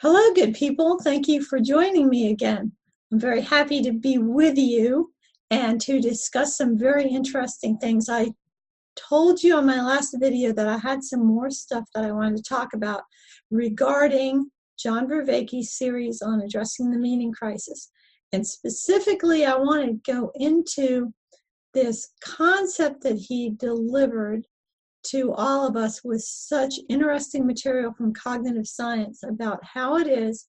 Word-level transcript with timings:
Hello, 0.00 0.32
good 0.32 0.54
people. 0.54 1.00
Thank 1.00 1.26
you 1.26 1.42
for 1.42 1.58
joining 1.58 2.08
me 2.08 2.30
again. 2.30 2.70
I'm 3.10 3.18
very 3.18 3.40
happy 3.40 3.82
to 3.82 3.90
be 3.90 4.16
with 4.16 4.56
you 4.56 5.12
and 5.50 5.80
to 5.80 6.00
discuss 6.00 6.56
some 6.56 6.78
very 6.78 7.08
interesting 7.08 7.76
things. 7.78 8.08
I 8.08 8.28
told 8.94 9.42
you 9.42 9.56
on 9.56 9.66
my 9.66 9.82
last 9.82 10.14
video 10.20 10.52
that 10.52 10.68
I 10.68 10.78
had 10.78 11.02
some 11.02 11.26
more 11.26 11.50
stuff 11.50 11.82
that 11.96 12.04
I 12.04 12.12
wanted 12.12 12.36
to 12.36 12.44
talk 12.44 12.74
about 12.74 13.02
regarding 13.50 14.48
John 14.78 15.08
Vervaeke's 15.08 15.76
series 15.76 16.22
on 16.22 16.42
addressing 16.42 16.92
the 16.92 16.98
meaning 16.98 17.32
crisis. 17.32 17.90
And 18.32 18.46
specifically, 18.46 19.46
I 19.46 19.56
want 19.56 19.84
to 19.84 20.12
go 20.12 20.30
into 20.36 21.12
this 21.74 22.10
concept 22.20 23.02
that 23.02 23.16
he 23.16 23.50
delivered 23.50 24.46
to 25.10 25.32
all 25.34 25.66
of 25.66 25.76
us 25.76 26.02
with 26.04 26.22
such 26.22 26.74
interesting 26.88 27.46
material 27.46 27.92
from 27.92 28.12
cognitive 28.12 28.66
science 28.66 29.22
about 29.22 29.60
how 29.62 29.96
it 29.96 30.06
is 30.06 30.46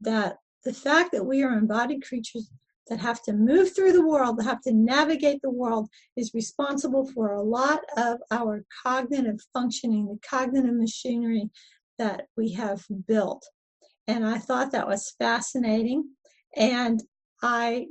that 0.00 0.36
the 0.64 0.72
fact 0.72 1.12
that 1.12 1.24
we 1.24 1.42
are 1.42 1.56
embodied 1.56 2.04
creatures 2.04 2.50
that 2.88 3.00
have 3.00 3.22
to 3.22 3.32
move 3.32 3.74
through 3.74 3.92
the 3.92 4.06
world, 4.06 4.38
that 4.38 4.44
have 4.44 4.60
to 4.62 4.72
navigate 4.72 5.40
the 5.42 5.50
world, 5.50 5.88
is 6.16 6.34
responsible 6.34 7.10
for 7.12 7.32
a 7.32 7.42
lot 7.42 7.80
of 7.96 8.18
our 8.30 8.64
cognitive 8.84 9.40
functioning, 9.52 10.06
the 10.06 10.18
cognitive 10.28 10.74
machinery 10.74 11.50
that 11.98 12.26
we 12.36 12.52
have 12.52 12.84
built. 13.08 13.44
And 14.06 14.24
I 14.24 14.38
thought 14.38 14.72
that 14.72 14.86
was 14.86 15.14
fascinating. 15.18 16.04
And 16.56 17.02
I, 17.42 17.86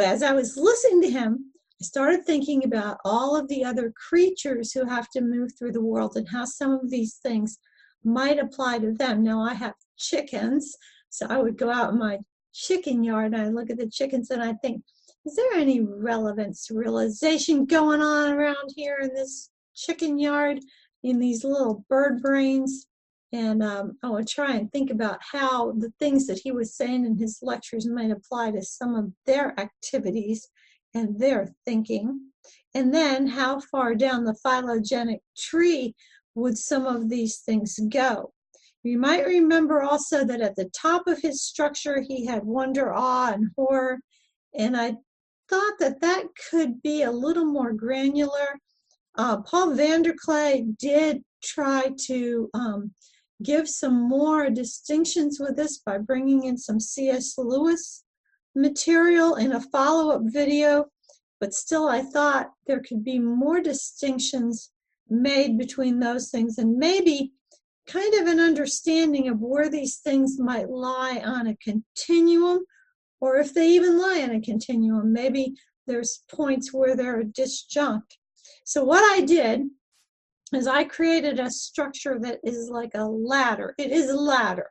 as 0.00 0.22
I 0.22 0.32
was 0.32 0.56
listening 0.56 1.02
to 1.02 1.10
him, 1.10 1.52
I 1.80 1.84
started 1.84 2.24
thinking 2.24 2.64
about 2.64 2.98
all 3.04 3.36
of 3.36 3.46
the 3.46 3.64
other 3.64 3.92
creatures 3.92 4.72
who 4.72 4.84
have 4.84 5.08
to 5.10 5.20
move 5.20 5.52
through 5.56 5.72
the 5.72 5.84
world 5.84 6.16
and 6.16 6.28
how 6.28 6.44
some 6.44 6.72
of 6.72 6.90
these 6.90 7.16
things 7.22 7.58
might 8.02 8.40
apply 8.40 8.80
to 8.80 8.92
them. 8.92 9.22
Now, 9.22 9.40
I 9.42 9.54
have 9.54 9.74
chickens, 9.96 10.74
so 11.08 11.26
I 11.30 11.38
would 11.38 11.56
go 11.56 11.70
out 11.70 11.92
in 11.92 11.98
my 11.98 12.18
chicken 12.52 13.04
yard 13.04 13.32
and 13.32 13.42
I 13.42 13.48
look 13.48 13.70
at 13.70 13.78
the 13.78 13.88
chickens 13.88 14.30
and 14.30 14.42
I 14.42 14.54
think, 14.54 14.82
is 15.24 15.36
there 15.36 15.52
any 15.54 15.80
relevance 15.80 16.68
realization 16.70 17.64
going 17.64 18.00
on 18.00 18.32
around 18.32 18.72
here 18.74 18.98
in 19.00 19.14
this 19.14 19.50
chicken 19.76 20.18
yard 20.18 20.58
in 21.04 21.20
these 21.20 21.44
little 21.44 21.84
bird 21.88 22.20
brains? 22.22 22.86
And 23.32 23.62
um, 23.62 23.98
I 24.02 24.08
would 24.08 24.26
try 24.26 24.56
and 24.56 24.72
think 24.72 24.90
about 24.90 25.20
how 25.20 25.72
the 25.72 25.92
things 26.00 26.26
that 26.26 26.38
he 26.38 26.50
was 26.50 26.74
saying 26.74 27.04
in 27.04 27.16
his 27.16 27.38
lectures 27.42 27.86
might 27.86 28.10
apply 28.10 28.52
to 28.52 28.62
some 28.62 28.94
of 28.96 29.12
their 29.26 29.58
activities 29.60 30.48
and 30.94 31.18
their 31.18 31.54
thinking. 31.64 32.20
And 32.74 32.92
then 32.92 33.26
how 33.26 33.60
far 33.60 33.94
down 33.94 34.24
the 34.24 34.34
phylogenetic 34.42 35.22
tree 35.36 35.94
would 36.34 36.58
some 36.58 36.86
of 36.86 37.08
these 37.08 37.38
things 37.38 37.78
go? 37.88 38.32
You 38.82 38.98
might 38.98 39.26
remember 39.26 39.82
also 39.82 40.24
that 40.24 40.40
at 40.40 40.56
the 40.56 40.70
top 40.70 41.06
of 41.06 41.20
his 41.20 41.42
structure 41.42 42.00
he 42.00 42.24
had 42.24 42.44
wonder, 42.44 42.94
awe, 42.94 43.32
and 43.32 43.50
horror. 43.56 43.98
And 44.54 44.76
I 44.76 44.96
thought 45.48 45.78
that 45.80 46.00
that 46.00 46.24
could 46.50 46.80
be 46.82 47.02
a 47.02 47.10
little 47.10 47.44
more 47.44 47.72
granular. 47.72 48.58
Uh, 49.16 49.38
Paul 49.42 49.72
VanderKlay 49.72 50.78
did 50.78 51.22
try 51.42 51.90
to 52.06 52.48
um, 52.54 52.92
give 53.42 53.68
some 53.68 54.08
more 54.08 54.48
distinctions 54.50 55.38
with 55.40 55.56
this 55.56 55.78
by 55.78 55.98
bringing 55.98 56.44
in 56.44 56.56
some 56.56 56.80
C.S. 56.80 57.36
Lewis 57.36 58.04
material 58.54 59.36
in 59.36 59.52
a 59.52 59.60
follow-up 59.60 60.22
video, 60.24 60.86
but 61.40 61.54
still 61.54 61.88
I 61.88 62.02
thought 62.02 62.52
there 62.66 62.80
could 62.80 63.04
be 63.04 63.18
more 63.18 63.60
distinctions 63.60 64.70
made 65.08 65.58
between 65.58 65.98
those 65.98 66.30
things 66.30 66.58
and 66.58 66.76
maybe 66.76 67.32
kind 67.86 68.14
of 68.14 68.26
an 68.26 68.40
understanding 68.40 69.28
of 69.28 69.40
where 69.40 69.70
these 69.70 69.96
things 69.96 70.38
might 70.38 70.68
lie 70.68 71.22
on 71.24 71.46
a 71.46 71.56
continuum 71.56 72.60
or 73.20 73.36
if 73.36 73.54
they 73.54 73.68
even 73.70 73.98
lie 73.98 74.22
on 74.22 74.30
a 74.30 74.40
continuum. 74.40 75.12
Maybe 75.12 75.54
there's 75.86 76.22
points 76.30 76.72
where 76.72 76.94
they're 76.94 77.24
disjunct. 77.24 78.16
So 78.64 78.84
what 78.84 79.02
I 79.02 79.22
did 79.24 79.62
is 80.52 80.66
I 80.66 80.84
created 80.84 81.40
a 81.40 81.50
structure 81.50 82.18
that 82.20 82.40
is 82.44 82.68
like 82.70 82.92
a 82.94 83.04
ladder. 83.04 83.74
It 83.78 83.90
is 83.90 84.10
a 84.10 84.16
ladder, 84.16 84.70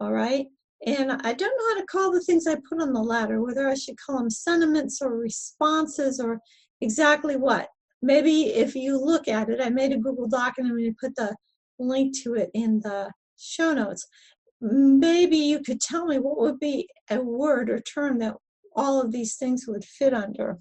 all 0.00 0.12
right? 0.12 0.46
And 0.86 1.12
I 1.12 1.32
don't 1.32 1.40
know 1.40 1.68
how 1.68 1.80
to 1.80 1.86
call 1.86 2.12
the 2.12 2.20
things 2.20 2.46
I 2.46 2.54
put 2.68 2.80
on 2.80 2.92
the 2.92 3.02
ladder, 3.02 3.42
whether 3.42 3.68
I 3.68 3.74
should 3.74 3.96
call 3.98 4.18
them 4.18 4.30
sentiments 4.30 5.02
or 5.02 5.16
responses 5.16 6.20
or 6.20 6.40
exactly 6.80 7.36
what. 7.36 7.68
Maybe 8.00 8.54
if 8.54 8.76
you 8.76 8.96
look 8.96 9.26
at 9.26 9.48
it, 9.48 9.60
I 9.60 9.70
made 9.70 9.92
a 9.92 9.98
Google 9.98 10.28
Doc 10.28 10.54
and 10.58 10.68
I'm 10.68 10.76
going 10.76 10.94
to 10.94 10.96
put 11.00 11.16
the 11.16 11.34
link 11.80 12.16
to 12.22 12.34
it 12.34 12.50
in 12.54 12.80
the 12.80 13.10
show 13.36 13.72
notes. 13.74 14.06
Maybe 14.60 15.36
you 15.36 15.60
could 15.60 15.80
tell 15.80 16.06
me 16.06 16.18
what 16.18 16.38
would 16.38 16.60
be 16.60 16.88
a 17.10 17.20
word 17.20 17.70
or 17.70 17.80
term 17.80 18.18
that 18.20 18.36
all 18.76 19.00
of 19.00 19.10
these 19.10 19.36
things 19.36 19.66
would 19.66 19.84
fit 19.84 20.14
under. 20.14 20.58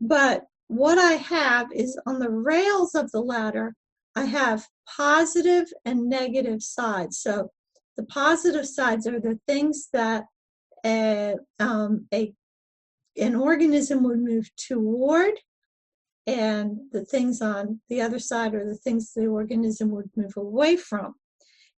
But 0.00 0.44
what 0.68 0.98
I 0.98 1.12
have 1.12 1.68
is 1.74 1.98
on 2.06 2.18
the 2.18 2.30
rails 2.30 2.94
of 2.94 3.10
the 3.10 3.20
ladder, 3.20 3.74
I 4.14 4.24
have 4.24 4.66
positive 4.96 5.66
and 5.84 6.08
negative 6.08 6.62
sides. 6.62 7.18
So 7.18 7.50
the 7.98 8.04
positive 8.04 8.66
sides 8.66 9.06
are 9.08 9.20
the 9.20 9.38
things 9.46 9.88
that 9.92 10.24
a, 10.86 11.34
um, 11.58 12.06
a 12.14 12.32
an 13.20 13.34
organism 13.34 14.04
would 14.04 14.20
move 14.20 14.48
toward, 14.56 15.32
and 16.28 16.78
the 16.92 17.04
things 17.04 17.42
on 17.42 17.80
the 17.88 18.00
other 18.00 18.20
side 18.20 18.54
are 18.54 18.64
the 18.64 18.76
things 18.76 19.12
the 19.12 19.26
organism 19.26 19.90
would 19.90 20.08
move 20.16 20.34
away 20.36 20.76
from. 20.76 21.16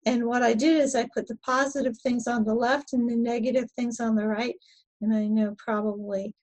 And 0.04 0.26
what 0.26 0.42
I 0.42 0.54
did 0.54 0.80
is 0.80 0.96
I 0.96 1.06
put 1.14 1.28
the 1.28 1.36
positive 1.36 1.96
things 2.02 2.26
on 2.26 2.44
the 2.44 2.54
left 2.54 2.92
and 2.92 3.08
the 3.08 3.14
negative 3.14 3.70
things 3.76 4.00
on 4.00 4.16
the 4.16 4.26
right. 4.26 4.56
And 5.00 5.14
I 5.14 5.26
know 5.26 5.54
probably 5.58 6.34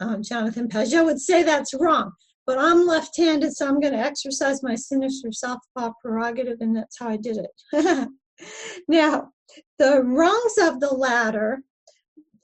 um, 0.00 0.22
Jonathan 0.22 0.68
Pageau 0.68 1.04
would 1.04 1.20
say 1.20 1.42
that's 1.42 1.74
wrong, 1.74 2.12
but 2.46 2.58
I'm 2.58 2.86
left-handed, 2.86 3.52
so 3.52 3.66
I'm 3.66 3.80
going 3.80 3.94
to 3.94 3.98
exercise 3.98 4.62
my 4.62 4.76
sinister 4.76 5.32
southpaw 5.32 5.92
prerogative, 6.00 6.58
and 6.60 6.76
that's 6.76 6.98
how 7.00 7.08
I 7.08 7.16
did 7.16 7.38
it. 7.38 8.08
now, 8.88 9.30
the 9.78 10.02
rungs 10.02 10.58
of 10.60 10.80
the 10.80 10.92
ladder 10.92 11.62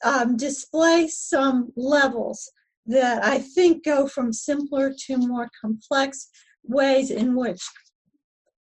um, 0.05 0.37
display 0.37 1.09
some 1.09 1.73
levels 1.77 2.51
that 2.87 3.25
I 3.25 3.39
think 3.39 3.85
go 3.85 4.07
from 4.07 4.33
simpler 4.33 4.93
to 5.07 5.17
more 5.17 5.51
complex 5.61 6.29
ways 6.65 7.11
in 7.11 7.35
which 7.37 7.63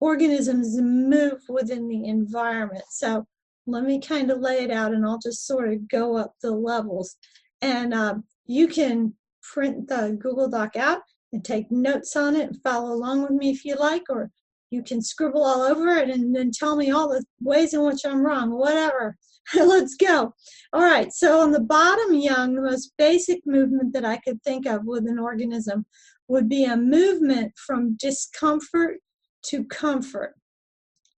organisms 0.01 0.81
move 0.81 1.41
within 1.49 1.89
the 1.89 2.07
environment. 2.07 2.85
So 2.91 3.25
let 3.67 3.85
me 3.85 4.01
kind 4.01 4.31
of 4.31 4.41
lay 4.41 4.65
it 4.65 4.71
out 4.71 4.93
and 4.93 5.07
I'll 5.07 5.19
just 5.19 5.47
sort 5.47 5.73
of 5.73 5.89
go 5.89 6.17
up 6.17 6.35
the 6.43 6.51
levels. 6.51 7.17
And 7.61 7.95
um, 7.95 8.25
you 8.47 8.67
can 8.67 9.15
print 9.43 9.89
the 9.89 10.17
Google 10.21 10.49
Doc 10.49 10.77
out 10.77 11.03
and 11.33 11.45
take 11.45 11.71
notes 11.71 12.17
on 12.17 12.35
it 12.37 12.49
and 12.49 12.63
follow 12.63 12.93
along 12.93 13.23
with 13.23 13.31
me 13.31 13.51
if 13.51 13.65
you 13.65 13.77
like, 13.77 14.03
or 14.11 14.31
you 14.73 14.83
can 14.83 15.03
scribble 15.03 15.45
all 15.45 15.63
over 15.63 15.89
it 15.89 16.09
and 16.09 16.35
then 16.35 16.51
tell 16.51 16.77
me 16.77 16.91
all 16.91 17.09
the 17.09 17.25
ways 17.41 17.75
in 17.75 17.85
which 17.85 18.05
I'm 18.05 18.25
wrong, 18.25 18.51
whatever. 18.51 19.17
Let's 19.55 19.97
go. 19.97 20.35
All 20.73 20.83
right, 20.83 21.13
so 21.13 21.41
on 21.41 21.53
the 21.53 21.61
bottom 21.61 22.15
young, 22.15 22.55
the 22.55 22.63
most 22.63 22.93
basic 22.97 23.41
movement 23.47 23.93
that 23.93 24.05
I 24.05 24.17
could 24.19 24.43
think 24.43 24.67
of 24.67 24.85
with 24.85 25.07
an 25.07 25.19
organism 25.19 25.85
would 26.29 26.49
be 26.49 26.65
a 26.65 26.77
movement 26.77 27.53
from 27.57 27.97
discomfort 27.97 28.99
to 29.47 29.65
comfort. 29.65 30.35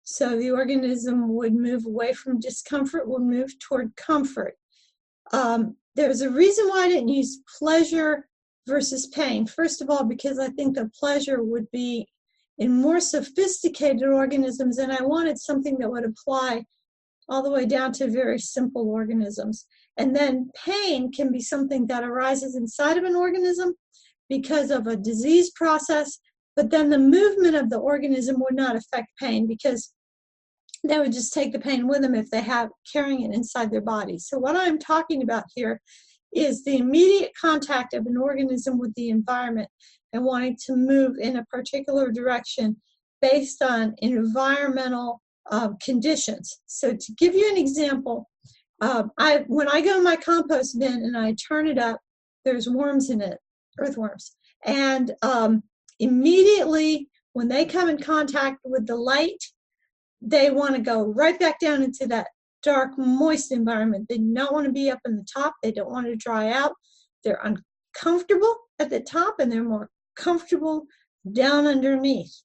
So 0.03 0.37
the 0.37 0.51
organism 0.51 1.35
would 1.35 1.55
move 1.55 1.87
away 1.87 2.13
from 2.13 2.41
discomfort, 2.41 3.09
would 3.09 3.23
move 3.23 3.59
toward 3.59 3.95
comfort. 3.97 4.57
Um, 5.33 5.77
there's 5.95 6.21
a 6.21 6.31
reason 6.31 6.69
why 6.69 6.85
I 6.85 6.89
didn't 6.89 7.09
use 7.09 7.41
pleasure 7.59 8.29
versus 8.67 9.07
pain. 9.09 9.47
First 9.47 9.81
of 9.81 9.91
all, 9.91 10.05
because 10.05 10.39
I 10.39 10.49
think 10.49 10.75
the 10.75 10.91
pleasure 10.99 11.43
would 11.43 11.71
be 11.71 12.09
in 12.59 12.81
more 12.81 13.01
sophisticated 13.01 14.05
organisms, 14.05 14.79
and 14.79 14.93
I 14.93 15.03
wanted 15.03 15.39
something 15.39 15.79
that 15.79 15.91
would 15.91 16.05
apply 16.05 16.65
all 17.29 17.43
the 17.43 17.51
way 17.51 17.67
down 17.67 17.93
to 17.93 18.07
very 18.07 18.39
simple 18.39 18.89
organisms. 18.89 19.67
And 19.97 20.15
then 20.15 20.51
pain 20.65 21.11
can 21.13 21.33
be 21.33 21.41
something 21.41 21.87
that 21.87 22.05
arises 22.05 22.57
inside 22.57 22.99
of 22.99 23.05
an 23.05 23.17
organism 23.17 23.75
because 24.29 24.71
of 24.71 24.87
a 24.87 24.97
disease 24.97 25.51
process, 25.53 26.19
but 26.57 26.71
then 26.71 26.91
the 26.91 26.99
movement 26.99 27.57
of 27.57 27.71
the 27.71 27.79
organism 27.79 28.37
would 28.41 28.55
not 28.55 28.77
affect 28.77 29.09
pain 29.19 29.47
because 29.47 29.93
they 30.87 30.99
would 30.99 31.13
just 31.13 31.33
take 31.33 31.53
the 31.53 31.59
pain 31.59 31.89
with 31.89 32.03
them 32.03 32.15
if 32.15 32.31
they 32.31 32.43
have 32.43 32.69
carrying 32.93 33.23
it 33.23 33.35
inside 33.35 33.71
their 33.71 33.81
body. 33.81 34.19
So 34.19 34.39
what 34.39 34.57
I'm 34.57 34.79
talking 34.79 35.23
about 35.23 35.45
here 35.55 35.81
is 36.35 36.65
the 36.65 36.77
immediate 36.77 37.33
contact 37.41 37.95
of 37.95 38.07
an 38.07 38.17
organism 38.17 38.79
with 38.79 38.93
the 38.95 39.09
environment 39.09 39.69
and 40.15 40.25
wanting 40.25 40.57
to 40.65 40.77
move 40.77 41.19
in 41.19 41.37
a 41.37 41.45
particular 41.47 42.11
direction 42.11 42.77
based 43.21 43.61
on 43.61 43.95
environmental 43.99 45.21
um, 45.51 45.77
conditions. 45.85 46.61
So 46.67 46.93
to 46.95 47.13
give 47.19 47.35
you 47.35 47.51
an 47.51 47.59
example, 47.59 48.31
um, 48.81 49.11
I 49.19 49.45
when 49.49 49.69
I 49.69 49.83
go 49.83 49.99
in 49.99 50.05
my 50.05 50.17
compost 50.17 50.79
bin 50.79 50.93
and 50.93 51.17
I 51.17 51.35
turn 51.47 51.67
it 51.67 51.79
up, 51.79 52.01
there's 52.45 52.69
worms 52.69 53.11
in 53.11 53.21
it, 53.21 53.39
earthworms, 53.79 54.37
and 54.65 55.13
um, 55.23 55.63
immediately 55.99 57.09
when 57.35 57.49
they 57.49 57.65
come 57.65 57.89
in 57.89 57.99
contact 57.99 58.59
with 58.65 58.87
the 58.87 58.97
light, 58.97 59.43
they 60.23 60.51
want 60.51 60.77
to 60.77 60.81
go 60.81 61.03
right 61.03 61.39
back 61.39 61.59
down 61.59 61.83
into 61.83 62.07
that 62.07 62.29
dark, 62.63 62.97
moist 62.97 63.53
environment. 63.53 64.07
They 64.09 64.19
don't 64.19 64.53
want 64.53 64.67
to 64.67 64.73
be 64.73 64.91
up 64.91 65.01
in 65.05 65.17
the 65.17 65.27
top. 65.33 65.55
They 65.63 65.73
don't 65.73 65.91
want 65.91 66.07
to 66.07 66.17
dry 66.17 66.51
out. 66.51 66.73
They're 67.23 67.43
uncomfortable 67.43 68.57
at 68.79 68.91
the 68.91 69.01
top 69.01 69.37
and 69.39 69.51
they're 69.53 69.65
more 69.65 69.91
comfortable 70.17 70.87
down 71.33 71.67
underneath. 71.67 72.43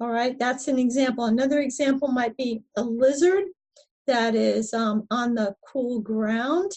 All 0.00 0.10
right, 0.10 0.38
that's 0.38 0.68
an 0.68 0.78
example. 0.78 1.24
Another 1.24 1.60
example 1.60 2.08
might 2.08 2.36
be 2.36 2.62
a 2.76 2.82
lizard 2.82 3.44
that 4.06 4.34
is 4.34 4.72
um, 4.74 5.06
on 5.10 5.34
the 5.34 5.54
cool 5.72 6.00
ground 6.00 6.72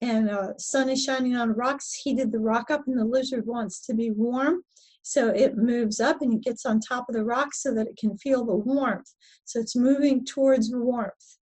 and 0.00 0.30
uh, 0.30 0.56
sun 0.58 0.88
is 0.88 1.02
shining 1.02 1.34
on 1.34 1.54
rocks, 1.54 1.94
heated 1.94 2.30
the 2.30 2.38
rock 2.38 2.70
up, 2.70 2.86
and 2.86 2.96
the 2.96 3.04
lizard 3.04 3.46
wants 3.46 3.84
to 3.86 3.94
be 3.94 4.10
warm. 4.10 4.62
So 5.02 5.28
it 5.28 5.56
moves 5.56 6.00
up 6.00 6.20
and 6.20 6.34
it 6.34 6.42
gets 6.42 6.66
on 6.66 6.80
top 6.80 7.08
of 7.08 7.14
the 7.14 7.24
rock 7.24 7.54
so 7.54 7.74
that 7.74 7.86
it 7.86 7.96
can 7.96 8.16
feel 8.18 8.44
the 8.44 8.54
warmth. 8.54 9.12
So 9.44 9.58
it's 9.58 9.74
moving 9.74 10.24
towards 10.24 10.70
warmth. 10.72 11.38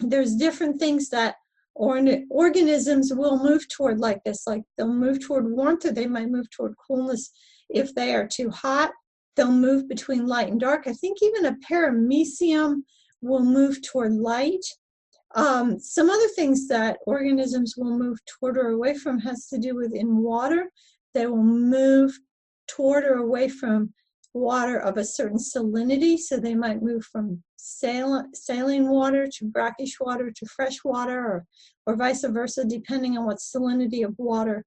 There's 0.00 0.36
different 0.36 0.78
things 0.78 1.08
that 1.10 1.36
or 1.74 2.00
organisms 2.30 3.12
will 3.12 3.42
move 3.42 3.68
toward 3.68 3.98
like 3.98 4.22
this, 4.24 4.46
like 4.46 4.62
they'll 4.76 4.92
move 4.92 5.20
toward 5.20 5.50
warmth 5.50 5.84
or 5.84 5.92
they 5.92 6.06
might 6.06 6.30
move 6.30 6.48
toward 6.50 6.74
coolness. 6.86 7.30
If 7.68 7.94
they 7.94 8.14
are 8.14 8.26
too 8.26 8.50
hot, 8.50 8.92
they'll 9.36 9.50
move 9.50 9.88
between 9.88 10.26
light 10.26 10.48
and 10.48 10.60
dark. 10.60 10.86
I 10.86 10.92
think 10.92 11.18
even 11.22 11.46
a 11.46 11.56
paramecium 11.68 12.82
will 13.20 13.44
move 13.44 13.82
toward 13.82 14.12
light. 14.12 14.64
Um, 15.34 15.80
some 15.80 16.10
other 16.10 16.28
things 16.28 16.68
that 16.68 16.98
organisms 17.06 17.74
will 17.76 17.98
move 17.98 18.18
toward 18.26 18.56
or 18.56 18.68
away 18.70 18.94
from 18.94 19.18
has 19.20 19.48
to 19.48 19.58
do 19.58 19.74
with 19.74 19.92
in 19.92 20.18
water. 20.18 20.70
They 21.12 21.26
will 21.26 21.42
move 21.42 22.16
toward 22.68 23.04
or 23.04 23.14
away 23.14 23.48
from 23.48 23.92
water 24.32 24.78
of 24.78 24.96
a 24.96 25.04
certain 25.04 25.38
salinity. 25.38 26.18
So 26.18 26.36
they 26.36 26.54
might 26.54 26.82
move 26.82 27.04
from 27.04 27.42
saline, 27.64 28.34
saline 28.34 28.88
water 28.88 29.26
to 29.26 29.46
brackish 29.46 29.98
water 29.98 30.30
to 30.30 30.46
fresh 30.46 30.84
water 30.84 31.18
or, 31.18 31.46
or 31.86 31.96
vice 31.96 32.24
versa, 32.24 32.64
depending 32.64 33.16
on 33.16 33.24
what 33.24 33.38
salinity 33.38 34.04
of 34.04 34.14
water 34.18 34.64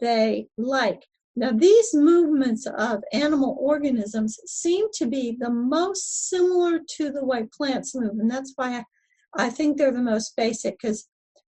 they 0.00 0.46
like. 0.56 1.02
Now, 1.36 1.52
these 1.52 1.94
movements 1.94 2.66
of 2.66 3.04
animal 3.12 3.56
organisms 3.60 4.40
seem 4.46 4.86
to 4.94 5.06
be 5.06 5.36
the 5.38 5.50
most 5.50 6.28
similar 6.28 6.80
to 6.96 7.10
the 7.10 7.24
way 7.24 7.46
plants 7.56 7.94
move, 7.94 8.18
and 8.18 8.30
that's 8.30 8.54
why 8.56 8.78
I, 8.78 8.84
I 9.46 9.50
think 9.50 9.76
they're 9.76 9.92
the 9.92 10.02
most 10.02 10.34
basic 10.36 10.78
because 10.80 11.06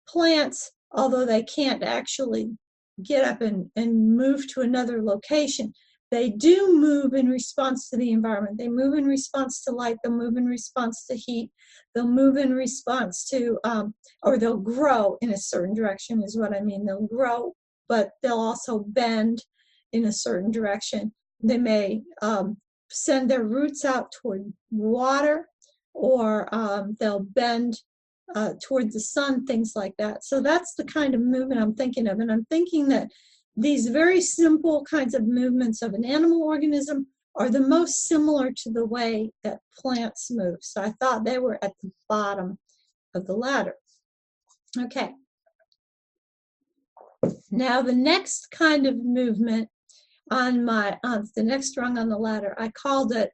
plants, 0.07 0.71
although 0.91 1.25
they 1.25 1.43
can't 1.43 1.83
actually 1.83 2.57
get 3.03 3.25
up 3.25 3.41
and, 3.41 3.69
and 3.75 4.15
move 4.15 4.47
to 4.53 4.61
another 4.61 5.03
location, 5.03 5.73
they 6.11 6.29
do 6.29 6.73
move 6.73 7.13
in 7.13 7.27
response 7.29 7.89
to 7.89 7.97
the 7.97 8.11
environment. 8.11 8.57
They 8.57 8.67
move 8.67 8.93
in 8.95 9.05
response 9.05 9.63
to 9.63 9.71
light, 9.71 9.97
they'll 10.03 10.13
move 10.13 10.37
in 10.37 10.45
response 10.45 11.05
to 11.07 11.15
heat, 11.15 11.51
they'll 11.93 12.07
move 12.07 12.37
in 12.37 12.53
response 12.53 13.27
to, 13.29 13.57
um, 13.63 13.93
or 14.23 14.37
they'll 14.37 14.57
grow 14.57 15.17
in 15.21 15.31
a 15.31 15.37
certain 15.37 15.73
direction, 15.73 16.23
is 16.23 16.37
what 16.37 16.55
I 16.55 16.61
mean. 16.61 16.85
They'll 16.85 17.07
grow, 17.07 17.53
but 17.89 18.11
they'll 18.21 18.39
also 18.39 18.79
bend 18.79 19.43
in 19.93 20.05
a 20.05 20.11
certain 20.11 20.51
direction. 20.51 21.13
They 21.41 21.57
may 21.57 22.03
um, 22.21 22.57
send 22.89 23.29
their 23.29 23.43
roots 23.43 23.83
out 23.83 24.11
toward 24.11 24.51
water 24.71 25.47
or 25.93 26.53
um, 26.53 26.95
they'll 26.99 27.21
bend 27.23 27.79
uh, 28.35 28.53
toward 28.61 28.91
the 28.91 28.99
sun, 28.99 29.45
things 29.45 29.73
like 29.75 29.93
that. 29.97 30.23
So 30.23 30.41
that's 30.41 30.73
the 30.75 30.83
kind 30.83 31.15
of 31.15 31.21
movement 31.21 31.61
I'm 31.61 31.75
thinking 31.75 32.07
of. 32.07 32.19
And 32.19 32.31
I'm 32.31 32.45
thinking 32.49 32.87
that 32.89 33.09
these 33.55 33.87
very 33.87 34.21
simple 34.21 34.83
kinds 34.83 35.13
of 35.13 35.27
movements 35.27 35.81
of 35.81 35.93
an 35.93 36.03
animal 36.03 36.43
organism 36.43 37.07
are 37.35 37.49
the 37.49 37.61
most 37.61 38.03
similar 38.07 38.51
to 38.51 38.71
the 38.71 38.85
way 38.85 39.31
that 39.43 39.59
plants 39.77 40.29
move. 40.31 40.57
So 40.61 40.81
I 40.81 40.93
thought 40.99 41.25
they 41.25 41.37
were 41.37 41.63
at 41.63 41.73
the 41.81 41.91
bottom 42.07 42.57
of 43.13 43.27
the 43.27 43.33
ladder. 43.33 43.75
Okay. 44.77 45.11
Now 47.51 47.81
the 47.81 47.93
next 47.93 48.51
kind 48.51 48.85
of 48.85 48.97
movement 48.97 49.69
on 50.31 50.65
my 50.65 50.97
on 51.03 51.29
the 51.35 51.43
next 51.43 51.77
rung 51.77 51.97
on 51.97 52.09
the 52.09 52.17
ladder. 52.17 52.55
I 52.57 52.69
called 52.69 53.13
it 53.13 53.31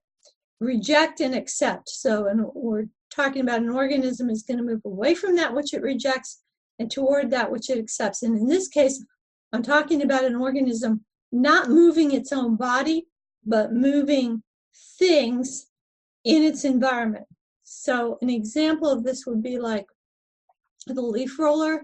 reject 0.60 1.20
and 1.20 1.34
accept. 1.36 1.90
So, 1.90 2.28
and 2.28 2.46
we're 2.54 2.86
talking 3.14 3.42
about 3.42 3.62
an 3.62 3.70
organism 3.70 4.30
is 4.30 4.44
going 4.44 4.58
to 4.58 4.64
move 4.64 4.82
away 4.86 5.16
from 5.16 5.36
that 5.36 5.54
which 5.54 5.74
it 5.74 5.82
rejects 5.82 6.42
and 6.80 6.90
toward 6.90 7.32
that 7.32 7.52
which 7.52 7.70
it 7.70 7.78
accepts. 7.78 8.24
And 8.24 8.38
in 8.38 8.48
this 8.48 8.68
case, 8.68 9.04
I'm 9.54 9.64
talking 9.64 10.02
about 10.02 10.26
an 10.26 10.36
organism 10.36 11.04
not 11.32 11.70
moving 11.70 12.12
its 12.12 12.32
own 12.32 12.56
body, 12.56 13.08
but 13.46 13.74
moving 13.74 14.44
things 14.98 15.68
in 16.24 16.44
its 16.44 16.64
environment. 16.64 17.26
So, 17.64 18.18
an 18.22 18.30
example 18.30 18.90
of 18.90 19.04
this 19.04 19.26
would 19.26 19.42
be 19.42 19.58
like 19.58 19.86
the 20.88 21.02
leaf 21.02 21.40
roller 21.40 21.84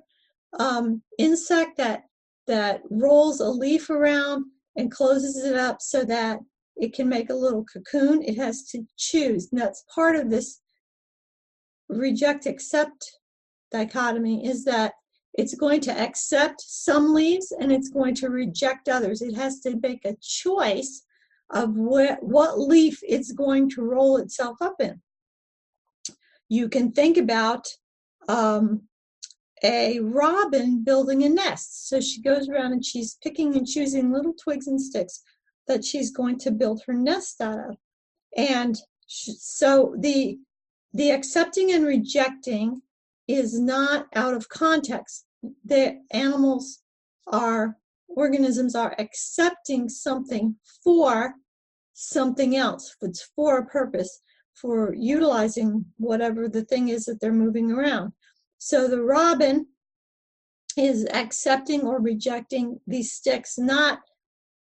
um, 0.60 1.02
insect 1.18 1.78
that 1.78 2.04
that 2.48 2.82
rolls 2.90 3.42
a 3.42 3.50
leaf 3.50 3.90
around 3.90 4.46
and 4.78 4.92
closes 4.92 5.44
it 5.44 5.56
up 5.56 5.82
so 5.82 6.06
that 6.06 6.40
it 6.78 6.94
can 6.94 7.10
make 7.10 7.30
a 7.30 7.36
little 7.36 7.66
cocoon. 7.66 8.22
It 8.24 8.38
has 8.38 8.64
to 8.70 8.86
choose. 8.98 9.50
And 9.52 9.60
that's 9.60 9.84
part 9.94 10.16
of 10.16 10.30
this 10.30 10.62
reject 11.90 12.46
accept 12.46 13.20
dichotomy 13.72 14.46
is 14.46 14.64
that 14.66 14.94
it's 15.38 15.54
going 15.54 15.82
to 15.82 15.98
accept 15.98 16.62
some 16.62 17.14
leaves 17.14 17.54
and 17.60 17.72
it's 17.72 17.90
going 17.90 18.16
to 18.16 18.30
reject 18.30 18.90
others. 18.90 19.22
It 19.22 19.36
has 19.36 19.60
to 19.62 19.80
make 19.82 20.04
a 20.04 20.18
choice 20.22 21.04
of 21.52 21.76
what, 21.76 22.20
leaf 22.60 23.00
it's 23.04 23.32
going 23.32 23.70
to 23.70 23.84
roll 23.84 24.18
itself 24.18 24.58
up 24.62 24.76
in. 24.82 25.00
You 26.50 26.68
can 26.70 26.92
think 26.92 27.18
about 27.18 27.68
um, 28.28 28.82
a 29.64 30.00
robin 30.00 30.84
building 30.84 31.24
a 31.24 31.30
nest. 31.30 31.88
So 31.88 32.02
she 32.02 32.22
goes 32.22 32.50
around 32.50 32.74
and 32.74 32.84
she's 32.84 33.18
picking 33.24 33.56
and 33.56 33.68
choosing 33.68 34.12
little 34.12 34.34
twigs 34.34 34.68
and 34.68 34.82
sticks 34.82 35.22
that 35.68 35.86
she's 35.86 36.12
going 36.12 36.40
to 36.40 36.52
build 36.52 36.82
her 36.88 36.94
nest 36.94 37.42
out 37.42 37.60
of. 37.60 37.78
And 38.36 38.78
so 39.08 39.96
the 40.00 40.40
the 40.94 41.12
accepting 41.12 41.74
and 41.74 41.86
rejecting 41.86 42.82
is 43.28 43.60
not 43.60 44.08
out 44.16 44.34
of 44.34 44.50
context. 44.50 45.27
The 45.66 46.02
animals 46.12 46.80
are 47.28 47.78
organisms 48.08 48.76
are 48.76 48.96
accepting 48.98 49.90
something 49.90 50.56
for 50.84 51.34
something 51.94 52.56
else. 52.56 52.96
It's 53.02 53.30
for 53.36 53.60
a 53.60 53.66
purpose, 53.66 54.22
for 54.54 54.94
utilizing 54.96 55.86
whatever 55.98 56.48
the 56.48 56.64
thing 56.66 56.90
is 56.90 57.06
that 57.06 57.20
they're 57.22 57.34
moving 57.34 57.72
around. 57.72 58.14
So 58.58 58.88
the 58.88 59.04
robin 59.04 59.68
is 60.78 61.08
accepting 61.14 61.82
or 61.82 62.00
rejecting 62.00 62.80
these 62.88 63.14
sticks, 63.14 63.58
not 63.58 64.00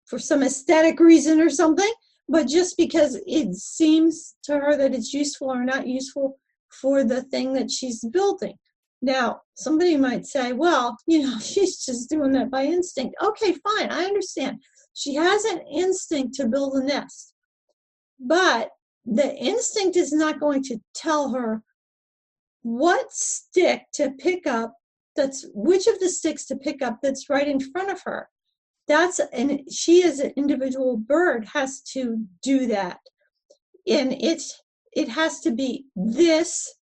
for 0.06 0.20
some 0.20 0.44
aesthetic 0.44 1.00
reason 1.00 1.40
or 1.40 1.50
something, 1.50 1.92
but 2.28 2.48
just 2.48 2.78
because 2.78 3.20
it 3.26 3.54
seems 3.56 4.36
to 4.44 4.60
her 4.60 4.76
that 4.78 4.94
it's 4.94 5.14
useful 5.14 5.52
or 5.52 5.64
not 5.64 5.88
useful 5.88 6.40
for 6.70 7.04
the 7.04 7.24
thing 7.24 7.54
that 7.54 7.72
she's 7.72 8.04
building. 8.12 8.56
Now, 9.04 9.42
somebody 9.56 9.98
might 9.98 10.26
say, 10.26 10.54
well, 10.54 10.98
you 11.06 11.24
know, 11.24 11.38
she's 11.42 11.86
just 11.86 12.10
doing 12.10 12.32
that 12.32 12.50
by 12.50 12.64
instinct. 12.64 13.16
Okay, 13.22 13.54
fine, 13.54 13.92
I 13.92 14.06
understand. 14.06 14.60
She 14.94 15.14
has 15.16 15.44
an 15.44 15.60
instinct 15.72 16.36
to 16.36 16.48
build 16.48 16.76
a 16.76 16.84
nest, 16.84 17.34
but 18.20 18.70
the 19.06 19.36
instinct 19.36 19.98
is 19.98 20.14
not 20.14 20.40
going 20.40 20.64
to 20.64 20.80
tell 20.96 21.34
her 21.34 21.62
what 22.62 23.12
stick 23.12 23.82
to 23.94 24.12
pick 24.12 24.48
up 24.48 24.74
that's 25.18 25.46
which 25.54 25.86
of 25.88 26.00
the 26.00 26.08
sticks 26.08 26.46
to 26.46 26.56
pick 26.56 26.82
up 26.82 27.00
that's 27.04 27.30
right 27.30 27.50
in 27.50 27.60
front 27.60 27.92
of 27.92 28.02
her 28.06 28.30
that's 28.88 29.20
and 29.34 29.60
she 29.70 30.02
as 30.04 30.20
an 30.20 30.32
individual 30.38 30.96
bird 30.96 31.46
has 31.54 31.82
to 31.82 32.26
do 32.42 32.66
that 32.66 33.00
and 33.86 34.14
it's 34.14 34.62
it 34.94 35.10
has 35.10 35.42
to 35.42 35.52
be 35.52 35.86
this 35.98 36.74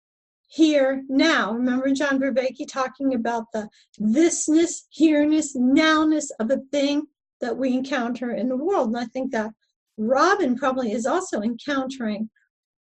here 0.50 1.02
now 1.08 1.52
remember 1.52 1.90
john 1.92 2.18
Vervaeke 2.20 2.66
talking 2.68 3.14
about 3.14 3.44
the 3.52 3.68
thisness 4.00 4.82
here-ness 4.90 5.56
nowness 5.56 6.30
of 6.38 6.50
a 6.50 6.60
thing 6.70 7.06
that 7.40 7.56
we 7.56 7.72
encounter 7.72 8.32
in 8.32 8.48
the 8.48 8.56
world 8.56 8.88
and 8.88 8.98
i 8.98 9.04
think 9.06 9.32
that 9.32 9.50
robin 9.96 10.56
probably 10.56 10.92
is 10.92 11.06
also 11.06 11.40
encountering 11.40 12.28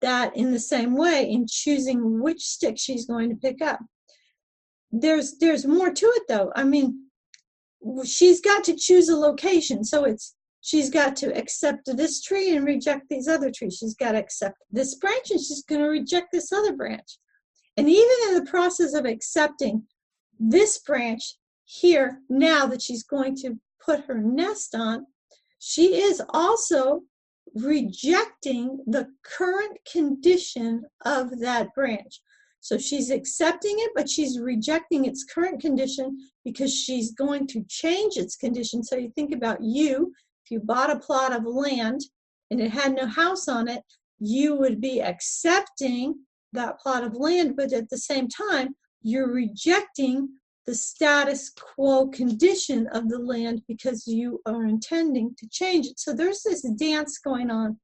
that 0.01 0.37
in 0.37 0.53
the 0.53 0.61
same 0.61 0.95
way 0.95 1.29
in 1.29 1.47
choosing 1.49 2.23
which 2.23 2.41
stick 2.41 2.79
she's 2.79 3.07
going 3.07 3.31
to 3.31 3.37
pick 3.37 3.61
up. 3.63 3.81
There's 4.91 5.37
there's 5.39 5.67
more 5.67 5.93
to 5.93 6.07
it 6.07 6.23
though. 6.29 6.53
I 6.57 6.65
mean, 6.65 7.07
she's 8.05 8.41
got 8.41 8.65
to 8.65 8.77
choose 8.77 9.09
a 9.09 9.17
location. 9.17 9.85
So 9.85 10.05
it's 10.05 10.35
she's 10.61 10.91
got 10.91 11.17
to 11.17 11.37
accept 11.37 11.97
this 11.97 12.23
tree 12.23 12.57
and 12.57 12.65
reject 12.65 13.09
these 13.09 13.29
other 13.29 13.51
trees. 13.51 13.77
She's 13.79 13.95
got 13.95 14.13
to 14.13 14.19
accept 14.19 14.57
this 14.71 14.95
branch 14.97 15.31
and 15.31 15.41
she's 15.41 15.63
going 15.65 15.83
to 15.83 15.89
reject 15.89 16.29
this 16.33 16.53
other 16.53 16.75
branch. 16.75 17.19
And 17.79 17.89
even 17.89 18.17
in 18.29 18.35
the 18.35 18.51
process 18.51 18.93
of 18.93 19.05
accepting 19.05 19.85
this 20.41 20.79
branch 20.79 21.37
here 21.65 22.19
now 22.29 22.67
that 22.67 22.83
she's 22.83 23.05
going 23.05 23.37
to 23.37 23.57
put 23.81 24.05
her 24.07 24.19
nest 24.19 24.75
on, 24.75 25.07
she 25.61 26.01
is 26.01 26.21
also 26.31 27.03
rejecting 27.55 28.81
the 28.89 29.07
current 29.25 29.79
condition 29.91 30.87
of 31.05 31.39
that 31.39 31.73
branch. 31.73 32.21
So 32.59 32.79
she's 32.79 33.11
accepting 33.11 33.77
it, 33.79 33.93
but 33.95 34.11
she's 34.11 34.41
rejecting 34.41 35.05
its 35.05 35.25
current 35.25 35.61
condition 35.61 36.19
because 36.45 36.75
she's 36.75 37.13
going 37.13 37.47
to 37.47 37.65
change 37.69 38.17
its 38.17 38.35
condition. 38.35 38.83
So 38.83 38.97
you 38.97 39.11
think 39.11 39.33
about 39.33 39.63
you, 39.63 40.13
if 40.45 40.51
you 40.51 40.59
bought 40.59 40.91
a 40.91 40.99
plot 40.99 41.33
of 41.33 41.45
land 41.45 42.01
and 42.51 42.61
it 42.61 42.73
had 42.73 42.97
no 42.97 43.07
house 43.07 43.47
on 43.47 43.69
it, 43.69 43.85
you 44.19 44.57
would 44.57 44.81
be 44.81 45.01
accepting 45.01 46.17
that 46.53 46.81
plot 46.81 47.05
of 47.05 47.15
land, 47.15 47.57
but 47.57 47.73
at 47.73 47.91
the 47.91 47.99
same 47.99 48.29
time, 48.29 48.75
you're 49.03 49.33
rejecting 49.33 50.29
the 50.67 50.75
status 50.75 51.51
quo 51.51 52.09
condition 52.09 52.87
of 52.89 53.09
the 53.09 53.19
land 53.19 53.63
because 53.67 54.07
you 54.07 54.41
are 54.45 54.67
intending 54.67 55.35
to 55.39 55.49
change 55.51 55.87
it. 55.87 55.99
So 55.99 56.13
there's 56.13 56.43
this 56.43 56.63
dance 56.77 57.19
going 57.19 57.51
on 57.51 57.79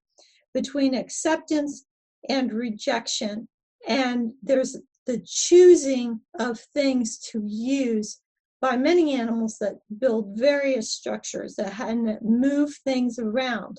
between 0.53 0.95
acceptance 0.95 1.87
and 2.29 2.53
rejection. 2.53 3.49
And 3.89 4.33
there's 4.43 4.77
the 5.07 5.23
choosing 5.27 6.21
of 6.39 6.61
things 6.75 7.19
to 7.31 7.43
use 7.47 8.21
by 8.61 8.77
many 8.77 9.15
animals 9.15 9.59
that 9.61 9.81
build 9.99 10.39
various 10.39 10.91
structures 10.91 11.55
that 11.57 12.19
move 12.23 12.75
things 12.85 13.19
around. 13.19 13.79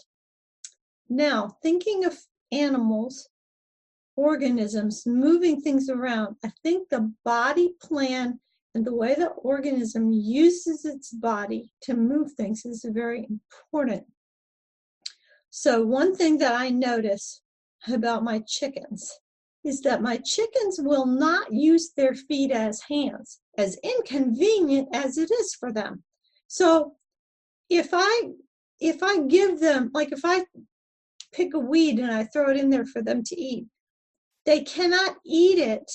Now, 1.09 1.57
thinking 1.63 2.05
of 2.05 2.17
animals, 2.51 3.29
organisms 4.15 5.05
moving 5.05 5.62
things 5.62 5.89
around, 5.89 6.36
I 6.43 6.51
think 6.63 6.89
the 6.89 7.13
body 7.24 7.75
plan 7.81 8.39
and 8.74 8.86
the 8.86 8.93
way 8.93 9.15
the 9.15 9.27
organism 9.27 10.12
uses 10.12 10.86
its 10.86 11.12
body 11.12 11.72
to 11.84 11.93
move 11.93 12.31
things 12.34 12.65
is 12.65 12.86
very 12.89 13.27
important. 13.29 14.03
So, 15.50 15.86
one 15.86 16.15
thing 16.15 16.38
that 16.39 16.53
I 16.53 16.69
notice 16.69 17.41
about 17.88 18.24
my 18.24 18.39
chickens 18.48 19.12
is 19.65 19.81
that 19.81 20.01
my 20.01 20.17
chickens 20.17 20.79
will 20.79 21.05
not 21.05 21.51
use 21.51 21.91
their 21.91 22.13
feet 22.13 22.51
as 22.51 22.81
hands, 22.81 23.39
as 23.57 23.77
inconvenient 23.84 24.88
as 24.93 25.17
it 25.17 25.31
is 25.31 25.55
for 25.55 25.72
them. 25.72 26.03
So 26.48 26.93
if 27.69 27.89
I 27.91 28.29
if 28.79 29.01
I 29.01 29.19
give 29.22 29.60
them 29.60 29.89
like 29.93 30.12
if 30.12 30.22
I 30.24 30.45
pick 31.34 31.53
a 31.53 31.60
weed 31.60 32.00
and 32.00 32.12
I 32.12 32.25
throw 32.25 32.51
it 32.51 32.57
in 32.57 32.69
there 32.69 32.86
for 32.86 33.01
them 33.01 33.24
to 33.24 33.36
eat, 33.36 33.65
they 34.45 34.61
cannot 34.61 35.15
eat 35.25 35.59
it 35.59 35.89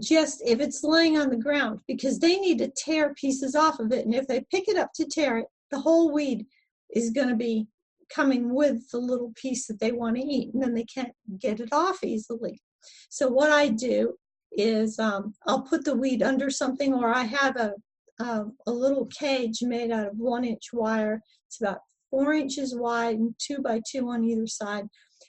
just 0.00 0.42
if 0.44 0.60
it's 0.60 0.82
laying 0.82 1.18
on 1.18 1.30
the 1.30 1.36
ground 1.36 1.80
because 1.86 2.18
they 2.18 2.36
need 2.36 2.58
to 2.58 2.72
tear 2.76 3.14
pieces 3.14 3.54
off 3.54 3.78
of 3.78 3.92
it. 3.92 4.04
And 4.04 4.14
if 4.14 4.26
they 4.26 4.44
pick 4.50 4.68
it 4.68 4.76
up 4.76 4.90
to 4.94 5.06
tear 5.06 5.38
it, 5.38 5.46
the 5.70 5.80
whole 5.80 6.12
weed 6.12 6.46
is 6.94 7.10
going 7.10 7.28
to 7.28 7.36
be 7.36 7.66
coming 8.08 8.54
with 8.54 8.88
the 8.90 8.98
little 8.98 9.32
piece 9.34 9.66
that 9.66 9.80
they 9.80 9.92
want 9.92 10.16
to 10.16 10.22
eat, 10.22 10.54
and 10.54 10.62
then 10.62 10.74
they 10.74 10.84
can't 10.84 11.12
get 11.40 11.60
it 11.60 11.72
off 11.72 12.04
easily. 12.04 12.60
So 13.08 13.28
what 13.28 13.50
I 13.50 13.68
do 13.68 14.14
is 14.52 14.98
um, 14.98 15.34
I'll 15.46 15.62
put 15.62 15.84
the 15.84 15.96
weed 15.96 16.22
under 16.22 16.50
something, 16.50 16.94
or 16.94 17.12
I 17.12 17.24
have 17.24 17.56
a 17.56 17.74
um, 18.18 18.56
a 18.66 18.70
little 18.70 19.06
cage 19.06 19.58
made 19.60 19.90
out 19.90 20.06
of 20.06 20.16
one 20.16 20.44
inch 20.44 20.72
wire. 20.72 21.20
It's 21.48 21.60
about 21.60 21.80
four 22.10 22.32
inches 22.32 22.74
wide 22.74 23.16
and 23.16 23.34
two 23.38 23.58
by 23.58 23.82
two 23.90 24.08
on 24.08 24.24
either 24.24 24.46
side, 24.46 24.86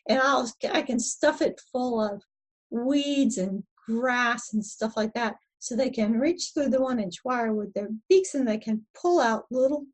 and 0.07 0.19
I'll 0.19 0.49
I 0.71 0.81
can 0.81 0.99
stuff 0.99 1.41
it 1.41 1.59
full 1.71 2.01
of 2.01 2.21
weeds 2.69 3.37
and 3.37 3.63
grass 3.87 4.53
and 4.53 4.65
stuff 4.65 4.97
like 4.97 5.13
that, 5.13 5.35
so 5.59 5.75
they 5.75 5.89
can 5.89 6.19
reach 6.19 6.51
through 6.53 6.69
the 6.69 6.81
one 6.81 6.99
inch 6.99 7.23
wire 7.23 7.53
with 7.53 7.73
their 7.73 7.89
beaks 8.09 8.35
and 8.35 8.47
they 8.47 8.57
can 8.57 8.85
pull 8.99 9.19
out 9.19 9.45
little 9.51 9.85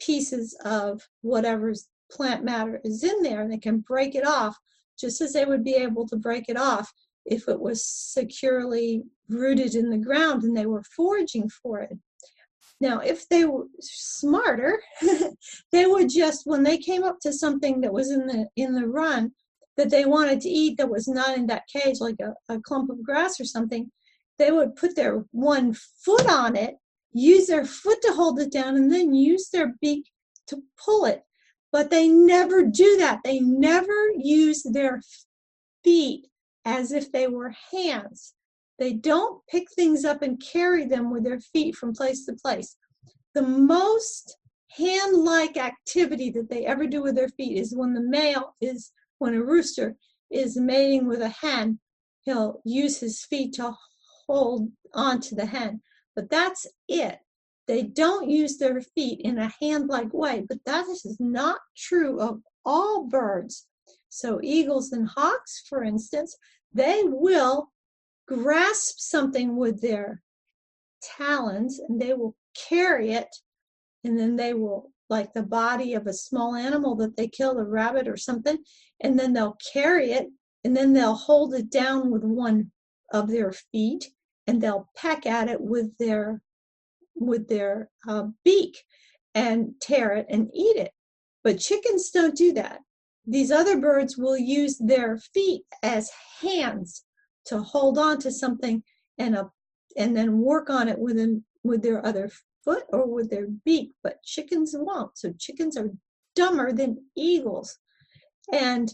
pieces 0.00 0.56
of 0.64 1.00
whatever's 1.22 1.88
plant 2.10 2.44
matter 2.44 2.80
is 2.84 3.02
in 3.02 3.22
there 3.22 3.40
and 3.40 3.52
they 3.52 3.58
can 3.58 3.78
break 3.80 4.14
it 4.14 4.26
off 4.26 4.56
just 4.98 5.20
as 5.20 5.32
they 5.32 5.44
would 5.44 5.64
be 5.64 5.74
able 5.74 6.06
to 6.06 6.16
break 6.16 6.48
it 6.48 6.56
off 6.56 6.92
if 7.24 7.48
it 7.48 7.60
was 7.60 7.84
securely 7.84 9.02
rooted 9.28 9.74
in 9.74 9.90
the 9.90 9.98
ground 9.98 10.42
and 10.42 10.56
they 10.56 10.66
were 10.66 10.82
foraging 10.84 11.48
for 11.48 11.80
it. 11.80 11.96
Now, 12.80 13.00
if 13.00 13.28
they 13.28 13.44
were 13.44 13.66
smarter, 13.80 14.80
they 15.72 15.86
would 15.86 16.08
just, 16.10 16.46
when 16.46 16.62
they 16.62 16.78
came 16.78 17.04
up 17.04 17.18
to 17.22 17.32
something 17.32 17.80
that 17.80 17.92
was 17.92 18.10
in 18.10 18.26
the 18.26 18.46
in 18.56 18.74
the 18.74 18.86
run 18.86 19.32
that 19.76 19.90
they 19.90 20.04
wanted 20.04 20.40
to 20.40 20.48
eat 20.48 20.76
that 20.78 20.90
was 20.90 21.06
not 21.06 21.36
in 21.36 21.46
that 21.46 21.66
cage, 21.68 22.00
like 22.00 22.16
a, 22.20 22.34
a 22.52 22.60
clump 22.60 22.90
of 22.90 23.02
grass 23.02 23.40
or 23.40 23.44
something, 23.44 23.90
they 24.38 24.50
would 24.50 24.76
put 24.76 24.96
their 24.96 25.24
one 25.32 25.74
foot 26.04 26.26
on 26.26 26.56
it, 26.56 26.76
use 27.12 27.46
their 27.46 27.64
foot 27.64 28.00
to 28.02 28.12
hold 28.12 28.38
it 28.40 28.52
down, 28.52 28.76
and 28.76 28.92
then 28.92 29.14
use 29.14 29.48
their 29.50 29.74
beak 29.80 30.06
to 30.46 30.62
pull 30.82 31.04
it. 31.04 31.22
But 31.72 31.90
they 31.90 32.08
never 32.08 32.64
do 32.64 32.96
that. 32.98 33.20
They 33.24 33.40
never 33.40 34.10
use 34.16 34.62
their 34.62 35.00
feet 35.84 36.26
as 36.64 36.92
if 36.92 37.12
they 37.12 37.26
were 37.26 37.54
hands. 37.72 38.34
They 38.78 38.92
don't 38.92 39.42
pick 39.48 39.70
things 39.72 40.04
up 40.04 40.22
and 40.22 40.40
carry 40.40 40.86
them 40.86 41.10
with 41.10 41.24
their 41.24 41.40
feet 41.40 41.76
from 41.76 41.94
place 41.94 42.26
to 42.26 42.34
place. 42.34 42.76
The 43.34 43.42
most 43.42 44.36
hand 44.76 45.16
like 45.16 45.56
activity 45.56 46.30
that 46.30 46.50
they 46.50 46.66
ever 46.66 46.86
do 46.86 47.02
with 47.02 47.14
their 47.14 47.28
feet 47.28 47.58
is 47.58 47.74
when 47.74 47.94
the 47.94 48.02
male 48.02 48.54
is, 48.60 48.92
when 49.18 49.34
a 49.34 49.42
rooster 49.42 49.96
is 50.30 50.56
mating 50.56 51.06
with 51.06 51.22
a 51.22 51.28
hen, 51.28 51.78
he'll 52.22 52.60
use 52.64 53.00
his 53.00 53.24
feet 53.24 53.54
to 53.54 53.74
hold 54.26 54.70
onto 54.94 55.34
the 55.34 55.46
hen. 55.46 55.80
But 56.14 56.30
that's 56.30 56.66
it. 56.88 57.18
They 57.66 57.82
don't 57.82 58.30
use 58.30 58.58
their 58.58 58.80
feet 58.80 59.20
in 59.22 59.38
a 59.38 59.52
hand 59.60 59.88
like 59.88 60.12
way, 60.12 60.44
but 60.48 60.58
that 60.66 60.86
is 60.88 61.16
not 61.18 61.58
true 61.76 62.20
of 62.20 62.40
all 62.64 63.04
birds. 63.04 63.66
So, 64.08 64.40
eagles 64.42 64.92
and 64.92 65.08
hawks, 65.08 65.62
for 65.68 65.82
instance, 65.82 66.36
they 66.72 67.02
will 67.04 67.72
grasp 68.26 68.98
something 68.98 69.56
with 69.56 69.80
their 69.82 70.22
talons 71.02 71.80
and 71.88 72.00
they 72.00 72.14
will 72.14 72.36
carry 72.68 73.12
it, 73.12 73.28
and 74.04 74.18
then 74.18 74.36
they 74.36 74.54
will, 74.54 74.92
like 75.08 75.32
the 75.32 75.42
body 75.42 75.94
of 75.94 76.06
a 76.06 76.12
small 76.12 76.54
animal 76.54 76.96
that 76.96 77.16
they 77.16 77.28
killed, 77.28 77.58
a 77.58 77.64
rabbit 77.64 78.08
or 78.08 78.16
something, 78.16 78.58
and 79.00 79.18
then 79.18 79.32
they'll 79.32 79.58
carry 79.72 80.12
it, 80.12 80.28
and 80.64 80.76
then 80.76 80.92
they'll 80.92 81.14
hold 81.14 81.54
it 81.54 81.70
down 81.70 82.10
with 82.10 82.24
one 82.24 82.70
of 83.12 83.28
their 83.28 83.52
feet, 83.52 84.10
and 84.46 84.60
they'll 84.60 84.88
peck 84.96 85.26
at 85.26 85.48
it 85.48 85.60
with 85.60 85.96
their 85.98 86.42
with 87.14 87.48
their 87.48 87.88
uh, 88.06 88.24
beak 88.44 88.76
and 89.34 89.72
tear 89.80 90.12
it 90.12 90.26
and 90.28 90.50
eat 90.52 90.76
it. 90.76 90.92
But 91.42 91.58
chickens 91.58 92.10
don't 92.10 92.36
do 92.36 92.52
that. 92.54 92.80
These 93.26 93.50
other 93.50 93.80
birds 93.80 94.16
will 94.16 94.36
use 94.36 94.78
their 94.78 95.18
feet 95.18 95.62
as 95.82 96.10
hands 96.40 97.04
to 97.46 97.60
hold 97.60 97.98
on 97.98 98.18
to 98.20 98.30
something 98.30 98.82
and 99.18 99.34
a, 99.34 99.50
and 99.96 100.16
then 100.16 100.38
work 100.38 100.70
on 100.70 100.88
it 100.88 100.98
with 100.98 101.16
them 101.16 101.44
with 101.64 101.82
their 101.82 102.04
other 102.04 102.30
foot 102.66 102.84
or 102.90 103.06
with 103.06 103.30
their 103.30 103.46
beak. 103.64 103.92
But 104.02 104.22
chickens 104.22 104.74
won't. 104.76 105.16
So 105.16 105.32
chickens 105.38 105.78
are 105.78 105.90
dumber 106.34 106.72
than 106.72 107.06
eagles. 107.16 107.78
And 108.52 108.92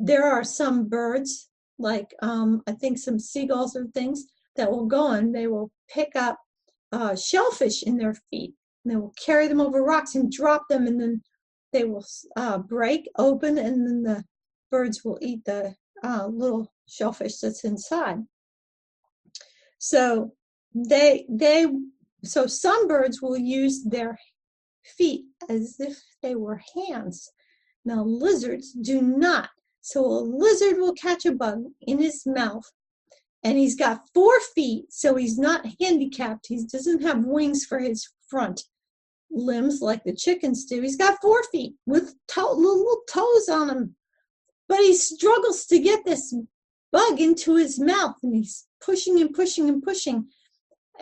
there 0.00 0.24
are 0.24 0.42
some 0.42 0.88
birds, 0.88 1.48
like 1.78 2.12
um, 2.20 2.62
I 2.66 2.72
think 2.72 2.98
some 2.98 3.20
seagulls 3.20 3.76
or 3.76 3.86
things, 3.86 4.24
that 4.56 4.70
will 4.70 4.86
go 4.86 5.12
and 5.12 5.34
they 5.34 5.46
will 5.46 5.70
pick 5.88 6.16
up 6.16 6.38
uh, 6.92 7.14
shellfish 7.16 7.82
in 7.82 7.96
their 7.96 8.16
feet. 8.30 8.54
And 8.84 8.92
they 8.92 8.96
will 8.96 9.14
carry 9.24 9.48
them 9.48 9.60
over 9.60 9.82
rocks 9.82 10.14
and 10.14 10.30
drop 10.30 10.64
them, 10.68 10.86
and 10.86 11.00
then 11.00 11.22
they 11.72 11.84
will 11.84 12.04
uh, 12.36 12.58
break 12.58 13.08
open, 13.18 13.58
and 13.58 13.86
then 13.86 14.02
the 14.02 14.24
birds 14.70 15.02
will 15.04 15.18
eat 15.22 15.44
the 15.44 15.74
uh, 16.02 16.26
little 16.26 16.72
shellfish 16.86 17.38
that's 17.38 17.64
inside. 17.64 18.18
So 19.78 20.34
they 20.74 21.26
they 21.28 21.66
so 22.26 22.46
some 22.46 22.88
birds 22.88 23.20
will 23.20 23.36
use 23.36 23.84
their 23.84 24.18
feet 24.84 25.24
as 25.48 25.76
if 25.78 26.02
they 26.22 26.34
were 26.34 26.62
hands. 26.74 27.30
Now 27.84 28.02
lizards 28.04 28.72
do 28.72 29.02
not. 29.02 29.50
So 29.80 30.04
a 30.04 30.20
lizard 30.20 30.78
will 30.78 30.94
catch 30.94 31.26
a 31.26 31.32
bug 31.32 31.64
in 31.82 31.98
his 31.98 32.24
mouth 32.26 32.70
and 33.44 33.58
he's 33.58 33.76
got 33.76 34.08
four 34.14 34.40
feet, 34.54 34.86
so 34.90 35.16
he's 35.16 35.38
not 35.38 35.66
handicapped. 35.78 36.46
He 36.48 36.64
doesn't 36.64 37.02
have 37.02 37.26
wings 37.26 37.66
for 37.66 37.78
his 37.78 38.08
front 38.26 38.64
limbs 39.30 39.82
like 39.82 40.02
the 40.04 40.14
chickens 40.14 40.64
do. 40.64 40.80
He's 40.80 40.96
got 40.96 41.20
four 41.20 41.42
feet 41.52 41.74
with 41.84 42.14
to- 42.28 42.52
little 42.52 43.02
toes 43.08 43.50
on 43.50 43.66
them, 43.66 43.96
but 44.66 44.78
he 44.78 44.94
struggles 44.94 45.66
to 45.66 45.78
get 45.78 46.06
this 46.06 46.34
bug 46.90 47.20
into 47.20 47.56
his 47.56 47.78
mouth, 47.78 48.16
and 48.22 48.34
he's 48.34 48.66
pushing 48.80 49.20
and 49.20 49.34
pushing 49.34 49.68
and 49.68 49.82
pushing, 49.82 50.28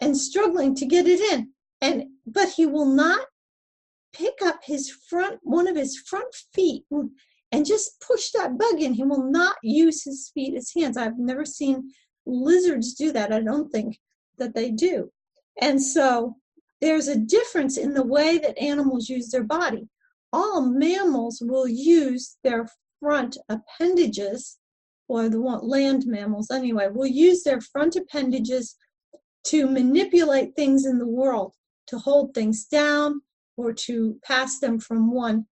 and 0.00 0.16
struggling 0.16 0.75
to 0.76 0.87
get 0.87 1.06
it 1.06 1.20
in. 1.20 1.50
And 1.80 2.04
but 2.26 2.50
he 2.50 2.66
will 2.66 2.87
not 2.87 3.26
pick 4.12 4.34
up 4.44 4.61
his 4.62 4.90
front 4.90 5.40
one 5.42 5.66
of 5.66 5.76
his 5.76 5.99
front 5.99 6.34
feet 6.54 6.84
and 7.50 7.66
just 7.66 8.00
push 8.00 8.30
that 8.32 8.58
bug 8.58 8.80
in. 8.80 8.94
He 8.94 9.04
will 9.04 9.30
not 9.30 9.56
use 9.62 10.04
his 10.04 10.30
feet 10.32 10.54
as 10.56 10.72
hands. 10.75 10.96
I've 10.96 11.18
never 11.18 11.44
seen 11.44 11.90
lizards 12.26 12.94
do 12.94 13.12
that. 13.12 13.32
I 13.32 13.40
don't 13.40 13.70
think 13.70 13.99
that 14.38 14.54
they 14.54 14.70
do. 14.70 15.11
And 15.61 15.82
so 15.82 16.37
there's 16.80 17.08
a 17.08 17.18
difference 17.18 17.76
in 17.76 17.94
the 17.94 18.06
way 18.06 18.38
that 18.38 18.58
animals 18.58 19.08
use 19.08 19.30
their 19.30 19.44
body. 19.44 19.88
All 20.32 20.62
mammals 20.62 21.42
will 21.44 21.68
use 21.68 22.37
their 22.42 22.66
front 23.00 23.37
appendages 23.49 24.58
or 25.08 25.28
the 25.28 25.38
land 25.38 26.06
mammals 26.06 26.50
anyway, 26.50 26.88
will 26.88 27.06
use 27.06 27.42
their 27.42 27.61
front 27.61 27.96
appendages 27.96 28.76
to 29.44 29.66
manipulate 29.66 30.54
things 30.54 30.87
in 30.87 30.99
the 30.99 31.06
world, 31.06 31.54
to 31.88 31.99
hold 31.99 32.34
things 32.34 32.64
down 32.64 33.20
or 33.56 33.72
to 33.72 34.18
pass 34.25 34.58
them 34.58 34.78
from 34.78 35.12
one 35.12 35.46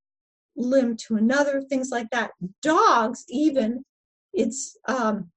limb 0.57 0.97
to 0.97 1.17
another, 1.17 1.63
things 1.63 1.91
like 1.91 2.09
that. 2.11 2.33
Dogs, 2.63 3.25
even, 3.29 3.85
it's 4.33 4.77
um, 4.87 5.31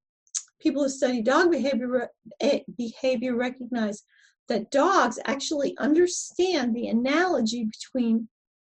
people 0.60 0.84
who 0.84 0.90
study 0.90 1.22
dog 1.22 1.52
behavior 1.52 2.10
eh, 2.40 2.60
behavior 2.78 3.36
recognize 3.36 4.04
that 4.48 4.72
dogs 4.72 5.18
actually 5.26 5.76
understand 5.78 6.76
the 6.76 6.88
analogy 6.88 7.66
between 7.66 8.28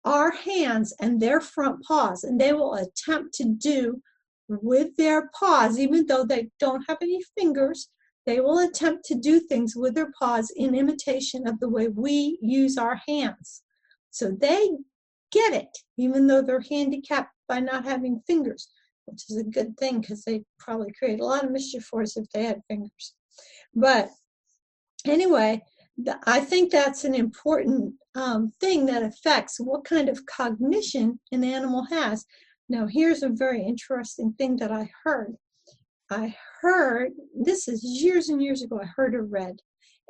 our 0.04 0.30
hands 0.30 0.94
and 1.00 1.20
their 1.20 1.40
front 1.40 1.82
paws, 1.82 2.24
and 2.24 2.40
they 2.40 2.52
will 2.52 2.74
attempt 2.74 3.34
to 3.34 3.44
do 3.44 4.00
with 4.48 4.94
their 4.96 5.30
paws, 5.38 5.78
even 5.78 6.06
though 6.06 6.24
they 6.24 6.50
don't 6.60 6.84
have 6.88 6.98
any 7.00 7.20
fingers, 7.36 7.88
they 8.26 8.40
will 8.40 8.58
attempt 8.60 9.04
to 9.06 9.14
do 9.14 9.40
things 9.40 9.76
with 9.76 9.94
their 9.94 10.10
paws 10.18 10.50
in 10.56 10.74
imitation 10.74 11.46
of 11.46 11.60
the 11.60 11.68
way 11.68 11.88
we 11.88 12.38
use 12.40 12.78
our 12.78 13.00
hands. 13.06 13.62
So 14.10 14.30
they 14.30 14.70
get 15.30 15.52
it, 15.52 15.78
even 15.98 16.26
though 16.26 16.42
they're 16.42 16.64
handicapped 16.70 17.32
by 17.48 17.60
not 17.60 17.84
having 17.84 18.22
fingers, 18.26 18.68
which 19.06 19.24
is 19.28 19.36
a 19.36 19.44
good 19.44 19.76
thing 19.76 20.00
because 20.00 20.22
they 20.22 20.44
probably 20.58 20.92
create 20.98 21.20
a 21.20 21.24
lot 21.24 21.44
of 21.44 21.50
mischief 21.50 21.84
for 21.84 22.02
us 22.02 22.16
if 22.16 22.28
they 22.30 22.44
had 22.44 22.62
fingers. 22.68 23.14
But 23.74 24.10
anyway, 25.04 25.62
I 26.26 26.40
think 26.40 26.70
that's 26.70 27.04
an 27.04 27.14
important 27.14 27.94
um, 28.14 28.52
thing 28.60 28.86
that 28.86 29.02
affects 29.02 29.60
what 29.60 29.84
kind 29.84 30.08
of 30.08 30.24
cognition 30.26 31.20
an 31.32 31.44
animal 31.44 31.84
has. 31.90 32.24
Now, 32.68 32.86
here's 32.86 33.22
a 33.22 33.28
very 33.28 33.62
interesting 33.62 34.32
thing 34.32 34.56
that 34.56 34.72
I 34.72 34.90
heard. 35.04 35.36
I 36.10 36.36
heard, 36.60 37.12
this 37.34 37.66
is 37.66 37.82
years 37.82 38.28
and 38.28 38.42
years 38.42 38.62
ago, 38.62 38.80
I 38.82 38.86
heard 38.86 39.14
or 39.14 39.24
read, 39.24 39.60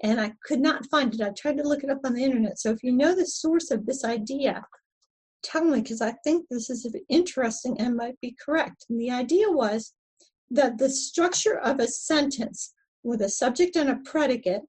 and 0.03 0.21
I 0.21 0.33
could 0.45 0.61
not 0.61 0.87
find 0.87 1.15
it. 1.15 1.21
I 1.21 1.31
tried 1.31 1.57
to 1.59 1.69
look 1.69 1.85
it 1.85 1.91
up 1.91 2.01
on 2.05 2.15
the 2.15 2.25
internet. 2.25 2.59
So 2.59 2.71
if 2.71 2.83
you 2.83 2.93
know 2.93 3.15
the 3.15 3.27
source 3.27 3.71
of 3.71 3.87
this 3.87 4.05
idea, 4.05 4.65
tell 5.43 5.65
me 5.65 5.81
because 5.81 6.01
I 6.01 6.13
think 6.25 6.47
this 6.51 6.69
is 6.69 6.87
interesting 7.09 7.81
and 7.81 7.97
might 7.97 8.21
be 8.21 8.37
correct. 8.45 8.87
And 8.89 9.01
the 9.01 9.11
idea 9.11 9.51
was 9.51 9.95
that 10.51 10.79
the 10.79 10.91
structure 10.91 11.59
of 11.61 11.79
a 11.79 11.87
sentence 11.87 12.75
with 13.05 13.23
a 13.23 13.29
subject 13.29 13.77
and 13.77 13.91
a 13.91 14.01
predicate 14.05 14.63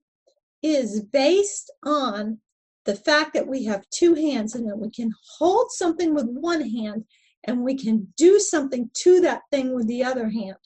is 0.62 1.02
based 1.02 1.72
on 1.84 2.40
the 2.86 2.96
fact 2.96 3.34
that 3.34 3.48
we 3.48 3.64
have 3.66 3.90
two 3.90 4.14
hands 4.14 4.54
and 4.54 4.70
that 4.70 4.78
we 4.78 4.92
can 4.92 5.12
hold 5.38 5.72
something 5.72 6.14
with 6.14 6.28
one 6.28 6.62
hand 6.62 7.06
and 7.46 7.64
we 7.64 7.76
can 7.76 8.14
do 8.16 8.40
something 8.40 8.90
to 8.94 9.22
that 9.22 9.42
thing 9.52 9.74
with 9.74 9.88
the 9.88 10.04
other 10.04 10.30
hand 10.30 10.58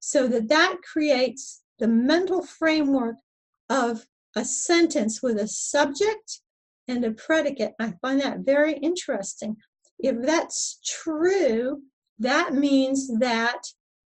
so 0.00 0.28
that 0.28 0.48
that 0.48 0.76
creates 0.82 1.62
the 1.78 1.88
mental 1.88 2.42
framework 2.44 3.16
of 3.68 4.06
a 4.36 4.44
sentence 4.44 5.22
with 5.22 5.38
a 5.38 5.48
subject 5.48 6.40
and 6.86 7.04
a 7.04 7.10
predicate. 7.12 7.74
I 7.78 7.94
find 8.00 8.20
that 8.20 8.40
very 8.40 8.74
interesting. 8.74 9.56
If 9.98 10.20
that's 10.22 10.80
true 10.84 11.82
that 12.20 12.52
means 12.52 13.08
that 13.18 13.62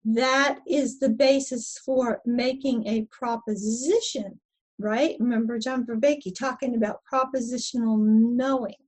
that 0.05 0.59
is 0.67 0.99
the 0.99 1.11
basis 1.11 1.79
for 1.85 2.21
making 2.27 2.87
a 2.87 3.07
proposition 3.11 4.41
right? 4.81 5.17
Remember 5.21 5.59
john 5.59 5.85
vervaeke 5.85 6.35
talking 6.37 6.75
about 6.75 7.01
propositional 7.13 7.99
knowing. 7.99 8.83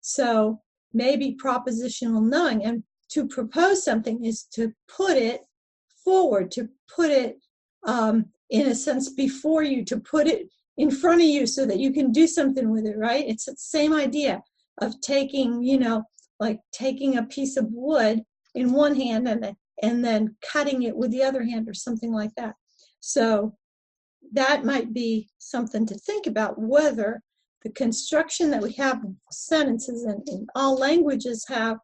So 0.00 0.60
maybe 0.92 1.36
propositional 1.42 2.22
knowing. 2.22 2.64
And 2.64 2.82
to 3.10 3.26
propose 3.26 3.84
something 3.84 4.24
is 4.24 4.44
to 4.52 4.72
put 4.86 5.16
it 5.16 5.40
forward, 6.10 6.50
to 6.50 6.68
put 6.96 7.08
it 7.08 7.38
um, 7.86 8.26
in 8.50 8.66
a 8.66 8.74
sense 8.74 9.10
before 9.10 9.62
you, 9.62 9.84
to 9.84 9.96
put 9.96 10.26
it 10.26 10.48
in 10.76 10.90
front 10.90 11.20
of 11.20 11.28
you 11.28 11.46
so 11.46 11.64
that 11.64 11.78
you 11.78 11.92
can 11.92 12.10
do 12.10 12.26
something 12.26 12.68
with 12.68 12.84
it, 12.84 12.98
right? 12.98 13.24
It's 13.28 13.44
the 13.44 13.54
same 13.56 13.92
idea 13.92 14.42
of 14.78 15.00
taking, 15.02 15.62
you 15.62 15.78
know, 15.78 16.02
like 16.40 16.58
taking 16.72 17.16
a 17.16 17.22
piece 17.36 17.56
of 17.56 17.68
wood 17.70 18.22
in 18.56 18.72
one 18.72 18.96
hand 18.96 19.28
and 19.28 19.40
then, 19.40 19.56
and 19.84 20.04
then 20.04 20.34
cutting 20.52 20.82
it 20.82 20.96
with 20.96 21.12
the 21.12 21.22
other 21.22 21.44
hand 21.44 21.68
or 21.68 21.74
something 21.74 22.12
like 22.12 22.34
that. 22.36 22.56
So 22.98 23.54
that 24.32 24.64
might 24.64 24.92
be 24.92 25.28
something 25.38 25.86
to 25.86 25.94
think 25.94 26.26
about 26.26 26.58
whether 26.58 27.22
the 27.62 27.70
construction 27.70 28.50
that 28.50 28.62
we 28.62 28.72
have 28.72 29.00
sentences 29.30 30.02
and 30.02 30.28
in 30.28 30.48
all 30.56 30.74
languages 30.74 31.44
have 31.46 31.76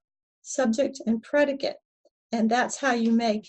subject 0.43 1.01
and 1.07 1.23
predicate 1.23 1.77
and 2.33 2.51
that's 2.51 2.77
how 2.77 2.93
you 2.93 3.13
make 3.13 3.49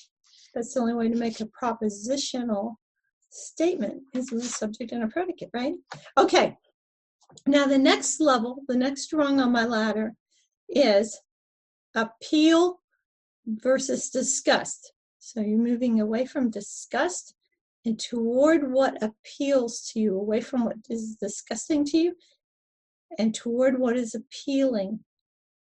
that's 0.53 0.73
the 0.73 0.79
only 0.79 0.93
way 0.93 1.09
to 1.09 1.17
make 1.17 1.39
a 1.39 1.45
propositional 1.45 2.75
statement 3.29 4.01
is 4.13 4.31
with 4.31 4.43
a 4.43 4.47
subject 4.47 4.91
and 4.91 5.03
a 5.03 5.07
predicate 5.07 5.49
right 5.53 5.73
okay 6.17 6.55
now 7.45 7.65
the 7.65 7.77
next 7.77 8.19
level 8.19 8.63
the 8.67 8.77
next 8.77 9.11
rung 9.13 9.39
on 9.39 9.51
my 9.51 9.65
ladder 9.65 10.13
is 10.69 11.19
appeal 11.95 12.79
versus 13.45 14.09
disgust 14.09 14.93
so 15.19 15.41
you're 15.41 15.57
moving 15.57 15.99
away 15.99 16.25
from 16.25 16.49
disgust 16.49 17.33
and 17.87 17.97
toward 17.97 18.69
what 18.69 19.01
appeals 19.01 19.89
to 19.93 19.99
you, 20.01 20.19
away 20.19 20.41
from 20.41 20.65
what 20.65 20.75
is 20.89 21.15
disgusting 21.15 21.85
to 21.85 21.97
you, 21.97 22.15
and 23.17 23.33
toward 23.33 23.79
what 23.79 23.95
is 23.95 24.13
appealing 24.13 24.99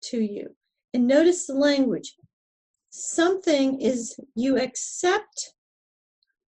to 0.03 0.21
you. 0.21 0.57
And 0.93 1.07
notice 1.07 1.47
the 1.47 1.55
language. 1.55 2.17
Something 2.91 3.81
is 3.81 4.19
you 4.35 4.59
accept 4.59 5.55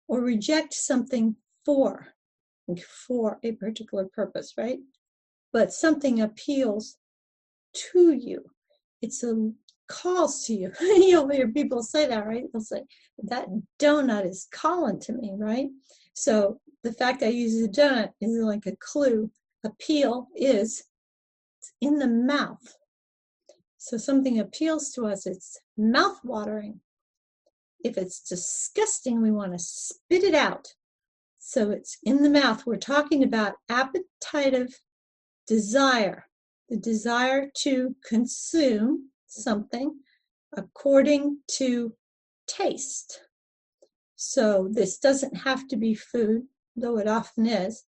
or 0.08 0.22
reject 0.22 0.74
something 0.74 1.36
for, 1.63 2.08
for 3.08 3.39
a 3.43 3.54
particular 3.54 4.06
purpose, 4.13 4.54
right? 4.58 4.80
But 5.52 5.72
something 5.72 6.22
appeals 6.22 6.98
to 7.91 8.13
you. 8.13 8.43
It's 9.02 9.24
a 9.24 9.52
calls 9.88 10.46
to 10.46 10.54
you. 10.54 10.72
You'll 10.82 11.30
hear 11.30 11.48
people 11.50 11.84
say 11.84 12.08
that, 12.08 12.26
right? 12.26 12.46
They'll 12.52 12.62
say, 12.62 12.84
that 13.24 13.48
donut 13.80 14.26
is 14.26 14.48
calling 14.52 15.00
to 15.02 15.13
me, 15.13 15.34
right? 15.38 15.67
So 16.13 16.60
the 16.84 16.93
fact 16.93 17.19
that 17.19 17.28
I 17.28 17.32
use 17.32 17.63
a 17.63 17.67
donut 17.67 18.10
is 18.22 18.38
like 18.41 18.65
a 18.65 18.76
clue. 18.78 19.30
Appeal 19.63 20.28
is 20.36 20.84
in 21.82 22.00
the 22.00 22.08
mouth. 22.08 22.76
So 23.84 23.98
something 23.98 24.39
appeals 24.39 24.93
to 24.93 25.08
us, 25.08 25.28
it's 25.28 25.60
mouth 25.78 26.17
watering. 26.24 26.80
If 27.84 27.98
it's 27.98 28.22
disgusting, 28.22 29.22
we 29.22 29.30
want 29.30 29.52
to 29.52 29.60
spit 29.60 30.24
it 30.24 30.34
out. 30.34 30.69
So 31.38 31.69
it's 31.72 31.98
in 32.02 32.24
the 32.24 32.30
mouth. 32.30 32.65
We're 32.65 32.78
talking 32.78 33.24
about 33.24 33.56
appetitive 33.67 34.74
desire, 35.48 36.30
the 36.69 36.78
desire 36.78 37.52
to 37.58 37.93
consume 38.08 39.10
something 39.28 40.00
according 40.56 41.39
to 41.58 41.93
taste. 42.48 43.19
So 44.15 44.69
this 44.72 44.98
doesn't 44.98 45.36
have 45.36 45.67
to 45.67 45.76
be 45.76 45.93
food, 45.93 46.43
though 46.78 47.00
it 47.00 47.10
often 47.10 47.48
is, 47.48 47.84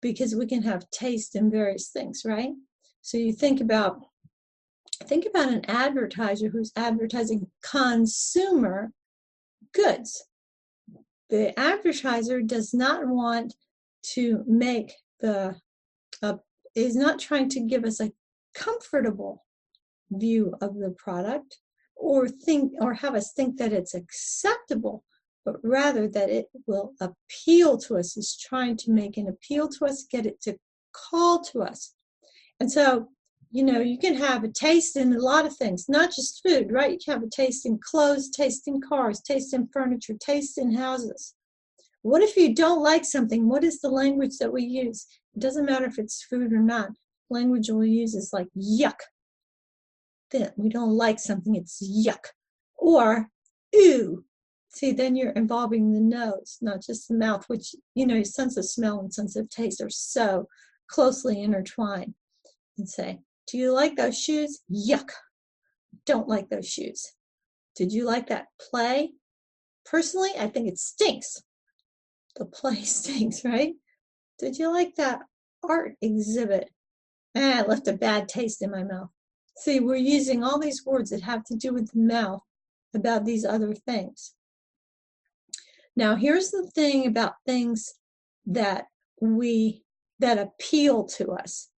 because 0.00 0.34
we 0.34 0.46
can 0.46 0.64
have 0.64 0.90
taste 0.90 1.36
in 1.36 1.52
various 1.52 1.90
things, 1.90 2.22
right? 2.24 2.54
So 3.00 3.16
you 3.16 3.32
think 3.32 3.60
about 3.60 4.00
think 5.02 5.26
about 5.26 5.52
an 5.52 5.64
advertiser 5.68 6.48
who's 6.48 6.72
advertising 6.76 7.46
consumer 7.62 8.92
goods. 9.74 10.24
The 11.30 11.58
advertiser 11.58 12.42
does 12.42 12.74
not 12.74 13.06
want 13.06 13.54
to 14.14 14.44
make 14.46 14.92
the 15.20 15.56
uh, 16.22 16.34
is 16.74 16.96
not 16.96 17.18
trying 17.18 17.48
to 17.50 17.60
give 17.60 17.84
us 17.84 18.00
a 18.00 18.12
comfortable 18.54 19.44
view 20.10 20.54
of 20.60 20.74
the 20.78 20.90
product 20.90 21.58
or 21.96 22.28
think 22.28 22.72
or 22.80 22.94
have 22.94 23.14
us 23.14 23.32
think 23.32 23.58
that 23.58 23.72
it's 23.72 23.94
acceptable 23.94 25.04
but 25.44 25.56
rather 25.64 26.06
that 26.06 26.30
it 26.30 26.46
will 26.66 26.92
appeal 27.00 27.76
to 27.78 27.96
us 27.96 28.16
is 28.16 28.36
trying 28.36 28.76
to 28.76 28.90
make 28.90 29.16
an 29.16 29.28
appeal 29.28 29.68
to 29.68 29.84
us 29.84 30.06
get 30.10 30.26
it 30.26 30.40
to 30.40 30.56
call 30.92 31.42
to 31.42 31.62
us 31.62 31.94
and 32.60 32.70
so 32.70 33.08
you 33.52 33.62
know 33.62 33.80
you 33.80 33.98
can 33.98 34.14
have 34.14 34.42
a 34.42 34.48
taste 34.48 34.96
in 34.96 35.12
a 35.12 35.18
lot 35.18 35.46
of 35.46 35.56
things 35.56 35.88
not 35.88 36.10
just 36.10 36.40
food 36.46 36.72
right 36.72 36.92
you 36.92 36.98
can 37.04 37.14
have 37.14 37.22
a 37.22 37.30
taste 37.30 37.66
in 37.66 37.78
clothes 37.78 38.30
taste 38.30 38.66
in 38.66 38.80
cars 38.80 39.20
taste 39.20 39.54
in 39.54 39.68
furniture 39.68 40.14
taste 40.20 40.58
in 40.58 40.74
houses 40.74 41.34
what 42.02 42.22
if 42.22 42.36
you 42.36 42.54
don't 42.54 42.82
like 42.82 43.04
something 43.04 43.48
what 43.48 43.62
is 43.62 43.80
the 43.80 43.88
language 43.88 44.38
that 44.38 44.52
we 44.52 44.62
use 44.64 45.06
it 45.34 45.40
doesn't 45.40 45.66
matter 45.66 45.86
if 45.86 45.98
it's 45.98 46.24
food 46.24 46.52
or 46.52 46.60
not 46.60 46.90
language 47.30 47.70
we'll 47.70 47.84
use 47.84 48.14
is 48.14 48.32
like 48.32 48.48
yuck 48.56 48.98
then 50.32 50.50
we 50.56 50.68
don't 50.68 50.96
like 50.96 51.18
something, 51.18 51.54
it's 51.54 51.82
yuck. 51.82 52.24
Or, 52.76 53.28
ooh. 53.76 54.24
See, 54.70 54.92
then 54.92 55.14
you're 55.14 55.32
involving 55.32 55.92
the 55.92 56.00
nose, 56.00 56.56
not 56.62 56.80
just 56.80 57.08
the 57.08 57.14
mouth, 57.14 57.44
which, 57.48 57.74
you 57.94 58.06
know, 58.06 58.14
your 58.14 58.24
sense 58.24 58.56
of 58.56 58.64
smell 58.64 58.98
and 58.98 59.12
sense 59.12 59.36
of 59.36 59.50
taste 59.50 59.82
are 59.82 59.90
so 59.90 60.48
closely 60.88 61.42
intertwined. 61.42 62.14
And 62.78 62.88
say, 62.88 63.20
do 63.46 63.58
you 63.58 63.72
like 63.72 63.96
those 63.96 64.18
shoes? 64.18 64.60
Yuck. 64.70 65.10
Don't 66.06 66.28
like 66.28 66.48
those 66.48 66.68
shoes. 66.68 67.12
Did 67.76 67.92
you 67.92 68.04
like 68.04 68.28
that 68.28 68.46
play? 68.60 69.12
personally, 69.84 70.30
I 70.38 70.48
think 70.48 70.68
it 70.68 70.78
stinks. 70.78 71.42
The 72.36 72.46
play 72.46 72.76
stinks, 72.82 73.44
right? 73.44 73.74
Did 74.38 74.58
you 74.58 74.72
like 74.72 74.94
that 74.96 75.20
art 75.62 75.94
exhibit? 76.00 76.70
Eh, 77.34 77.60
it 77.60 77.68
left 77.68 77.88
a 77.88 77.92
bad 77.92 78.28
taste 78.28 78.62
in 78.62 78.70
my 78.70 78.84
mouth. 78.84 79.08
See, 79.56 79.80
we're 79.80 79.96
using 79.96 80.42
all 80.42 80.58
these 80.58 80.84
words 80.84 81.10
that 81.10 81.22
have 81.22 81.44
to 81.44 81.56
do 81.56 81.72
with 81.72 81.92
the 81.92 82.00
mouth 82.00 82.42
about 82.94 83.24
these 83.24 83.44
other 83.44 83.74
things. 83.74 84.34
Now, 85.94 86.16
here's 86.16 86.50
the 86.50 86.70
thing 86.74 87.06
about 87.06 87.34
things 87.46 87.94
that 88.46 88.86
we 89.20 89.84
that 90.18 90.38
appeal 90.38 91.04
to 91.04 91.32
us. 91.32 91.68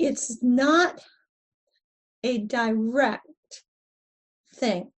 It's 0.00 0.42
not 0.42 1.02
a 2.24 2.38
direct 2.38 3.26
thing. 4.54 4.92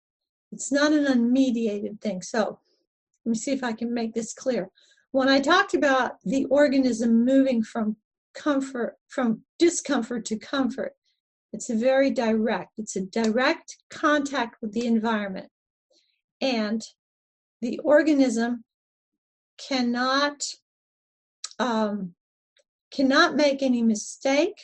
It's 0.53 0.71
not 0.71 0.93
an 0.93 1.07
unmediated 1.07 2.01
thing. 2.01 2.23
So 2.23 2.61
let 3.25 3.31
me 3.31 3.35
see 3.37 3.51
if 3.51 3.65
I 3.65 3.73
can 3.73 3.93
make 3.93 4.15
this 4.15 4.33
clear. 4.33 4.69
When 5.11 5.29
I 5.29 5.41
talked 5.41 5.75
about 5.75 6.13
the 6.25 6.45
organism 6.45 7.25
moving 7.25 7.65
from 7.65 7.97
comfort, 8.33 8.97
from 9.09 9.43
discomfort 9.59 10.25
to 10.27 10.39
comfort, 10.39 10.95
it's 11.53 11.69
a 11.69 11.75
very 11.75 12.13
direct. 12.13 12.79
It's 12.79 12.95
a 12.95 13.05
direct 13.05 13.79
contact 13.91 14.63
with 14.63 14.73
the 14.73 14.87
environment. 14.87 15.49
And 16.41 16.81
the 17.61 17.81
organism 17.81 18.63
cannot 19.59 20.45
um, 21.59 22.15
cannot 22.93 23.35
make 23.35 23.63
any 23.63 23.83
mistake 23.83 24.61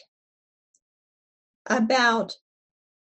about 1.69 2.37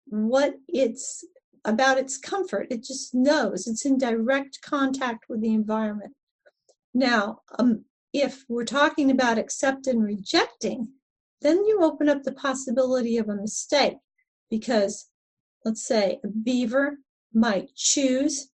what 0.07 0.55
it's 0.69 1.25
about 1.65 1.99
its 1.99 2.17
comfort. 2.17 2.69
It 2.71 2.85
just 2.85 3.15
knows 3.15 3.67
it's 3.67 3.85
in 3.85 3.99
direct 3.99 4.61
contact 4.63 5.25
with 5.29 5.41
the 5.41 5.53
environment. 5.53 6.15
Now, 6.95 7.41
um, 7.59 7.85
if 8.13 8.45
we're 8.49 8.65
talking 8.65 9.11
about 9.11 9.39
accept 9.39 9.87
and 9.87 10.03
rejecting, 10.03 10.89
then 11.41 11.65
you 11.67 11.81
open 11.83 12.09
up 12.09 12.23
the 12.23 12.33
possibility 12.33 13.19
of 13.19 13.29
a 13.29 13.35
mistake 13.35 13.99
because 14.51 15.09
let's 15.65 15.87
say 15.87 16.21
a 16.25 16.29
beaver 16.29 16.99
might 17.33 17.75
choose, 17.77 18.51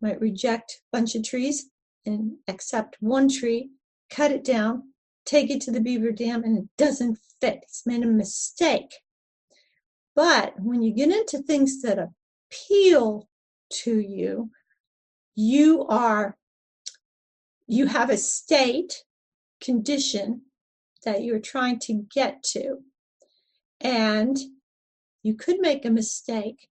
might 0.00 0.20
reject 0.20 0.72
a 0.72 0.96
bunch 0.96 1.14
of 1.14 1.24
trees 1.24 1.70
and 2.04 2.36
accept 2.48 2.96
one 3.00 3.28
tree, 3.28 3.70
cut 4.10 4.30
it 4.32 4.44
down, 4.44 4.82
take 5.24 5.50
it 5.50 5.60
to 5.60 5.70
the 5.70 5.80
beaver 5.80 6.12
dam, 6.12 6.42
and 6.44 6.58
it 6.58 6.68
doesn't 6.78 7.18
fit. 7.40 7.60
It's 7.62 7.86
made 7.86 8.02
a 8.02 8.06
mistake. 8.06 8.92
But 10.16 10.54
when 10.58 10.82
you 10.82 10.92
get 10.92 11.10
into 11.10 11.38
things 11.38 11.82
that 11.82 11.98
appeal 11.98 13.28
to 13.84 14.00
you, 14.00 14.50
you 15.34 15.86
are 15.86 16.36
you 17.68 17.86
have 17.86 18.10
a 18.10 18.16
state 18.16 19.04
condition 19.60 20.42
that 21.04 21.22
you're 21.22 21.40
trying 21.40 21.78
to 21.80 22.06
get 22.14 22.42
to. 22.42 22.78
And 23.80 24.38
you 25.22 25.34
could 25.34 25.58
make 25.60 25.84
a 25.84 25.90
mistake, 25.90 26.68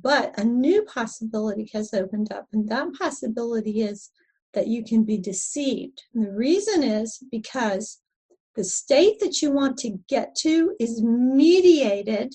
but 0.00 0.38
a 0.38 0.44
new 0.44 0.82
possibility 0.84 1.68
has 1.74 1.92
opened 1.92 2.32
up, 2.32 2.46
and 2.52 2.68
that 2.68 2.94
possibility 2.94 3.82
is 3.82 4.10
that 4.54 4.68
you 4.68 4.84
can 4.84 5.04
be 5.04 5.18
deceived. 5.18 6.04
And 6.14 6.24
the 6.24 6.32
reason 6.32 6.82
is 6.82 7.22
because 7.30 8.00
the 8.54 8.64
state 8.64 9.20
that 9.20 9.42
you 9.42 9.50
want 9.50 9.76
to 9.78 9.98
get 10.08 10.34
to 10.36 10.74
is 10.80 11.02
mediated 11.02 12.34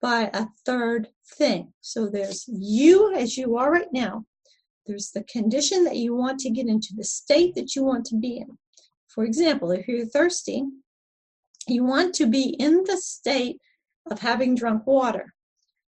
by 0.00 0.30
a 0.32 0.46
third 0.64 1.08
thing. 1.36 1.72
So 1.80 2.08
there's 2.08 2.44
you 2.48 3.14
as 3.14 3.36
you 3.36 3.56
are 3.56 3.72
right 3.72 3.92
now. 3.92 4.24
There's 4.86 5.10
the 5.10 5.24
condition 5.24 5.84
that 5.84 5.96
you 5.96 6.14
want 6.14 6.40
to 6.40 6.50
get 6.50 6.66
into, 6.66 6.94
the 6.96 7.04
state 7.04 7.54
that 7.54 7.76
you 7.76 7.84
want 7.84 8.06
to 8.06 8.16
be 8.16 8.38
in. 8.38 8.58
For 9.08 9.24
example, 9.24 9.70
if 9.70 9.86
you're 9.86 10.06
thirsty, 10.06 10.64
you 11.66 11.84
want 11.84 12.14
to 12.16 12.26
be 12.26 12.56
in 12.58 12.84
the 12.84 12.96
state 12.96 13.60
of 14.10 14.20
having 14.20 14.54
drunk 14.54 14.86
water. 14.86 15.34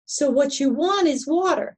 So 0.06 0.30
what 0.30 0.60
you 0.60 0.70
want 0.70 1.08
is 1.08 1.28
water. 1.28 1.78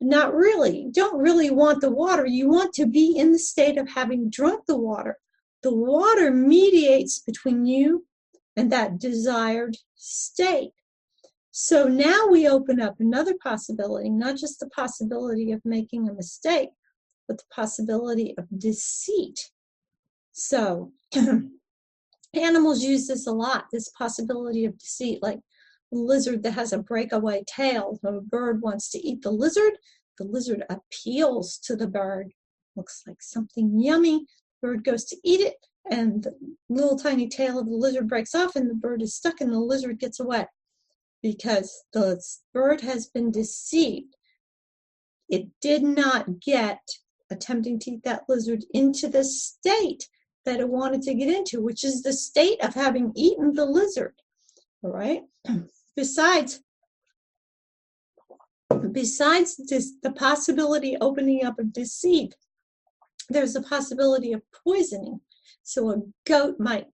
Not 0.00 0.34
really. 0.34 0.82
You 0.82 0.92
don't 0.92 1.20
really 1.20 1.50
want 1.50 1.80
the 1.80 1.90
water. 1.90 2.26
You 2.26 2.48
want 2.48 2.72
to 2.74 2.86
be 2.86 3.16
in 3.16 3.32
the 3.32 3.38
state 3.38 3.78
of 3.78 3.88
having 3.88 4.30
drunk 4.30 4.66
the 4.66 4.76
water. 4.76 5.18
The 5.62 5.74
water 5.74 6.30
mediates 6.30 7.20
between 7.20 7.66
you 7.66 8.06
and 8.56 8.70
that 8.70 8.98
desired 8.98 9.76
state. 9.96 10.72
So 11.56 11.86
now 11.86 12.26
we 12.28 12.48
open 12.48 12.80
up 12.80 12.96
another 12.98 13.36
possibility, 13.40 14.10
not 14.10 14.36
just 14.36 14.58
the 14.58 14.68
possibility 14.70 15.52
of 15.52 15.64
making 15.64 16.08
a 16.08 16.12
mistake, 16.12 16.70
but 17.28 17.38
the 17.38 17.44
possibility 17.54 18.34
of 18.36 18.48
deceit. 18.58 19.52
So 20.32 20.90
animals 22.34 22.82
use 22.82 23.06
this 23.06 23.28
a 23.28 23.30
lot, 23.30 23.66
this 23.70 23.88
possibility 23.90 24.64
of 24.64 24.76
deceit, 24.76 25.22
like 25.22 25.38
a 25.92 25.96
lizard 25.96 26.42
that 26.42 26.54
has 26.54 26.72
a 26.72 26.78
breakaway 26.78 27.44
tail. 27.46 28.00
So 28.02 28.16
a 28.16 28.20
bird 28.20 28.60
wants 28.60 28.90
to 28.90 28.98
eat 28.98 29.22
the 29.22 29.30
lizard, 29.30 29.74
the 30.18 30.24
lizard 30.24 30.64
appeals 30.68 31.58
to 31.66 31.76
the 31.76 31.86
bird. 31.86 32.32
Looks 32.74 33.04
like 33.06 33.22
something 33.22 33.78
yummy. 33.78 34.26
Bird 34.60 34.82
goes 34.82 35.04
to 35.04 35.16
eat 35.22 35.38
it, 35.38 35.54
and 35.88 36.24
the 36.24 36.34
little 36.68 36.98
tiny 36.98 37.28
tail 37.28 37.60
of 37.60 37.66
the 37.66 37.76
lizard 37.76 38.08
breaks 38.08 38.34
off, 38.34 38.56
and 38.56 38.68
the 38.68 38.74
bird 38.74 39.02
is 39.02 39.14
stuck, 39.14 39.40
and 39.40 39.52
the 39.52 39.60
lizard 39.60 40.00
gets 40.00 40.18
away 40.18 40.46
because 41.24 41.84
the 41.94 42.22
bird 42.52 42.82
has 42.82 43.06
been 43.06 43.30
deceived. 43.30 44.14
It 45.30 45.46
did 45.62 45.82
not 45.82 46.38
get 46.38 46.80
attempting 47.30 47.78
to 47.78 47.92
eat 47.92 48.04
that 48.04 48.24
lizard 48.28 48.62
into 48.74 49.08
the 49.08 49.24
state 49.24 50.06
that 50.44 50.60
it 50.60 50.68
wanted 50.68 51.00
to 51.00 51.14
get 51.14 51.34
into, 51.34 51.62
which 51.62 51.82
is 51.82 52.02
the 52.02 52.12
state 52.12 52.62
of 52.62 52.74
having 52.74 53.10
eaten 53.16 53.54
the 53.54 53.64
lizard. 53.64 54.12
All 54.82 54.92
right. 54.92 55.22
Besides, 55.96 56.60
besides 58.92 59.56
this, 59.68 59.92
the 60.02 60.10
possibility 60.10 60.96
opening 61.00 61.44
up 61.44 61.58
of 61.60 61.72
deceit, 61.72 62.34
there's 63.30 63.54
a 63.54 63.62
possibility 63.62 64.32
of 64.32 64.42
poisoning. 64.66 65.20
So 65.62 65.90
a 65.90 66.02
goat 66.26 66.56
might 66.58 66.88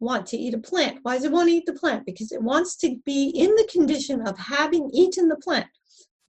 want 0.00 0.26
to 0.26 0.36
eat 0.36 0.54
a 0.54 0.58
plant. 0.58 0.98
Why 1.02 1.14
does 1.14 1.24
it 1.24 1.32
want 1.32 1.48
to 1.48 1.54
eat 1.54 1.66
the 1.66 1.72
plant? 1.72 2.04
Because 2.04 2.32
it 2.32 2.42
wants 2.42 2.76
to 2.78 2.96
be 3.04 3.30
in 3.30 3.54
the 3.54 3.68
condition 3.70 4.26
of 4.26 4.38
having 4.38 4.90
eaten 4.92 5.28
the 5.28 5.36
plant. 5.36 5.66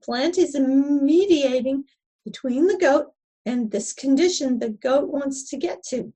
Plant 0.03 0.37
is 0.37 0.57
mediating 0.57 1.83
between 2.23 2.67
the 2.67 2.77
goat 2.77 3.07
and 3.45 3.71
this 3.71 3.93
condition 3.93 4.59
the 4.59 4.69
goat 4.69 5.09
wants 5.09 5.49
to 5.49 5.57
get 5.57 5.83
to. 5.89 6.13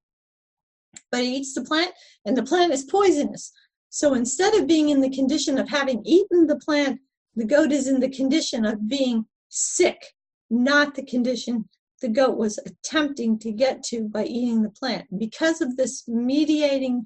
But 1.11 1.21
it 1.21 1.27
eats 1.27 1.53
the 1.53 1.63
plant, 1.63 1.91
and 2.25 2.37
the 2.37 2.43
plant 2.43 2.73
is 2.73 2.83
poisonous. 2.83 3.51
So 3.89 4.13
instead 4.13 4.53
of 4.55 4.67
being 4.67 4.89
in 4.89 5.01
the 5.01 5.09
condition 5.09 5.57
of 5.57 5.69
having 5.69 6.01
eaten 6.05 6.47
the 6.47 6.57
plant, 6.57 6.99
the 7.35 7.45
goat 7.45 7.71
is 7.71 7.87
in 7.87 7.99
the 7.99 8.09
condition 8.09 8.65
of 8.65 8.87
being 8.87 9.25
sick, 9.49 10.01
not 10.49 10.95
the 10.95 11.03
condition 11.03 11.67
the 12.01 12.09
goat 12.09 12.35
was 12.35 12.59
attempting 12.65 13.37
to 13.39 13.51
get 13.51 13.83
to 13.83 14.09
by 14.09 14.25
eating 14.25 14.63
the 14.63 14.69
plant. 14.69 15.05
Because 15.17 15.61
of 15.61 15.77
this 15.77 16.07
mediating 16.07 17.05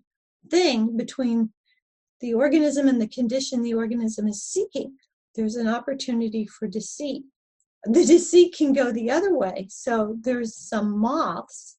thing 0.50 0.98
between 0.98 1.52
the 2.22 2.34
organism 2.34 2.88
and 2.88 3.02
the 3.02 3.08
condition 3.08 3.62
the 3.62 3.74
organism 3.74 4.28
is 4.28 4.44
seeking. 4.44 4.96
There's 5.36 5.56
an 5.56 5.68
opportunity 5.68 6.46
for 6.46 6.68
deceit. 6.68 7.24
The 7.84 8.06
deceit 8.06 8.56
can 8.56 8.74
go 8.74 8.92
the 8.92 9.12
other 9.12 9.38
way. 9.38 9.68
So 9.70 10.18
there's 10.22 10.56
some 10.56 10.98
moths 10.98 11.78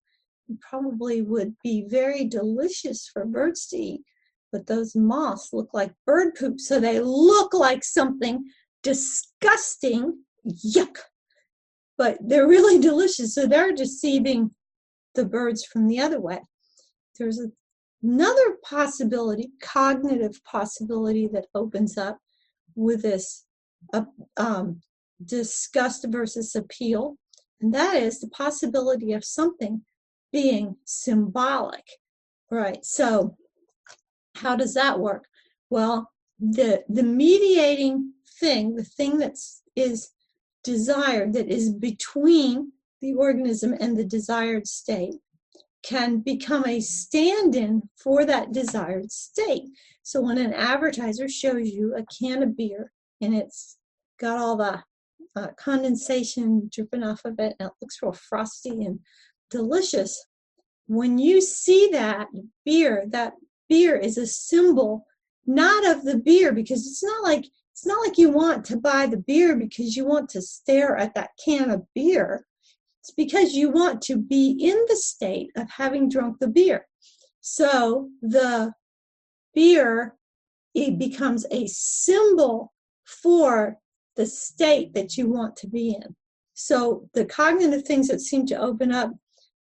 probably 0.61 1.23
would 1.23 1.57
be 1.63 1.87
very 1.89 2.25
delicious 2.25 3.09
for 3.09 3.25
birds 3.25 3.67
to 3.69 3.77
eat, 3.77 4.03
but 4.53 4.67
those 4.67 4.95
moths 4.95 5.53
look 5.53 5.71
like 5.73 5.93
bird 6.07 6.35
poop, 6.35 6.61
so 6.61 6.79
they 6.79 7.01
look 7.01 7.53
like 7.53 7.83
something 7.83 8.45
disgusting. 8.83 10.19
Yuck. 10.47 10.97
But 11.99 12.19
they're 12.21 12.47
really 12.47 12.79
delicious, 12.79 13.35
so 13.35 13.47
they're 13.47 13.73
deceiving 13.73 14.51
the 15.15 15.25
birds 15.25 15.65
from 15.65 15.89
the 15.89 15.99
other 15.99 16.21
way. 16.21 16.41
There's 17.19 17.41
a 17.41 17.51
Another 18.03 18.57
possibility, 18.63 19.51
cognitive 19.61 20.43
possibility 20.45 21.29
that 21.29 21.47
opens 21.55 21.97
up 21.97 22.19
with 22.75 23.03
this 23.03 23.47
uh, 23.93 24.05
um, 24.37 24.81
disgust 25.25 26.07
versus 26.09 26.55
appeal, 26.55 27.17
and 27.61 27.73
that 27.75 27.97
is 27.97 28.21
the 28.21 28.29
possibility 28.29 29.13
of 29.13 29.25
something 29.25 29.83
being 30.33 30.77
symbolic. 30.85 31.85
Right. 32.51 32.85
So, 32.85 33.37
how 34.37 34.57
does 34.57 34.75
that 34.75 35.01
work? 35.01 35.25
Well, 35.71 36.11
the 36.39 36.85
the 36.89 37.03
mediating 37.03 38.13
thing, 38.39 38.77
the 38.77 38.85
thing 38.85 39.19
that's 39.19 39.63
is 39.75 40.11
desired, 40.63 41.33
that 41.33 41.49
is 41.49 41.73
between 41.73 42.73
the 43.01 43.15
organism 43.15 43.75
and 43.81 43.97
the 43.97 44.05
desired 44.05 44.67
state, 44.67 45.17
can 45.87 46.19
become 46.19 46.67
a 46.67 46.81
stand-in 46.81 47.83
for 47.97 48.25
that 48.25 48.53
desired 48.53 49.11
state. 49.13 49.65
So 50.03 50.21
when 50.21 50.39
an 50.39 50.53
advertiser 50.53 51.29
shows 51.29 51.69
you 51.69 51.95
a 51.95 52.05
can 52.07 52.43
of 52.43 52.57
beer 52.57 52.93
and 53.21 53.35
it's 53.35 53.77
got 54.19 54.39
all 54.39 54.57
the 54.57 54.83
uh, 55.37 55.49
condensation 55.59 56.69
dripping 56.73 57.05
off 57.05 57.21
of 57.25 57.35
it, 57.39 57.55
and 57.61 57.69
it 57.69 57.73
looks 57.81 57.99
real 58.03 58.13
frosty 58.13 58.85
and 58.85 58.99
delicious. 59.51 60.27
When 60.87 61.19
you 61.19 61.41
see 61.41 61.91
that 61.93 62.29
beer, 62.65 63.05
that 63.11 63.35
beer 63.69 63.97
is 63.97 64.19
a 64.19 64.27
symbol 64.27 65.05
not 65.47 65.87
of 65.87 66.05
the 66.05 66.19
beer 66.19 66.53
because 66.53 66.87
it's 66.87 67.05
not 67.05 67.23
like 67.23 67.45
it's 67.73 67.87
not 67.87 68.05
like 68.05 68.19
you 68.19 68.31
want 68.31 68.65
to 68.65 68.79
buy 68.79 69.07
the 69.07 69.19
beer 69.19 69.55
because 69.55 69.95
you 69.97 70.07
want 70.07 70.31
to 70.31 70.41
stare 70.41 70.97
at 70.97 71.15
that 71.15 71.31
can 71.45 71.71
of 71.71 71.83
beer. 71.95 72.47
It's 73.07 73.15
because 73.15 73.55
you 73.55 73.71
want 73.71 74.03
to 74.03 74.17
be 74.17 74.51
in 74.61 74.85
the 74.89 74.97
state 74.97 75.53
of 75.57 75.71
having 75.71 76.09
drunk 76.09 76.39
the 76.41 76.49
beer. 76.49 76.89
So 77.41 78.09
the 78.21 78.73
beer 79.55 80.17
it 80.75 80.99
becomes 80.99 81.47
a 81.53 81.69
symbol 81.69 82.73
for 83.05 83.79
the 84.17 84.27
state 84.27 84.93
that 84.95 85.17
you 85.17 85.29
want 85.29 85.55
to 85.59 85.69
be 85.69 85.91
in. 85.91 86.17
So 86.55 87.09
the 87.15 87.25
cognitive 87.25 87.85
things 87.85 88.09
that 88.09 88.21
seem 88.21 88.45
to 88.47 88.61
open 88.61 88.91
up 88.91 89.13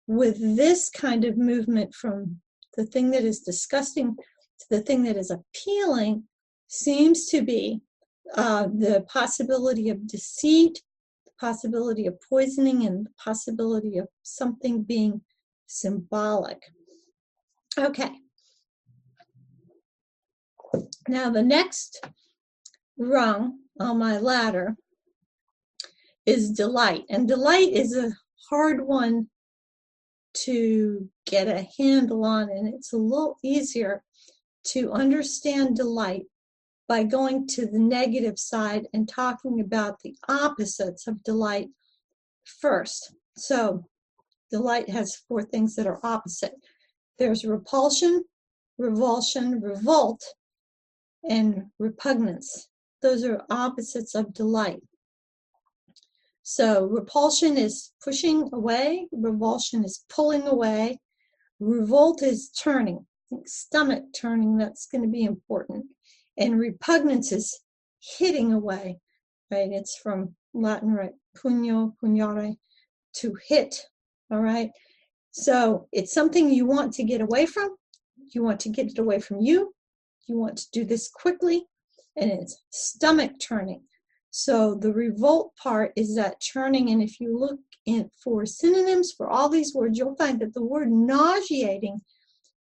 with 0.08 0.38
this 0.56 0.90
kind 0.90 1.26
of 1.26 1.38
movement 1.38 1.94
from 1.94 2.40
the 2.78 2.86
thing 2.86 3.12
that 3.12 3.26
is 3.26 3.42
disgusting 3.42 4.16
to 4.16 4.66
the 4.70 4.80
thing 4.80 5.04
that 5.04 5.18
is 5.18 5.32
appealing 5.32 6.24
seems 6.70 7.26
to 7.26 7.42
be 7.42 7.82
uh, 8.36 8.68
the 8.68 9.06
possibility 9.10 9.90
of 9.90 10.08
deceit, 10.08 10.82
possibility 11.40 12.08
of 12.08 12.22
poisoning, 12.22 12.86
and 12.86 13.06
the 13.06 13.12
possibility 13.18 13.98
of 13.98 14.08
something 14.24 14.84
being 14.84 15.22
symbolic. 15.68 16.62
Okay. 17.78 18.12
Now, 21.08 21.30
the 21.30 21.44
next 21.44 22.04
rung 22.98 23.60
on 23.80 23.98
my 23.98 24.18
ladder 24.18 24.76
is 26.26 26.52
delight. 26.52 27.04
And 27.10 27.28
delight 27.28 27.70
is 27.74 27.96
a 27.96 28.12
hard 28.50 28.86
one 28.86 29.28
to 30.34 31.10
get 31.26 31.48
a 31.48 31.68
handle 31.78 32.26
on, 32.26 32.50
and 32.50 32.74
it's 32.74 32.94
a 32.94 32.98
little 32.98 33.38
easier 33.44 34.04
to 34.66 34.92
understand 34.92 35.76
delight 35.76 36.26
by 36.94 37.02
going 37.02 37.48
to 37.48 37.66
the 37.66 37.80
negative 37.80 38.38
side 38.38 38.88
and 38.94 39.10
talking 39.10 39.60
about 39.60 40.00
the 40.04 40.16
opposites 40.30 41.08
of 41.08 41.24
delight 41.24 41.70
first. 42.44 43.16
So, 43.36 43.88
delight 44.52 44.88
has 44.90 45.16
four 45.28 45.42
things 45.42 45.74
that 45.76 45.88
are 45.88 46.00
opposite 46.04 46.54
there's 47.18 47.46
repulsion, 47.46 48.24
revulsion, 48.78 49.60
revolt, 49.60 50.24
and 51.28 51.64
repugnance. 51.80 52.68
Those 53.02 53.24
are 53.24 53.42
opposites 53.50 54.14
of 54.14 54.32
delight. 54.32 54.84
So 56.44 56.86
repulsion 56.86 57.58
is 57.58 57.92
pushing 58.04 58.52
away, 58.54 59.08
revulsion 59.12 59.84
is 59.84 60.06
pulling 60.10 60.46
away, 60.46 61.00
revolt 61.60 62.22
is 62.22 62.52
turning. 62.52 63.08
stomach 63.48 64.04
turning, 64.16 64.58
that's 64.58 64.86
going 64.86 65.02
to 65.02 65.10
be 65.10 65.24
important. 65.24 65.88
And 66.38 66.60
repugnance 66.60 67.32
is 67.32 67.60
hitting 68.18 68.54
away, 68.54 69.00
right? 69.52 69.70
It's 69.72 69.98
from 69.98 70.36
Latin, 70.54 70.94
right? 70.94 71.14
Pugno, 71.38 71.94
pugnare, 72.02 72.58
to 73.18 73.36
hit, 73.48 73.86
all 74.32 74.40
right? 74.42 74.72
So 75.32 75.88
it's 75.92 76.14
something 76.14 76.50
you 76.50 76.66
want 76.66 76.94
to 76.94 77.04
get 77.04 77.22
away 77.22 77.46
from. 77.46 77.76
You 78.34 78.44
want 78.44 78.60
to 78.62 78.70
get 78.70 78.88
it 78.88 79.00
away 79.00 79.20
from 79.20 79.42
you. 79.42 79.74
You 80.28 80.38
want 80.38 80.58
to 80.58 80.72
do 80.72 80.86
this 80.86 81.10
quickly, 81.10 81.66
and 82.16 82.32
it's 82.32 82.64
stomach 82.72 83.34
turning. 83.40 83.84
So 84.32 84.74
the 84.74 84.92
revolt 84.92 85.56
part 85.62 85.94
is 85.96 86.16
that 86.16 86.40
churning, 86.40 86.90
and 86.90 87.04
if 87.04 87.20
you 87.20 87.38
look 87.38 87.60
in 87.86 88.10
for 88.24 88.46
synonyms 88.46 89.12
for 89.12 89.30
all 89.30 89.50
these 89.50 89.76
words, 89.76 89.98
you'll 89.98 90.16
find 90.16 90.40
that 90.40 90.54
the 90.54 90.64
word 90.64 90.92
nauseating 90.92 92.02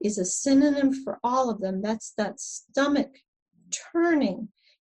is 0.02 0.18
a 0.18 0.24
synonym 0.24 0.92
for 0.92 1.18
all 1.22 1.50
of 1.50 1.61
them. 1.61 1.83
That's 1.83 2.12
that 2.16 2.40
stomach 2.40 3.11
turning. 3.92 4.48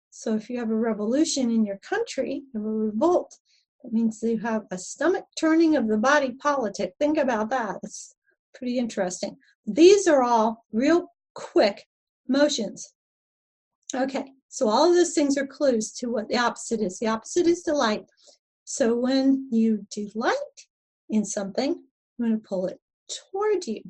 So 0.10 0.36
if 0.36 0.50
you 0.50 0.60
have 0.60 0.70
a 0.70 0.76
revolution 0.76 1.50
in 1.50 1.66
your 1.66 1.78
country, 1.78 2.44
you 2.54 2.60
have 2.60 2.66
a 2.66 2.70
revolt, 2.70 3.36
that 3.84 3.94
means 3.94 4.22
you 4.22 4.38
have 4.40 4.64
a 4.72 4.78
stomach 4.78 5.26
turning 5.40 5.76
of 5.76 5.88
the 5.88 5.98
body 5.98 6.32
politic. 6.34 6.94
Think 7.00 7.18
about 7.18 7.50
that. 7.50 7.78
It's 7.84 8.16
pretty 8.54 8.78
interesting. 8.78 9.38
These 9.66 10.08
are 10.08 10.24
all 10.24 10.66
real 10.72 11.08
quick 11.34 11.86
motions. 12.28 12.94
Okay, 13.96 14.26
so 14.50 14.70
all 14.70 14.90
of 14.90 14.96
those 14.96 15.14
things 15.14 15.38
are 15.38 15.48
clues 15.48 15.92
to 15.94 16.08
what 16.08 16.28
the 16.30 16.38
opposite 16.38 16.82
is. 16.82 17.00
The 17.00 17.08
opposite 17.08 17.48
is 17.48 17.64
delight. 17.64 18.06
So 18.66 18.96
when 18.96 19.48
you 19.52 19.86
delight 19.92 20.36
in 21.10 21.26
something, 21.26 21.72
you 22.18 22.26
want 22.26 22.42
to 22.42 22.48
pull 22.48 22.68
it 22.68 22.80
toward 23.10 23.68
you. 23.68 23.82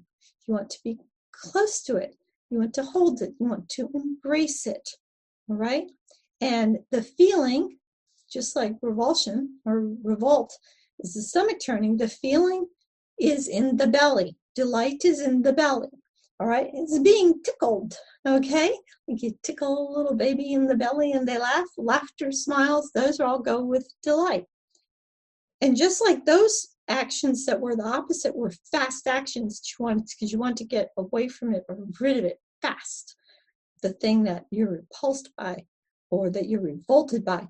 You 0.47 0.53
want 0.55 0.69
to 0.71 0.79
be 0.83 0.97
close 1.31 1.81
to 1.83 1.97
it. 1.97 2.15
You 2.51 2.59
want 2.59 2.75
to 2.75 2.83
hold 2.83 3.23
it. 3.23 3.33
You 3.39 3.47
want 3.47 3.69
to 3.69 3.89
embrace 3.95 4.67
it. 4.67 4.87
All 5.49 5.55
right? 5.55 5.89
And 6.39 6.79
the 6.91 7.01
feeling, 7.01 7.77
just 8.31 8.55
like 8.55 8.75
revulsion 8.83 9.59
or 9.65 9.91
revolt, 10.03 10.55
is 10.99 11.15
the 11.15 11.23
stomach 11.23 11.57
turning. 11.65 11.97
The 11.97 12.07
feeling 12.07 12.67
is 13.19 13.47
in 13.47 13.77
the 13.77 13.87
belly. 13.87 14.37
Delight 14.55 15.05
is 15.05 15.19
in 15.19 15.41
the 15.41 15.53
belly. 15.53 15.89
All 16.39 16.47
right? 16.47 16.69
It's 16.73 16.99
being 16.99 17.41
tickled 17.43 17.95
okay? 18.27 18.73
Like 19.07 19.21
you 19.21 19.33
tickle 19.43 19.89
a 19.89 19.97
little 19.97 20.15
baby 20.15 20.53
in 20.53 20.67
the 20.67 20.75
belly 20.75 21.11
and 21.13 21.27
they 21.27 21.37
laugh, 21.37 21.67
laughter, 21.77 22.31
smiles, 22.31 22.91
those 22.93 23.19
all 23.19 23.39
go 23.39 23.63
with 23.63 23.91
delight. 24.03 24.45
And 25.61 25.75
just 25.75 26.01
like 26.01 26.25
those 26.25 26.67
actions 26.87 27.45
that 27.45 27.59
were 27.59 27.75
the 27.75 27.85
opposite 27.85 28.35
were 28.35 28.53
fast 28.71 29.07
actions 29.07 29.61
you 29.67 29.85
want 29.85 30.09
because 30.09 30.31
you 30.31 30.39
want 30.39 30.57
to 30.57 30.65
get 30.65 30.89
away 30.97 31.27
from 31.27 31.53
it 31.53 31.63
or 31.69 31.77
rid 31.99 32.17
of 32.17 32.25
it 32.25 32.39
fast, 32.61 33.15
the 33.81 33.93
thing 33.93 34.23
that 34.23 34.45
you're 34.51 34.71
repulsed 34.71 35.29
by 35.37 35.65
or 36.09 36.29
that 36.29 36.47
you're 36.47 36.61
revolted 36.61 37.23
by. 37.23 37.47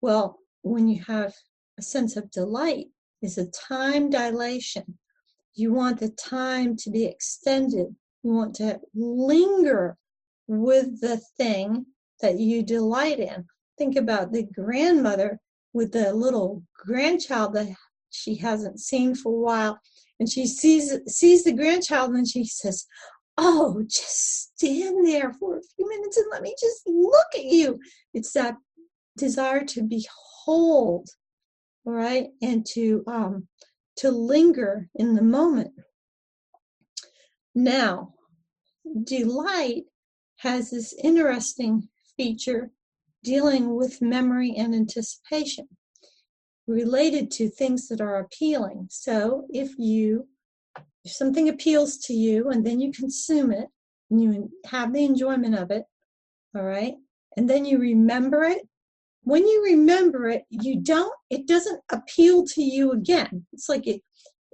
Well, 0.00 0.38
when 0.62 0.88
you 0.88 1.02
have 1.06 1.34
a 1.78 1.82
sense 1.82 2.16
of 2.16 2.30
delight, 2.30 2.86
is 3.22 3.38
a 3.38 3.46
time 3.46 4.10
dilation. 4.10 4.98
You 5.54 5.72
want 5.72 6.00
the 6.00 6.10
time 6.10 6.76
to 6.78 6.90
be 6.90 7.04
extended. 7.04 7.94
You 8.22 8.32
want 8.32 8.54
to 8.56 8.80
linger 8.94 9.96
with 10.48 11.00
the 11.00 11.20
thing 11.36 11.86
that 12.20 12.38
you 12.38 12.62
delight 12.62 13.20
in. 13.20 13.46
Think 13.78 13.96
about 13.96 14.32
the 14.32 14.44
grandmother 14.44 15.38
with 15.72 15.92
the 15.92 16.12
little 16.12 16.62
grandchild 16.76 17.54
that 17.54 17.68
she 18.12 18.36
hasn't 18.36 18.80
seen 18.80 19.14
for 19.14 19.32
a 19.32 19.40
while, 19.40 19.80
and 20.20 20.30
she 20.30 20.46
sees 20.46 20.92
sees 21.06 21.44
the 21.44 21.52
grandchild 21.52 22.14
and 22.14 22.28
she 22.28 22.44
says, 22.44 22.86
"Oh, 23.36 23.82
just 23.88 24.54
stand 24.56 25.06
there 25.06 25.32
for 25.32 25.56
a 25.56 25.62
few 25.62 25.88
minutes 25.88 26.16
and 26.16 26.26
let 26.30 26.42
me 26.42 26.54
just 26.60 26.82
look 26.86 27.26
at 27.34 27.44
you." 27.44 27.80
It's 28.14 28.32
that 28.32 28.56
desire 29.16 29.64
to 29.66 29.82
behold, 29.82 31.08
all 31.84 31.92
right, 31.92 32.28
and 32.40 32.64
to 32.74 33.02
um, 33.06 33.48
to 33.96 34.10
linger 34.10 34.88
in 34.94 35.14
the 35.14 35.22
moment. 35.22 35.72
Now, 37.54 38.14
delight 39.04 39.84
has 40.36 40.70
this 40.70 40.94
interesting 41.02 41.88
feature 42.16 42.70
dealing 43.22 43.74
with 43.76 44.02
memory 44.02 44.54
and 44.56 44.74
anticipation 44.74 45.68
related 46.66 47.30
to 47.32 47.48
things 47.48 47.88
that 47.88 48.00
are 48.00 48.20
appealing. 48.20 48.86
So 48.90 49.46
if 49.50 49.78
you 49.78 50.28
if 51.04 51.12
something 51.12 51.48
appeals 51.48 51.98
to 51.98 52.14
you 52.14 52.50
and 52.50 52.64
then 52.64 52.80
you 52.80 52.92
consume 52.92 53.50
it 53.50 53.66
and 54.10 54.22
you 54.22 54.50
have 54.66 54.92
the 54.92 55.04
enjoyment 55.04 55.56
of 55.56 55.72
it, 55.72 55.84
all 56.54 56.62
right, 56.62 56.94
and 57.36 57.50
then 57.50 57.64
you 57.64 57.78
remember 57.78 58.44
it, 58.44 58.62
when 59.24 59.46
you 59.46 59.64
remember 59.64 60.28
it, 60.28 60.42
you 60.50 60.80
don't 60.80 61.12
it 61.30 61.46
doesn't 61.46 61.80
appeal 61.90 62.44
to 62.46 62.62
you 62.62 62.92
again. 62.92 63.46
It's 63.52 63.68
like 63.68 63.86
it, 63.86 64.00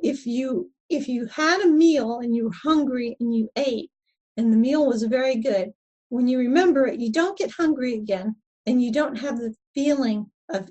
if 0.03 0.27
you 0.27 0.71
if 0.89 1.09
you 1.09 1.27
had 1.27 1.61
a 1.61 1.69
meal 1.69 2.21
and 2.21 2.35
you 2.35 2.45
were 2.45 2.57
hungry 2.63 3.17
and 3.21 3.35
you 3.35 3.49
ate 3.57 3.91
and 4.37 4.53
the 4.53 4.57
meal 4.57 4.87
was 4.87 5.03
very 5.03 5.37
good, 5.37 5.73
when 6.09 6.29
you 6.29 6.39
remember 6.39 6.87
it, 6.87 7.01
you 7.01 7.13
don't 7.13 7.39
get 7.39 7.51
hungry 7.51 7.95
again 7.95 8.37
and 8.67 8.83
you 8.83 8.93
don't 8.93 9.17
have 9.17 9.39
the 9.39 9.55
feeling 9.75 10.31
of, 10.51 10.69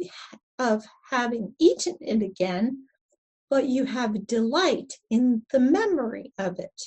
of 0.59 0.85
having 1.09 1.53
eaten 1.59 1.95
it 2.01 2.21
again, 2.21 2.85
but 3.49 3.67
you 3.67 3.85
have 3.85 4.27
delight 4.27 4.93
in 5.09 5.43
the 5.51 5.59
memory 5.59 6.33
of 6.37 6.59
it. 6.59 6.81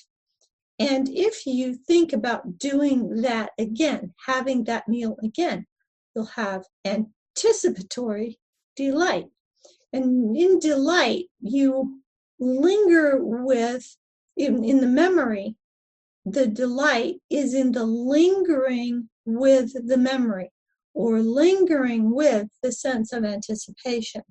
And 0.79 1.09
if 1.09 1.47
you 1.47 1.75
think 1.75 2.13
about 2.13 2.59
doing 2.59 3.23
that 3.23 3.51
again, 3.59 4.15
having 4.27 4.65
that 4.65 4.89
meal 4.89 5.17
again, 5.23 5.67
you'll 6.15 6.25
have 6.27 6.65
anticipatory 6.85 8.39
delight. 8.77 9.27
And 9.93 10.37
in 10.37 10.59
delight, 10.59 11.27
you 11.41 12.01
linger 12.39 13.19
with, 13.21 13.97
in, 14.37 14.65
in 14.65 14.81
the 14.81 14.87
memory, 14.87 15.57
the 16.25 16.47
delight 16.47 17.17
is 17.29 17.55
in 17.55 17.73
the 17.73 17.85
lingering 17.85 19.09
with 19.25 19.73
the 19.87 19.97
memory. 19.97 20.51
Or 20.95 21.21
lingering 21.21 22.15
with 22.15 22.49
the 22.63 22.73
sense 22.73 23.13
of 23.13 23.25
anticipation. 23.25 24.23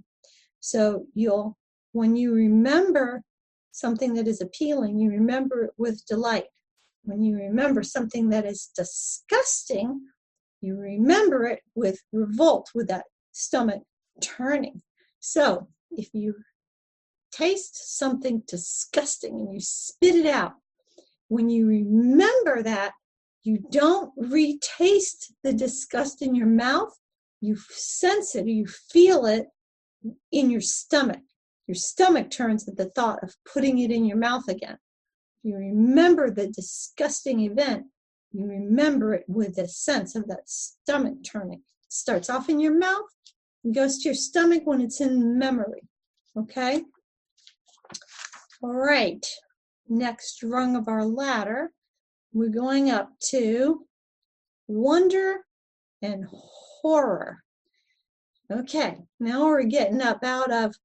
So 0.59 1.05
you'll, 1.13 1.57
when 1.93 2.15
you 2.15 2.33
remember 2.33 3.21
something 3.71 4.13
that 4.15 4.27
is 4.27 4.41
appealing, 4.41 4.99
you 4.99 5.09
remember 5.09 5.65
it 5.65 5.71
with 5.77 6.05
delight. 6.05 6.45
When 7.03 7.23
you 7.23 7.37
remember 7.37 7.81
something 7.81 8.29
that 8.29 8.45
is 8.45 8.69
disgusting, 8.75 10.01
you 10.61 10.77
remember 10.77 11.45
it 11.45 11.61
with 11.75 11.99
revolt, 12.11 12.69
with 12.75 12.87
that 12.89 13.05
stomach 13.31 13.81
turning. 14.21 14.81
So 15.19 15.67
if 15.91 16.09
you 16.13 16.35
taste 17.31 17.97
something 17.97 18.43
disgusting 18.47 19.39
and 19.39 19.53
you 19.53 19.61
spit 19.61 20.15
it 20.15 20.25
out, 20.25 20.53
when 21.29 21.49
you 21.49 21.67
remember 21.67 22.63
that, 22.63 22.91
you 23.43 23.59
don't 23.71 24.11
retaste 24.17 25.33
the 25.43 25.53
disgust 25.53 26.21
in 26.21 26.35
your 26.35 26.47
mouth, 26.47 26.93
you 27.41 27.55
sense 27.69 28.35
it, 28.35 28.47
you 28.47 28.67
feel 28.67 29.25
it 29.25 29.47
in 30.31 30.49
your 30.49 30.61
stomach. 30.61 31.21
Your 31.67 31.75
stomach 31.75 32.31
turns 32.31 32.67
at 32.67 32.77
the 32.77 32.89
thought 32.89 33.23
of 33.23 33.35
putting 33.51 33.79
it 33.79 33.91
in 33.91 34.05
your 34.05 34.17
mouth 34.17 34.47
again. 34.47 34.77
You 35.43 35.55
remember 35.55 36.29
the 36.29 36.47
disgusting 36.47 37.41
event, 37.41 37.85
you 38.31 38.45
remember 38.45 39.13
it 39.13 39.23
with 39.27 39.57
a 39.57 39.67
sense 39.67 40.15
of 40.15 40.27
that 40.27 40.49
stomach 40.49 41.23
turning. 41.23 41.59
It 41.59 41.93
starts 41.93 42.29
off 42.29 42.49
in 42.49 42.59
your 42.59 42.77
mouth 42.77 43.07
and 43.63 43.73
goes 43.73 43.99
to 43.99 44.09
your 44.09 44.15
stomach 44.15 44.63
when 44.65 44.81
it's 44.81 45.01
in 45.01 45.37
memory. 45.37 45.81
Okay? 46.37 46.83
All 48.61 48.73
right. 48.73 49.25
Next 49.87 50.43
rung 50.43 50.75
of 50.75 50.87
our 50.87 51.05
ladder, 51.05 51.71
we're 52.33 52.49
going 52.49 52.91
up 52.91 53.11
to 53.31 53.85
wonder 54.67 55.45
and 56.01 56.25
horror. 56.31 57.43
Okay, 58.51 58.97
now 59.19 59.45
we're 59.45 59.63
getting 59.63 60.01
up 60.01 60.23
out 60.23 60.51
of 60.51 60.75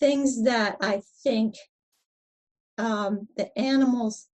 things 0.00 0.44
that 0.44 0.76
I 0.80 1.02
think 1.22 1.54
um, 2.78 3.28
the 3.36 3.56
animals 3.58 4.28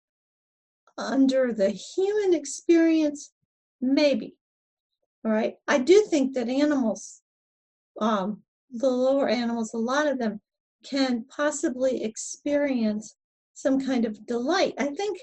under 0.98 1.52
the 1.52 1.70
human 1.70 2.34
experience, 2.34 3.32
maybe. 3.80 4.36
All 5.24 5.32
right, 5.32 5.54
I 5.66 5.78
do 5.78 6.04
think 6.10 6.34
that 6.34 6.48
animals, 6.48 7.22
um, 8.00 8.42
the 8.70 8.90
lower 8.90 9.28
animals, 9.28 9.72
a 9.72 9.78
lot 9.78 10.06
of 10.06 10.18
them 10.18 10.40
can 10.84 11.24
possibly 11.24 12.04
experience 12.04 13.16
some 13.54 13.80
kind 13.80 14.04
of 14.04 14.26
delight. 14.26 14.74
I 14.78 14.86
think, 14.86 15.18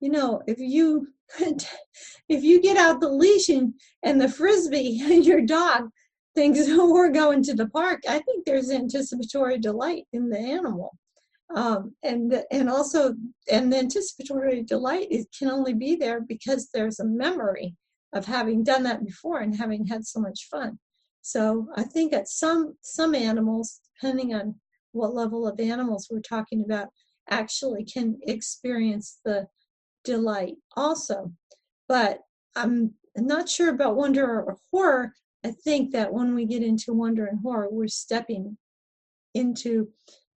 you 0.00 0.10
know, 0.10 0.42
if 0.46 0.58
you 0.58 1.08
if 2.28 2.42
you 2.42 2.60
get 2.60 2.76
out 2.76 3.00
the 3.00 3.08
leash 3.08 3.48
and, 3.48 3.74
and 4.02 4.20
the 4.20 4.28
frisbee 4.28 5.00
and 5.04 5.24
your 5.24 5.42
dog 5.42 5.90
thinks 6.34 6.60
oh, 6.68 6.92
we're 6.92 7.10
going 7.10 7.42
to 7.42 7.54
the 7.54 7.68
park, 7.68 8.00
I 8.08 8.18
think 8.20 8.44
there's 8.44 8.70
anticipatory 8.70 9.58
delight 9.58 10.04
in 10.12 10.28
the 10.28 10.38
animal. 10.38 10.96
Um, 11.54 11.94
and 12.02 12.44
and 12.50 12.68
also 12.68 13.14
and 13.50 13.72
the 13.72 13.78
anticipatory 13.78 14.62
delight 14.62 15.08
can 15.38 15.50
only 15.50 15.72
be 15.72 15.96
there 15.96 16.20
because 16.20 16.68
there's 16.72 17.00
a 17.00 17.06
memory 17.06 17.74
of 18.12 18.26
having 18.26 18.62
done 18.62 18.82
that 18.84 19.04
before 19.04 19.40
and 19.40 19.56
having 19.56 19.86
had 19.86 20.06
so 20.06 20.20
much 20.20 20.48
fun. 20.50 20.78
So 21.22 21.68
I 21.74 21.84
think 21.84 22.12
at 22.12 22.28
some 22.28 22.74
some 22.82 23.14
animals, 23.14 23.80
depending 23.94 24.34
on 24.34 24.56
what 24.92 25.14
level 25.14 25.46
of 25.46 25.58
animals 25.58 26.08
we're 26.10 26.20
talking 26.20 26.64
about, 26.64 26.88
actually 27.30 27.84
can 27.84 28.18
experience 28.26 29.18
the 29.24 29.46
delight 30.08 30.56
also. 30.74 31.30
But 31.86 32.20
I'm 32.56 32.94
not 33.16 33.48
sure 33.48 33.68
about 33.68 33.96
wonder 33.96 34.24
or 34.24 34.56
horror. 34.72 35.12
I 35.44 35.50
think 35.50 35.92
that 35.92 36.12
when 36.12 36.34
we 36.34 36.46
get 36.46 36.62
into 36.62 36.94
wonder 36.94 37.26
and 37.26 37.38
horror, 37.40 37.68
we're 37.70 37.88
stepping 37.88 38.56
into 39.34 39.88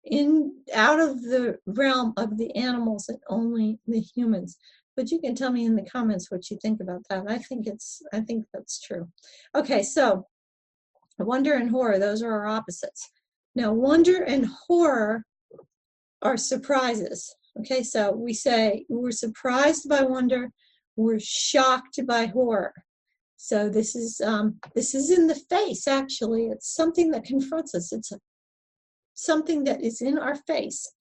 in 0.06 0.54
out 0.74 1.00
of 1.00 1.22
the 1.22 1.58
realm 1.68 2.14
of 2.18 2.38
the 2.38 2.54
animals 2.56 3.10
and 3.10 3.20
only 3.30 3.80
the 3.86 4.00
humans. 4.00 4.58
But 4.96 5.12
you 5.12 5.20
can 5.20 5.36
tell 5.36 5.52
me 5.52 5.66
in 5.66 5.76
the 5.76 5.86
comments 5.86 6.32
what 6.32 6.50
you 6.50 6.58
think 6.62 6.82
about 6.82 7.04
that. 7.10 7.26
I 7.28 7.38
think 7.38 7.68
it's 7.68 8.02
i 8.12 8.20
think 8.22 8.46
that's 8.54 8.80
true. 8.82 9.08
Okay 9.56 9.84
so 9.84 10.26
wonder 11.20 11.54
and 11.54 11.70
horror 11.70 12.00
those 12.00 12.24
are 12.24 12.32
our 12.32 12.48
opposites. 12.48 13.10
Now 13.56 13.72
wonder 13.74 14.24
and 14.24 14.48
horror 14.68 15.26
are 16.22 16.38
surprises 16.38 17.36
okay 17.60 17.84
so 17.84 18.12
we 18.12 18.34
say 18.34 18.86
we're 18.90 19.12
surprised 19.12 19.88
by 19.90 20.02
wonder 20.02 20.50
we're 20.96 21.20
shocked 21.20 22.00
by 22.08 22.26
horror 22.26 22.74
so 23.38 23.70
this 23.70 23.96
is 23.96 24.20
um, 24.22 24.60
this 24.76 24.94
is 24.94 25.12
in 25.12 25.28
the 25.28 25.42
face 25.50 25.88
actually 25.88 26.48
it's 26.48 26.74
something 26.74 27.12
that 27.12 27.24
confronts 27.24 27.74
us 27.74 27.94
it's 27.94 28.12
something 29.20 29.66
that 29.66 29.84
is 29.84 30.02
in 30.02 30.18
our 30.18 30.36
face. 30.36 30.92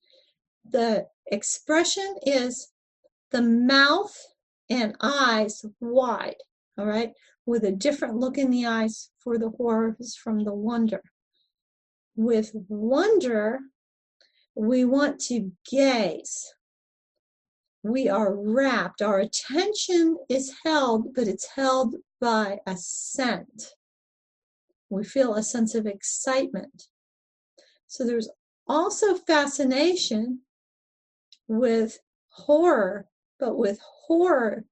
The 0.69 1.07
expression 1.31 2.15
is 2.23 2.69
the 3.31 3.41
mouth 3.41 4.15
and 4.69 4.95
eyes 5.01 5.65
wide, 5.79 6.35
all 6.77 6.85
right, 6.85 7.11
with 7.45 7.63
a 7.63 7.71
different 7.71 8.17
look 8.17 8.37
in 8.37 8.51
the 8.51 8.65
eyes 8.65 9.09
for 9.19 9.37
the 9.37 9.49
horrors 9.49 10.15
from 10.15 10.43
the 10.43 10.53
wonder. 10.53 11.01
With 12.15 12.51
wonder, 12.67 13.59
we 14.59 14.83
want 14.83 15.21
to 15.21 15.53
gaze. 15.71 16.53
We 17.81 18.09
are 18.09 18.35
rapt. 18.35 19.01
Our 19.01 19.19
attention 19.19 20.17
is 20.27 20.53
held, 20.65 21.13
but 21.15 21.29
it's 21.29 21.47
held 21.55 21.95
by 22.19 22.59
assent. 22.67 23.75
We 24.89 25.05
feel 25.05 25.35
a 25.35 25.43
sense 25.43 25.75
of 25.75 25.85
excitement. 25.85 26.89
So 27.87 28.05
there's 28.05 28.29
also 28.67 29.15
fascination 29.15 30.41
with 31.47 31.97
horror, 32.27 33.07
but 33.39 33.57
with 33.57 33.79
horror, 34.07 34.65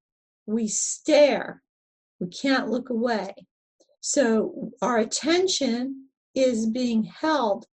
we 0.46 0.68
stare. 0.68 1.64
We 2.20 2.28
can't 2.28 2.70
look 2.70 2.90
away. 2.90 3.34
So 4.02 4.74
our 4.82 4.98
attention 4.98 6.10
is 6.36 6.66
being 6.66 7.04
held, 7.06 7.68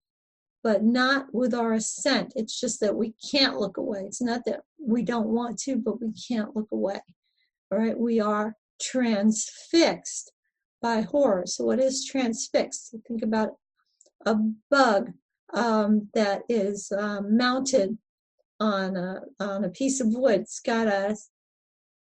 but 0.63 0.83
not 0.83 1.27
with 1.33 1.53
our 1.53 1.73
assent. 1.73 2.33
It's 2.35 2.59
just 2.59 2.79
that 2.79 2.95
we 2.95 3.13
can't 3.31 3.57
look 3.57 3.77
away. 3.77 4.03
It's 4.05 4.21
not 4.21 4.45
that 4.45 4.61
we 4.79 5.03
don't 5.03 5.27
want 5.27 5.59
to, 5.59 5.75
but 5.75 6.01
we 6.01 6.13
can't 6.13 6.55
look 6.55 6.71
away. 6.71 7.01
All 7.71 7.77
right, 7.77 7.99
we 7.99 8.19
are 8.19 8.55
transfixed 8.81 10.31
by 10.81 11.01
horror. 11.01 11.43
So, 11.45 11.65
what 11.65 11.79
is 11.79 12.05
transfixed? 12.05 12.95
Think 13.07 13.23
about 13.23 13.57
a 14.25 14.35
bug 14.71 15.11
um, 15.53 16.07
that 16.13 16.43
is 16.47 16.91
um, 16.97 17.35
mounted 17.35 17.97
on 18.59 18.95
a, 18.95 19.21
on 19.39 19.65
a 19.65 19.69
piece 19.69 19.99
of 19.99 20.07
wood. 20.09 20.41
It's 20.41 20.59
got 20.61 20.87
a 20.87 21.17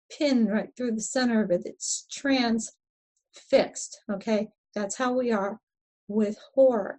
pin 0.09 0.47
right 0.47 0.69
through 0.75 0.93
the 0.93 1.01
center 1.01 1.43
of 1.43 1.51
it. 1.51 1.61
It's 1.65 2.07
transfixed. 2.11 4.01
Okay, 4.11 4.49
that's 4.73 4.97
how 4.97 5.13
we 5.13 5.31
are 5.31 5.59
with 6.07 6.37
horror. 6.55 6.97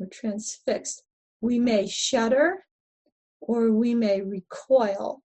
We're 0.00 0.06
transfixed. 0.06 1.02
We 1.42 1.58
may 1.58 1.86
shudder 1.86 2.64
or 3.40 3.70
we 3.70 3.94
may 3.94 4.22
recoil. 4.22 5.22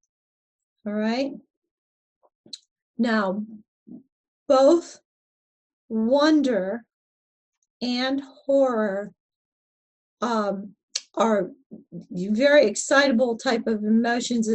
All 0.86 0.94
right. 0.94 1.32
Now, 2.98 3.44
both 4.50 5.00
wonder 5.88 6.84
and 7.82 8.22
horror 8.46 9.14
um, 10.22 10.76
are 11.16 11.52
very 12.12 12.66
excitable 12.66 13.38
type 13.38 13.68
of 13.68 13.84
emotions. 13.84 14.50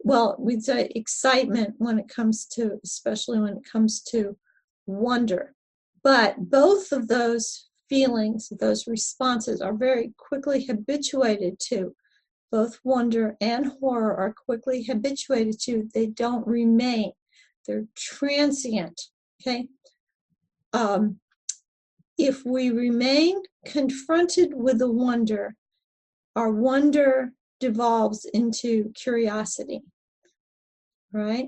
Well, 0.00 0.36
we'd 0.38 0.62
say 0.62 0.90
excitement 0.94 1.74
when 1.78 1.98
it 1.98 2.08
comes 2.08 2.46
to, 2.52 2.78
especially 2.84 3.40
when 3.40 3.56
it 3.56 3.64
comes 3.70 4.02
to 4.10 4.36
wonder. 4.86 5.54
But 6.02 6.50
both 6.50 6.92
of 6.92 7.08
those 7.08 7.68
feelings, 7.94 8.52
those 8.58 8.88
responses 8.88 9.60
are 9.60 9.72
very 9.72 10.12
quickly 10.18 10.64
habituated 10.64 11.60
to. 11.60 11.94
Both 12.50 12.80
wonder 12.82 13.36
and 13.40 13.66
horror 13.80 14.16
are 14.16 14.34
quickly 14.34 14.82
habituated 14.82 15.60
to. 15.60 15.88
They 15.94 16.06
don't 16.06 16.44
remain. 16.44 17.12
They're 17.66 17.86
transient. 17.96 19.00
Okay. 19.40 19.68
Um, 20.72 21.20
if 22.18 22.44
we 22.44 22.70
remain 22.70 23.40
confronted 23.64 24.54
with 24.54 24.78
the 24.78 24.90
wonder, 24.90 25.54
our 26.34 26.50
wonder 26.50 27.30
devolves 27.60 28.24
into 28.34 28.90
curiosity, 28.94 29.82
right? 31.12 31.46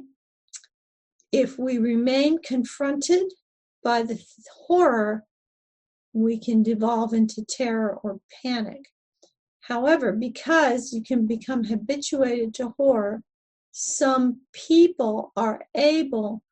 If 1.33 1.59
we 1.59 1.79
remain 1.79 2.39
confronted 2.39 3.33
by 3.83 4.03
the 4.03 4.21
horror, 4.67 5.25
we 6.17 6.39
can 6.39 6.63
devolve 6.63 7.13
into 7.13 7.45
terror 7.45 7.99
or 8.03 8.19
panic. 8.43 8.87
However, 9.61 10.13
because 10.13 10.93
you 10.93 11.03
can 11.03 11.27
become 11.27 11.63
habituated 11.63 12.55
to 12.55 12.73
horror, 12.79 13.23
some 13.73 14.41
people 14.55 15.33
are 15.37 15.67
able 15.75 16.43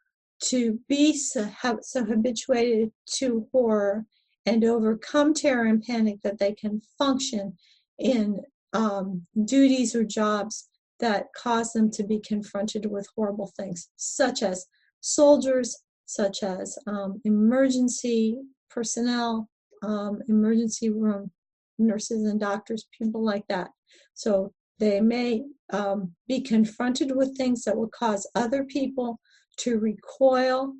to 0.42 0.78
be 0.86 1.16
so, 1.16 1.48
so 1.80 2.04
habituated 2.04 2.92
to 3.14 3.46
horror 3.52 4.04
and 4.44 4.64
overcome 4.64 5.32
terror 5.32 5.64
and 5.64 5.82
panic 5.82 6.20
that 6.22 6.38
they 6.38 6.52
can 6.52 6.82
function 6.98 7.56
in 7.98 8.40
um, 8.74 9.26
duties 9.46 9.94
or 9.94 10.04
jobs 10.04 10.68
that 11.00 11.26
cause 11.34 11.72
them 11.72 11.90
to 11.92 12.02
be 12.04 12.20
confronted 12.20 12.84
with 12.84 13.08
horrible 13.16 13.50
things, 13.56 13.88
such 13.96 14.42
as 14.42 14.66
soldiers, 15.00 15.74
such 16.04 16.42
as 16.42 16.76
um, 16.86 17.20
emergency 17.24 18.36
personnel, 18.68 19.48
um, 19.84 20.20
emergency 20.28 20.90
room 20.90 21.30
nurses 21.78 22.24
and 22.24 22.40
doctors, 22.40 22.86
people 22.96 23.24
like 23.24 23.44
that. 23.48 23.70
So 24.14 24.52
they 24.78 25.00
may 25.00 25.44
um, 25.72 26.12
be 26.28 26.40
confronted 26.40 27.14
with 27.14 27.36
things 27.36 27.64
that 27.64 27.76
will 27.76 27.90
cause 27.96 28.28
other 28.34 28.64
people 28.64 29.18
to 29.58 29.78
recoil 29.78 30.74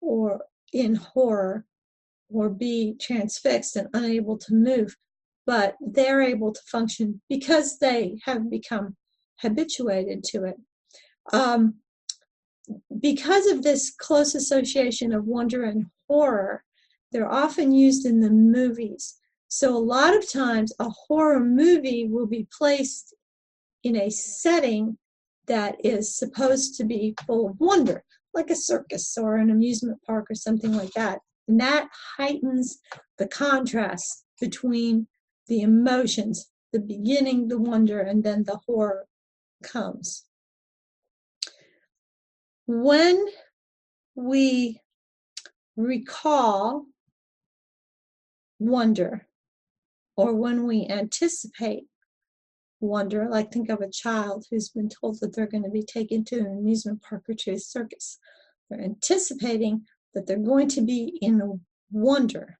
or 0.00 0.40
in 0.72 0.94
horror 0.94 1.64
or 2.30 2.48
be 2.48 2.96
transfixed 3.00 3.76
and 3.76 3.88
unable 3.94 4.38
to 4.38 4.54
move, 4.54 4.96
but 5.46 5.76
they're 5.80 6.22
able 6.22 6.52
to 6.52 6.60
function 6.70 7.20
because 7.28 7.78
they 7.78 8.18
have 8.24 8.50
become 8.50 8.96
habituated 9.40 10.24
to 10.24 10.44
it. 10.44 10.56
Um, 11.32 11.74
because 13.00 13.46
of 13.46 13.62
this 13.62 13.92
close 13.98 14.34
association 14.34 15.12
of 15.12 15.26
wonder 15.26 15.64
and 15.64 15.86
horror, 16.08 16.64
they're 17.14 17.32
often 17.32 17.70
used 17.70 18.04
in 18.04 18.18
the 18.20 18.28
movies. 18.28 19.20
So, 19.46 19.74
a 19.74 19.78
lot 19.78 20.16
of 20.16 20.28
times, 20.30 20.72
a 20.80 20.90
horror 20.90 21.38
movie 21.38 22.08
will 22.10 22.26
be 22.26 22.48
placed 22.58 23.14
in 23.84 23.94
a 23.94 24.10
setting 24.10 24.98
that 25.46 25.76
is 25.84 26.16
supposed 26.16 26.76
to 26.76 26.84
be 26.84 27.14
full 27.24 27.48
of 27.48 27.60
wonder, 27.60 28.02
like 28.34 28.50
a 28.50 28.56
circus 28.56 29.16
or 29.16 29.36
an 29.36 29.50
amusement 29.50 30.00
park 30.04 30.26
or 30.28 30.34
something 30.34 30.72
like 30.72 30.90
that. 30.94 31.20
And 31.46 31.60
that 31.60 31.88
heightens 32.16 32.80
the 33.18 33.28
contrast 33.28 34.24
between 34.40 35.06
the 35.46 35.60
emotions, 35.60 36.50
the 36.72 36.80
beginning, 36.80 37.46
the 37.46 37.58
wonder, 37.58 38.00
and 38.00 38.24
then 38.24 38.42
the 38.42 38.58
horror 38.66 39.06
comes. 39.62 40.24
When 42.66 43.24
we 44.16 44.80
recall 45.76 46.86
wonder, 48.64 49.26
or 50.16 50.34
when 50.34 50.66
we 50.66 50.86
anticipate 50.88 51.84
wonder, 52.80 53.28
like 53.28 53.52
think 53.52 53.68
of 53.68 53.80
a 53.80 53.90
child 53.90 54.46
who's 54.50 54.68
been 54.68 54.88
told 54.88 55.18
that 55.20 55.34
they're 55.34 55.46
going 55.46 55.62
to 55.64 55.70
be 55.70 55.82
taken 55.82 56.24
to 56.24 56.38
an 56.38 56.58
amusement 56.58 57.02
park 57.02 57.24
or 57.28 57.34
to 57.34 57.52
a 57.52 57.58
circus. 57.58 58.18
They're 58.68 58.80
anticipating 58.80 59.86
that 60.14 60.26
they're 60.26 60.38
going 60.38 60.68
to 60.68 60.80
be 60.80 61.18
in 61.20 61.60
wonder. 61.90 62.58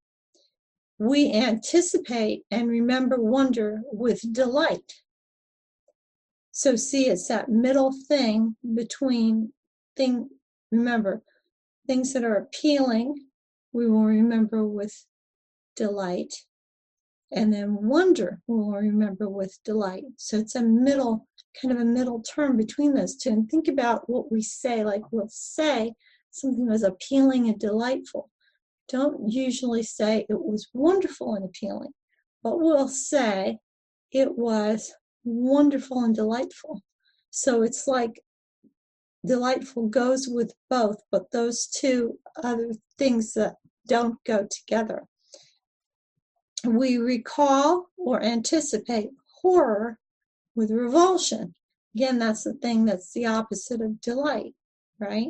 We 0.99 1.33
anticipate 1.33 2.45
and 2.51 2.69
remember 2.69 3.21
wonder 3.21 3.83
with 3.93 4.33
delight. 4.33 4.93
So 6.53 6.77
see, 6.77 7.09
it's 7.09 7.29
that 7.29 7.49
middle 7.49 7.93
thing 8.09 8.57
between 8.75 9.53
thing. 9.97 10.29
Remember, 10.71 11.23
things 11.87 12.13
that 12.13 12.25
are 12.25 12.37
appealing, 12.37 13.15
we 13.73 13.89
will 13.89 14.05
remember 14.05 14.67
with 14.67 15.05
delight, 15.77 16.35
and 17.33 17.53
then 17.53 17.75
wonder 17.75 18.41
will 18.47 18.73
remember 18.73 19.29
with 19.29 19.59
delight. 19.65 20.05
So 20.17 20.39
it's 20.39 20.55
a 20.55 20.63
middle, 20.63 21.27
kind 21.61 21.73
of 21.73 21.81
a 21.81 21.85
middle 21.85 22.23
term 22.23 22.57
between 22.57 22.95
those 22.95 23.17
two. 23.17 23.31
And 23.31 23.49
think 23.49 23.69
about 23.69 24.09
what 24.09 24.31
we 24.31 24.43
say, 24.43 24.85
like 24.85 25.03
we'll 25.11 25.29
say 25.29 25.95
something 26.31 26.69
was 26.69 26.83
appealing 26.83 27.49
and 27.49 27.59
delightful. 27.59 28.31
Don't 28.89 29.31
usually 29.31 29.83
say 29.83 30.27
it 30.29 30.41
was 30.41 30.69
wonderful 30.75 31.35
and 31.35 31.45
appealing, 31.45 31.93
but 32.43 32.61
we'll 32.61 32.89
say 32.89 33.59
it 34.13 34.37
was 34.37 34.93
wonderful 35.25 36.05
and 36.05 36.15
delightful. 36.15 36.83
So 37.31 37.63
it's 37.63 37.89
like 37.89 38.21
delightful 39.27 39.89
goes 39.89 40.29
with 40.29 40.53
both, 40.69 40.99
but 41.11 41.31
those 41.33 41.67
two 41.67 42.19
other 42.43 42.75
things 42.99 43.33
that 43.35 43.55
don't 43.87 44.23
go 44.25 44.47
together. 44.51 45.05
We 46.65 46.99
recall 46.99 47.91
or 47.97 48.23
anticipate 48.23 49.11
horror 49.43 49.99
with 50.55 50.71
revulsion. 50.71 51.55
Again, 51.95 52.19
that's 52.19 52.45
the 52.45 52.55
thing 52.55 52.85
that's 52.85 53.13
the 53.13 53.27
opposite 53.27 53.81
of 53.81 54.01
delight, 54.01 54.55
right? 54.99 55.29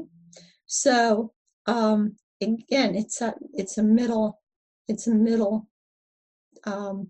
So 0.67 1.33
um, 1.67 2.17
again, 2.41 2.95
it's 2.95 3.21
a 3.21 3.35
it's 3.53 3.79
a 3.79 3.83
middle 3.83 4.41
it's 4.89 5.07
a 5.07 5.15
middle 5.15 5.69
um, 6.65 7.09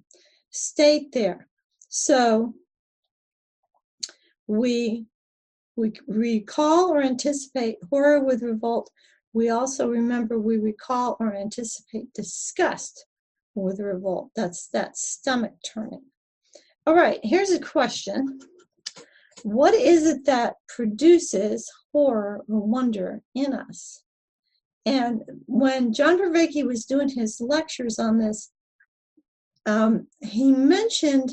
state 0.50 1.12
there. 1.12 1.48
So 1.88 2.54
we 4.46 5.06
we 5.76 5.92
recall 6.06 6.90
or 6.90 7.02
anticipate 7.02 7.76
horror 7.90 8.24
with 8.24 8.42
revolt. 8.42 8.90
We 9.32 9.50
also 9.50 9.88
remember 9.88 10.38
we 10.38 10.56
recall 10.56 11.16
or 11.18 11.34
anticipate 11.34 12.12
disgust 12.14 13.06
with 13.54 13.80
revolt. 13.80 14.30
That's 14.36 14.68
that 14.68 14.96
stomach 14.96 15.54
turning. 15.64 16.02
All 16.86 16.94
right, 16.94 17.20
here's 17.22 17.50
a 17.50 17.60
question. 17.60 18.40
What 19.42 19.74
is 19.74 20.06
it 20.06 20.24
that 20.26 20.54
produces 20.68 21.70
horror 21.92 22.44
or 22.48 22.60
wonder 22.60 23.22
in 23.34 23.52
us? 23.52 24.02
And 24.86 25.22
when 25.46 25.92
John 25.92 26.18
Vervaeke 26.18 26.66
was 26.66 26.84
doing 26.84 27.08
his 27.08 27.40
lectures 27.40 27.98
on 27.98 28.18
this, 28.18 28.50
um, 29.66 30.08
he 30.20 30.52
mentioned 30.52 31.30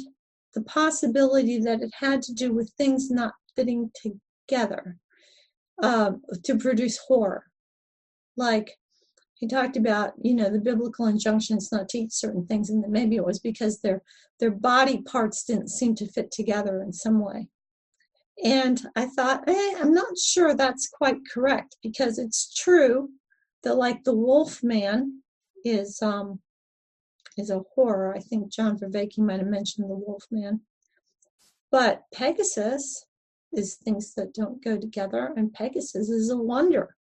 the 0.53 0.61
possibility 0.63 1.59
that 1.59 1.81
it 1.81 1.91
had 1.93 2.21
to 2.23 2.33
do 2.33 2.53
with 2.53 2.71
things 2.77 3.09
not 3.09 3.33
fitting 3.55 3.91
together 4.49 4.97
um, 5.83 6.21
to 6.43 6.57
produce 6.57 6.97
horror. 6.97 7.45
Like 8.37 8.71
he 9.41 9.47
talked 9.47 9.75
about, 9.75 10.13
you 10.21 10.35
know, 10.35 10.51
the 10.51 10.59
biblical 10.59 11.07
injunctions 11.07 11.71
not 11.71 11.89
to 11.89 11.97
eat 11.97 12.13
certain 12.13 12.45
things, 12.45 12.69
and 12.69 12.83
that 12.83 12.91
maybe 12.91 13.15
it 13.15 13.25
was 13.25 13.39
because 13.39 13.81
their 13.81 14.03
their 14.39 14.51
body 14.51 15.01
parts 15.01 15.43
didn't 15.43 15.69
seem 15.69 15.95
to 15.95 16.07
fit 16.07 16.31
together 16.31 16.83
in 16.83 16.93
some 16.93 17.19
way. 17.19 17.47
And 18.43 18.79
I 18.95 19.07
thought, 19.07 19.43
eh, 19.49 19.73
I'm 19.79 19.93
not 19.95 20.15
sure 20.15 20.53
that's 20.53 20.87
quite 20.87 21.17
correct 21.33 21.75
because 21.81 22.19
it's 22.19 22.53
true 22.53 23.09
that, 23.63 23.75
like 23.75 24.03
the 24.03 24.15
wolf 24.15 24.61
man, 24.61 25.23
is 25.65 25.99
um, 26.03 26.39
is 27.35 27.49
a 27.49 27.63
horror. 27.73 28.15
I 28.15 28.19
think 28.19 28.51
John 28.51 28.77
Vervaeke 28.77 29.17
might 29.17 29.39
have 29.39 29.47
mentioned 29.47 29.89
the 29.89 29.95
wolf 29.95 30.23
man. 30.29 30.61
But 31.71 32.03
Pegasus 32.13 33.07
is 33.51 33.73
things 33.73 34.13
that 34.13 34.35
don't 34.35 34.63
go 34.63 34.77
together, 34.77 35.33
and 35.35 35.51
Pegasus 35.51 36.09
is 36.09 36.29
a 36.29 36.37
wonder. 36.37 36.95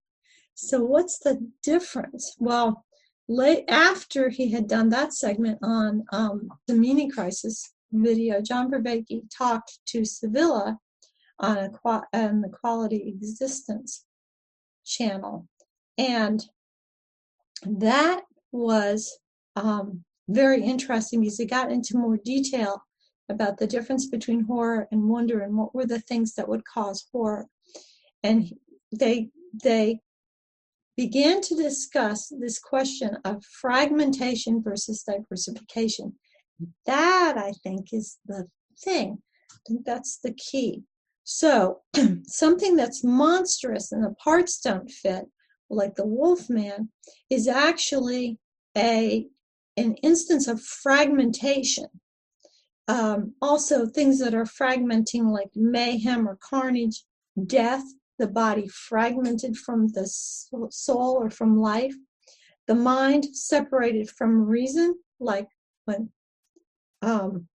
So, 0.62 0.84
what's 0.84 1.18
the 1.18 1.50
difference? 1.62 2.36
Well, 2.38 2.84
late 3.28 3.64
after 3.68 4.28
he 4.28 4.50
had 4.50 4.68
done 4.68 4.90
that 4.90 5.14
segment 5.14 5.58
on 5.62 6.04
um, 6.12 6.50
the 6.66 6.74
meaning 6.74 7.10
crisis 7.10 7.72
video, 7.90 8.42
John 8.42 8.70
Vervaeke 8.70 9.22
talked 9.36 9.78
to 9.86 10.04
Sevilla 10.04 10.78
on, 11.38 11.56
a, 11.56 11.70
on 12.12 12.42
the 12.42 12.50
Quality 12.50 13.08
Existence 13.08 14.04
channel. 14.84 15.48
And 15.96 16.44
that 17.64 18.24
was 18.52 19.18
um, 19.56 20.04
very 20.28 20.62
interesting 20.62 21.20
because 21.20 21.38
he 21.38 21.46
got 21.46 21.72
into 21.72 21.96
more 21.96 22.18
detail 22.22 22.82
about 23.30 23.56
the 23.56 23.66
difference 23.66 24.08
between 24.08 24.44
horror 24.44 24.86
and 24.92 25.08
wonder 25.08 25.40
and 25.40 25.56
what 25.56 25.74
were 25.74 25.86
the 25.86 26.00
things 26.00 26.34
that 26.34 26.48
would 26.48 26.66
cause 26.66 27.06
horror. 27.12 27.46
And 28.22 28.52
they 28.92 29.30
they 29.64 30.00
began 31.00 31.40
to 31.40 31.54
discuss 31.54 32.30
this 32.40 32.58
question 32.58 33.16
of 33.24 33.42
fragmentation 33.58 34.62
versus 34.62 35.02
diversification. 35.02 36.12
That 36.84 37.38
I 37.38 37.52
think 37.62 37.86
is 37.90 38.18
the 38.26 38.48
thing. 38.84 39.16
I 39.50 39.56
think 39.66 39.86
that's 39.86 40.18
the 40.22 40.34
key. 40.34 40.82
So 41.24 41.80
something 42.26 42.76
that's 42.76 43.02
monstrous 43.02 43.92
and 43.92 44.04
the 44.04 44.14
parts 44.22 44.60
don't 44.60 44.90
fit, 44.90 45.24
like 45.70 45.94
the 45.94 46.06
wolf 46.06 46.50
man, 46.50 46.90
is 47.30 47.48
actually 47.48 48.38
a 48.76 49.26
an 49.78 49.94
instance 50.02 50.48
of 50.48 50.60
fragmentation. 50.60 51.86
Um, 52.88 53.32
also, 53.40 53.86
things 53.86 54.18
that 54.18 54.34
are 54.34 54.44
fragmenting, 54.44 55.32
like 55.32 55.48
mayhem 55.54 56.28
or 56.28 56.36
carnage, 56.42 57.04
death, 57.46 57.84
the 58.20 58.28
body 58.28 58.68
fragmented 58.68 59.56
from 59.56 59.88
the 59.88 60.06
soul 60.06 61.16
or 61.20 61.30
from 61.30 61.58
life, 61.58 61.94
the 62.68 62.74
mind 62.74 63.24
separated 63.34 64.08
from 64.10 64.46
reason, 64.46 64.94
like 65.18 65.48
when 65.86 66.10
um, 67.02 67.48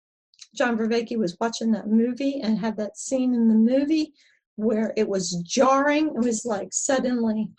John 0.54 0.78
Vervaeke 0.78 1.18
was 1.18 1.36
watching 1.40 1.72
that 1.72 1.88
movie 1.88 2.40
and 2.40 2.58
had 2.58 2.76
that 2.76 2.96
scene 2.96 3.34
in 3.34 3.48
the 3.48 3.54
movie 3.54 4.14
where 4.56 4.94
it 4.96 5.08
was 5.08 5.42
jarring. 5.42 6.08
It 6.14 6.24
was 6.24 6.44
like 6.44 6.68
suddenly 6.72 7.50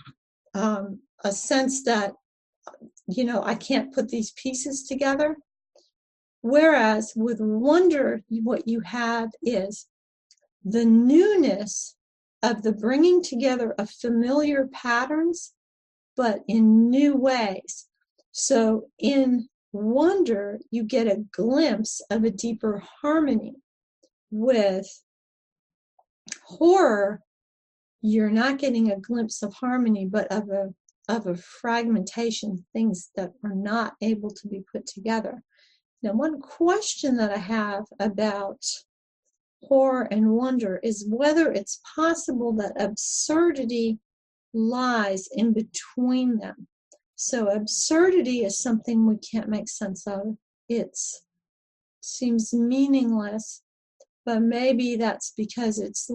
um, 0.54 1.00
a 1.24 1.32
sense 1.32 1.84
that, 1.84 2.14
you 3.08 3.26
know, 3.26 3.44
I 3.44 3.56
can't 3.56 3.94
put 3.94 4.10
these 4.10 4.32
pieces 4.32 4.88
together. 4.88 5.36
Whereas 6.42 7.14
with 7.16 7.40
wonder, 7.42 8.24
what 8.30 8.68
you 8.68 8.80
have 8.82 9.30
is 9.42 9.88
the 10.64 10.86
newness 10.86 11.96
of 12.44 12.62
the 12.62 12.74
bringing 12.74 13.24
together 13.24 13.74
of 13.80 13.90
familiar 13.90 14.68
patterns, 14.68 15.54
but 16.16 16.42
in 16.48 16.90
new 16.90 17.16
ways. 17.16 17.88
So 18.32 18.90
in 19.00 19.48
wonder, 19.72 20.60
you 20.70 20.84
get 20.84 21.08
a 21.08 21.24
glimpse 21.32 22.02
of 22.12 22.24
a 22.24 22.30
deeper 22.30 22.84
harmony. 23.02 23.56
With 24.30 24.88
horror, 26.44 27.22
you're 28.02 28.30
not 28.30 28.58
getting 28.60 28.92
a 28.92 29.00
glimpse 29.00 29.42
of 29.42 29.54
harmony, 29.54 30.06
but 30.06 30.32
of 30.32 30.50
a 30.50 30.74
of 31.10 31.28
a 31.28 31.36
fragmentation, 31.36 32.66
things 32.72 33.12
that 33.16 33.34
are 33.44 33.56
not 33.56 33.96
able 34.02 34.30
to 34.30 34.48
be 34.48 34.64
put 34.72 34.86
together. 34.86 35.44
Now, 36.02 36.14
one 36.14 36.40
question 36.40 37.18
that 37.18 37.32
I 37.32 37.38
have 37.38 37.86
about 38.00 38.64
horror 39.68 40.08
and 40.12 40.32
wonder 40.32 40.80
is 40.84 41.06
whether 41.10 41.52
it's 41.52 41.82
possible 41.96 42.54
that 42.54 42.74
absurdity 42.80 44.00
lies 44.54 45.28
in 45.32 45.54
between 45.54 46.38
them. 46.38 46.68
So 47.16 47.48
absurdity 47.48 48.44
is 48.44 48.60
something 48.60 49.06
we 49.06 49.18
can't 49.18 49.50
make 49.50 49.70
sense 49.70 50.06
of. 50.08 50.38
It 50.70 50.98
seems 52.02 52.54
meaningless, 52.54 53.64
but 54.26 54.42
maybe 54.42 54.96
that's 54.96 55.34
because 55.36 55.80
it's 55.80 56.10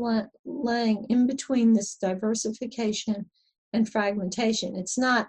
laying 0.45 1.07
in 1.09 1.27
between 1.27 1.73
this 1.73 1.97
diversification 1.97 3.31
and 3.73 3.89
fragmentation. 3.89 4.77
It's 4.77 4.99
not 4.99 5.29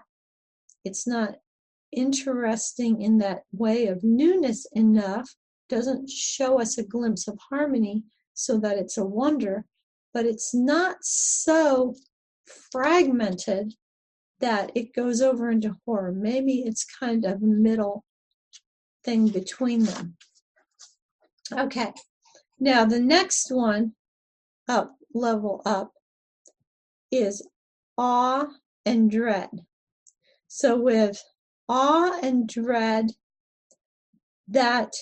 it's 0.84 1.06
not 1.06 1.34
interesting 1.92 3.02
in 3.02 3.18
that 3.18 3.42
way 3.52 3.86
of 3.86 4.02
newness 4.02 4.66
enough 4.72 5.28
doesn't 5.70 6.10
show 6.10 6.60
us 6.60 6.76
a 6.76 6.82
glimpse 6.82 7.26
of 7.28 7.38
harmony 7.48 8.04
so 8.34 8.58
that 8.58 8.76
it's 8.76 8.98
a 8.98 9.04
wonder, 9.04 9.64
but 10.12 10.26
it's 10.26 10.52
not 10.54 10.96
so 11.02 11.94
fragmented 12.72 13.72
that 14.40 14.72
it 14.74 14.94
goes 14.94 15.22
over 15.22 15.50
into 15.50 15.76
horror. 15.86 16.12
Maybe 16.12 16.64
it's 16.66 16.84
kind 16.84 17.24
of 17.24 17.40
middle 17.40 18.04
thing 19.04 19.28
between 19.28 19.84
them. 19.84 20.16
Okay, 21.52 21.92
now 22.58 22.84
the 22.84 23.00
next 23.00 23.50
one 23.50 23.92
up, 24.68 24.96
level 25.14 25.62
up, 25.64 25.92
is 27.10 27.46
awe 27.98 28.46
and 28.86 29.10
dread. 29.10 29.50
So 30.48 30.78
with 30.80 31.22
awe 31.68 32.18
and 32.22 32.48
dread, 32.48 33.10
that 34.48 34.92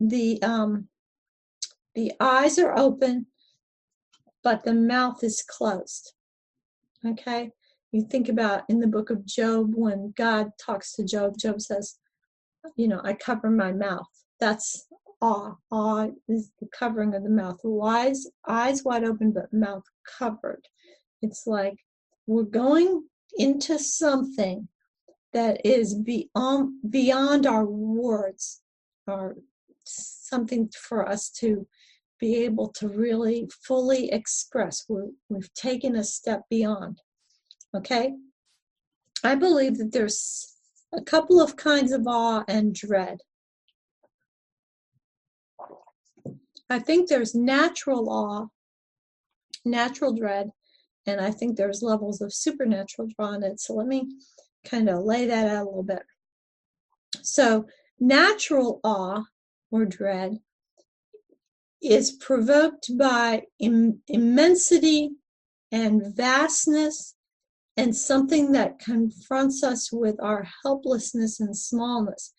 the 0.00 0.42
um, 0.42 0.88
the 1.94 2.12
eyes 2.20 2.58
are 2.58 2.76
open, 2.76 3.26
but 4.42 4.64
the 4.64 4.74
mouth 4.74 5.22
is 5.22 5.42
closed. 5.42 6.12
Okay? 7.06 7.50
You 7.92 8.02
think 8.02 8.28
about 8.28 8.64
in 8.68 8.80
the 8.80 8.88
book 8.88 9.10
of 9.10 9.24
Job 9.24 9.72
when 9.74 10.12
God 10.16 10.50
talks 10.60 10.92
to 10.94 11.04
Job, 11.04 11.38
Job 11.38 11.60
says, 11.60 11.98
You 12.76 12.88
know, 12.88 13.00
I 13.04 13.12
cover 13.12 13.50
my 13.50 13.72
mouth. 13.72 14.08
That's 14.40 14.86
awe. 15.20 15.54
Awe 15.70 16.08
is 16.28 16.50
the 16.60 16.66
covering 16.76 17.14
of 17.14 17.22
the 17.22 17.30
mouth. 17.30 17.60
Eyes, 17.64 18.26
eyes 18.48 18.82
wide 18.84 19.04
open, 19.04 19.30
but 19.30 19.52
mouth 19.52 19.84
covered. 20.18 20.66
It's 21.22 21.46
like 21.46 21.78
we're 22.26 22.42
going 22.42 23.04
into 23.36 23.78
something 23.78 24.68
that 25.32 25.64
is 25.64 25.94
beyond 25.94 26.74
beyond 26.90 27.46
our 27.46 27.64
words, 27.64 28.62
or 29.06 29.36
something 29.84 30.70
for 30.76 31.08
us 31.08 31.30
to 31.30 31.66
be 32.20 32.36
able 32.44 32.68
to 32.68 32.88
really 32.88 33.48
fully 33.66 34.10
express. 34.10 34.84
we 34.88 35.02
we've 35.28 35.52
taken 35.54 35.96
a 35.96 36.04
step 36.04 36.42
beyond. 36.48 37.00
Okay? 37.76 38.14
I 39.22 39.34
believe 39.34 39.78
that 39.78 39.92
there's 39.92 40.54
a 40.94 41.02
couple 41.02 41.40
of 41.40 41.56
kinds 41.56 41.92
of 41.92 42.06
awe 42.06 42.44
and 42.46 42.74
dread. 42.74 43.18
I 46.70 46.78
think 46.78 47.08
there's 47.08 47.34
natural 47.34 48.08
awe, 48.08 48.46
natural 49.64 50.14
dread, 50.14 50.50
and 51.06 51.20
I 51.20 51.30
think 51.30 51.56
there's 51.56 51.82
levels 51.82 52.20
of 52.20 52.32
supernatural 52.32 53.08
draw 53.16 53.32
in 53.32 53.42
it. 53.42 53.60
So 53.60 53.74
let 53.74 53.86
me 53.86 54.08
kind 54.64 54.88
of 54.88 55.04
lay 55.04 55.26
that 55.26 55.48
out 55.48 55.62
a 55.62 55.68
little 55.68 55.82
bit. 55.82 56.02
So, 57.22 57.66
natural 58.00 58.80
awe 58.82 59.24
or 59.74 59.84
dread 59.84 60.38
is 61.82 62.12
provoked 62.12 62.96
by 62.96 63.42
Im- 63.58 64.00
immensity 64.06 65.10
and 65.72 66.14
vastness 66.14 67.16
and 67.76 67.94
something 67.94 68.52
that 68.52 68.78
confronts 68.78 69.64
us 69.64 69.90
with 69.90 70.14
our 70.22 70.46
helplessness 70.62 71.40
and 71.40 71.56
smallness. 71.56 72.32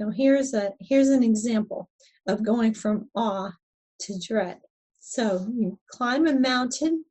Now 0.00 0.10
here's 0.10 0.52
a 0.52 0.72
here's 0.80 1.10
an 1.10 1.22
example 1.22 1.88
of 2.26 2.44
going 2.44 2.74
from 2.74 3.08
awe 3.14 3.52
to 4.00 4.18
dread. 4.18 4.58
So 4.98 5.46
you 5.54 5.78
climb 5.92 6.26
a 6.26 6.34
mountain 6.34 7.04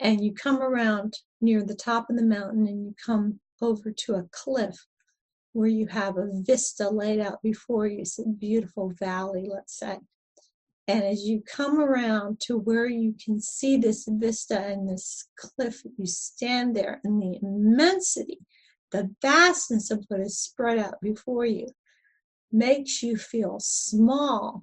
and 0.00 0.20
you 0.20 0.34
come 0.34 0.60
around 0.60 1.14
near 1.40 1.62
the 1.62 1.76
top 1.76 2.10
of 2.10 2.16
the 2.16 2.24
mountain 2.24 2.66
and 2.66 2.84
you 2.86 2.94
come 3.04 3.38
over 3.62 3.92
to 3.92 4.14
a 4.14 4.28
cliff 4.32 4.84
where 5.56 5.68
you 5.68 5.86
have 5.86 6.18
a 6.18 6.28
vista 6.42 6.86
laid 6.86 7.18
out 7.18 7.42
before 7.42 7.86
you, 7.86 8.04
a 8.18 8.28
beautiful 8.28 8.92
valley, 8.98 9.48
let's 9.50 9.78
say. 9.78 9.96
And 10.86 11.02
as 11.02 11.24
you 11.24 11.42
come 11.46 11.80
around 11.80 12.40
to 12.40 12.58
where 12.58 12.86
you 12.86 13.14
can 13.24 13.40
see 13.40 13.78
this 13.78 14.06
vista 14.06 14.60
and 14.60 14.86
this 14.86 15.26
cliff, 15.34 15.82
you 15.96 16.04
stand 16.04 16.76
there 16.76 17.00
and 17.04 17.22
the 17.22 17.38
immensity, 17.42 18.40
the 18.92 19.10
vastness 19.22 19.90
of 19.90 20.04
what 20.08 20.20
is 20.20 20.38
spread 20.38 20.78
out 20.78 21.00
before 21.00 21.46
you 21.46 21.68
makes 22.52 23.02
you 23.02 23.16
feel 23.16 23.56
small, 23.58 24.62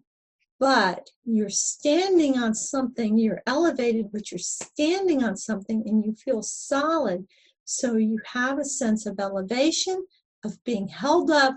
but 0.60 1.10
you're 1.26 1.50
standing 1.50 2.38
on 2.38 2.54
something, 2.54 3.18
you're 3.18 3.42
elevated, 3.48 4.12
but 4.12 4.32
you're 4.32 4.38
standing 4.38 5.24
on 5.24 5.38
something 5.38 5.82
and 5.88 6.06
you 6.06 6.14
feel 6.14 6.44
solid. 6.44 7.26
So 7.66 7.96
you 7.96 8.20
have 8.34 8.60
a 8.60 8.64
sense 8.64 9.08
of 9.08 9.20
elevation, 9.20 10.06
of 10.44 10.64
being 10.64 10.88
held 10.88 11.32
up, 11.32 11.56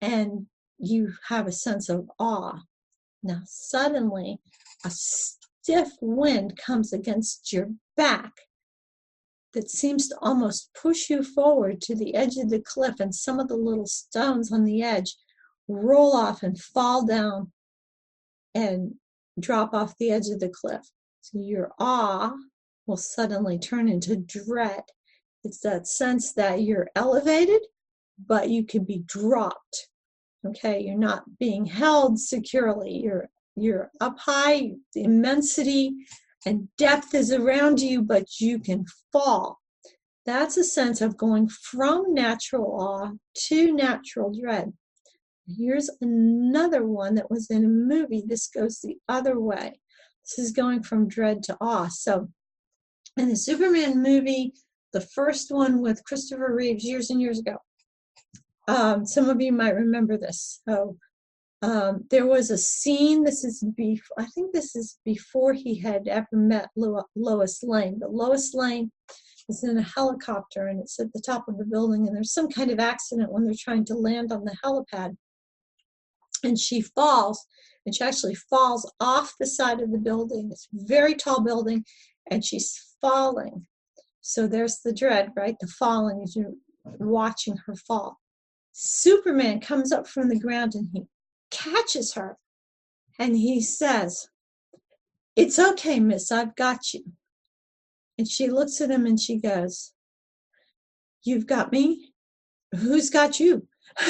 and 0.00 0.46
you 0.78 1.12
have 1.28 1.46
a 1.46 1.52
sense 1.52 1.88
of 1.88 2.10
awe. 2.18 2.60
Now, 3.22 3.40
suddenly, 3.44 4.38
a 4.84 4.90
stiff 4.90 5.90
wind 6.00 6.56
comes 6.56 6.92
against 6.92 7.52
your 7.52 7.70
back 7.96 8.32
that 9.52 9.70
seems 9.70 10.08
to 10.08 10.16
almost 10.20 10.70
push 10.80 11.08
you 11.08 11.22
forward 11.22 11.80
to 11.80 11.94
the 11.94 12.14
edge 12.14 12.36
of 12.36 12.50
the 12.50 12.60
cliff, 12.60 13.00
and 13.00 13.14
some 13.14 13.40
of 13.40 13.48
the 13.48 13.56
little 13.56 13.86
stones 13.86 14.52
on 14.52 14.64
the 14.64 14.82
edge 14.82 15.16
roll 15.66 16.14
off 16.14 16.42
and 16.42 16.60
fall 16.60 17.06
down 17.06 17.50
and 18.54 18.94
drop 19.40 19.74
off 19.74 19.96
the 19.98 20.10
edge 20.10 20.28
of 20.28 20.40
the 20.40 20.48
cliff. 20.48 20.82
So 21.22 21.38
your 21.38 21.72
awe 21.78 22.34
will 22.86 22.96
suddenly 22.96 23.58
turn 23.58 23.88
into 23.88 24.16
dread. 24.16 24.82
It's 25.42 25.60
that 25.60 25.86
sense 25.86 26.32
that 26.34 26.62
you're 26.62 26.88
elevated, 26.94 27.62
but 28.24 28.48
you 28.48 28.64
could 28.64 28.86
be 28.86 29.02
dropped 29.06 29.88
okay? 30.46 30.80
You're 30.80 30.98
not 30.98 31.24
being 31.38 31.66
held 31.66 32.18
securely. 32.18 32.92
You're 32.92 33.28
you're 33.58 33.90
up 34.00 34.18
high 34.18 34.72
the 34.92 35.02
immensity 35.04 35.90
and 36.44 36.68
depth 36.76 37.14
is 37.14 37.32
around 37.32 37.80
you 37.80 38.02
but 38.02 38.38
you 38.38 38.58
can 38.58 38.84
fall. 39.12 39.58
That's 40.26 40.56
a 40.56 40.64
sense 40.64 41.00
of 41.00 41.16
going 41.16 41.48
from 41.48 42.12
natural 42.12 42.78
awe 42.78 43.12
to 43.48 43.72
natural 43.72 44.32
dread. 44.38 44.72
Here's 45.46 45.88
another 46.00 46.84
one 46.84 47.14
that 47.14 47.30
was 47.30 47.50
in 47.50 47.64
a 47.64 47.68
movie. 47.68 48.24
This 48.26 48.48
goes 48.48 48.80
the 48.80 48.96
other 49.08 49.38
way. 49.38 49.80
This 50.24 50.44
is 50.44 50.52
going 50.52 50.82
from 50.82 51.08
dread 51.08 51.42
to 51.44 51.56
awe. 51.60 51.88
So 51.88 52.28
in 53.16 53.28
the 53.28 53.36
superman 53.36 54.02
movie 54.02 54.52
the 54.92 55.00
first 55.00 55.50
one 55.50 55.80
with 55.80 56.04
christopher 56.04 56.54
reeves 56.54 56.84
years 56.84 57.10
and 57.10 57.20
years 57.20 57.38
ago 57.38 57.56
um, 58.68 59.06
some 59.06 59.28
of 59.28 59.40
you 59.40 59.52
might 59.52 59.74
remember 59.74 60.16
this. 60.18 60.60
So 60.68 60.96
um, 61.62 62.04
there 62.10 62.26
was 62.26 62.50
a 62.50 62.58
scene. 62.58 63.24
This 63.24 63.44
is 63.44 63.64
before. 63.76 64.16
I 64.18 64.26
think 64.26 64.52
this 64.52 64.76
is 64.76 64.98
before 65.04 65.52
he 65.52 65.78
had 65.78 66.08
ever 66.08 66.26
met 66.32 66.68
Lo- 66.76 67.08
Lois 67.14 67.62
Lane. 67.62 67.98
But 68.00 68.12
Lois 68.12 68.54
Lane 68.54 68.90
is 69.48 69.64
in 69.64 69.78
a 69.78 69.82
helicopter 69.82 70.66
and 70.66 70.80
it's 70.80 70.98
at 70.98 71.12
the 71.12 71.22
top 71.24 71.48
of 71.48 71.56
the 71.56 71.64
building. 71.64 72.06
And 72.06 72.14
there's 72.14 72.32
some 72.32 72.48
kind 72.48 72.70
of 72.70 72.80
accident 72.80 73.32
when 73.32 73.44
they're 73.44 73.54
trying 73.58 73.84
to 73.86 73.94
land 73.94 74.32
on 74.32 74.44
the 74.44 74.56
helipad, 74.64 75.16
and 76.44 76.58
she 76.58 76.82
falls. 76.82 77.44
And 77.84 77.94
she 77.94 78.02
actually 78.02 78.34
falls 78.34 78.92
off 78.98 79.32
the 79.38 79.46
side 79.46 79.80
of 79.80 79.92
the 79.92 79.98
building. 79.98 80.48
It's 80.50 80.66
a 80.74 80.84
very 80.86 81.14
tall 81.14 81.40
building, 81.42 81.84
and 82.30 82.44
she's 82.44 82.96
falling. 83.00 83.66
So 84.20 84.48
there's 84.48 84.80
the 84.84 84.92
dread, 84.92 85.30
right? 85.36 85.54
The 85.60 85.68
falling 85.68 86.20
as 86.24 86.34
you're 86.34 86.54
watching 86.84 87.56
her 87.66 87.76
fall. 87.76 88.18
Superman 88.78 89.58
comes 89.58 89.90
up 89.90 90.06
from 90.06 90.28
the 90.28 90.38
ground 90.38 90.74
and 90.74 90.90
he 90.92 91.06
catches 91.50 92.12
her 92.12 92.36
and 93.18 93.34
he 93.34 93.62
says, 93.62 94.28
It's 95.34 95.58
okay, 95.58 95.98
miss, 95.98 96.30
I've 96.30 96.54
got 96.56 96.92
you. 96.92 97.02
And 98.18 98.28
she 98.28 98.50
looks 98.50 98.82
at 98.82 98.90
him 98.90 99.06
and 99.06 99.18
she 99.18 99.38
goes, 99.38 99.94
You've 101.24 101.46
got 101.46 101.72
me? 101.72 102.12
Who's 102.74 103.08
got 103.08 103.40
you? 103.40 103.66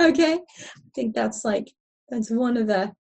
okay. 0.00 0.34
I 0.34 0.90
think 0.92 1.14
that's 1.14 1.44
like, 1.44 1.70
that's 2.08 2.28
one 2.28 2.56
of 2.56 2.66
the, 2.66 2.92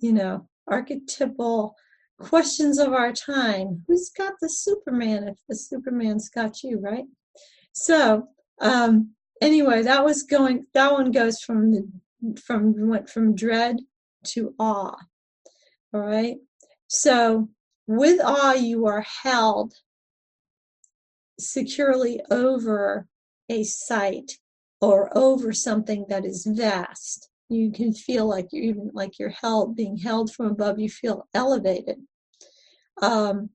you 0.00 0.14
know, 0.14 0.48
archetypal 0.68 1.74
questions 2.18 2.78
of 2.78 2.94
our 2.94 3.12
time. 3.12 3.84
Who's 3.86 4.08
got 4.08 4.32
the 4.40 4.48
Superman 4.48 5.28
if 5.28 5.36
the 5.50 5.54
Superman's 5.54 6.30
got 6.30 6.62
you, 6.62 6.80
right? 6.80 7.04
So, 7.72 8.26
um, 8.62 9.10
anyway, 9.40 9.82
that 9.82 10.04
was 10.04 10.22
going, 10.22 10.66
that 10.74 10.92
one 10.92 11.10
goes 11.10 11.40
from 11.40 11.72
the, 11.72 11.88
from, 12.40 12.88
went 12.88 13.08
from 13.08 13.34
dread 13.34 13.76
to 14.24 14.54
awe. 14.58 14.96
All 15.92 16.00
right. 16.00 16.36
So, 16.88 17.48
with 17.86 18.20
awe, 18.22 18.52
you 18.52 18.86
are 18.86 19.04
held 19.22 19.74
securely 21.38 22.20
over 22.30 23.08
a 23.48 23.64
site 23.64 24.38
or 24.80 25.16
over 25.16 25.52
something 25.52 26.06
that 26.08 26.24
is 26.24 26.46
vast. 26.48 27.28
You 27.48 27.72
can 27.72 27.92
feel 27.92 28.26
like 28.26 28.48
you're 28.52 28.64
even 28.64 28.90
like 28.94 29.18
you're 29.18 29.30
held, 29.30 29.74
being 29.74 29.96
held 29.96 30.32
from 30.32 30.46
above. 30.46 30.78
You 30.78 30.88
feel 30.88 31.28
elevated, 31.34 31.98
um, 33.02 33.50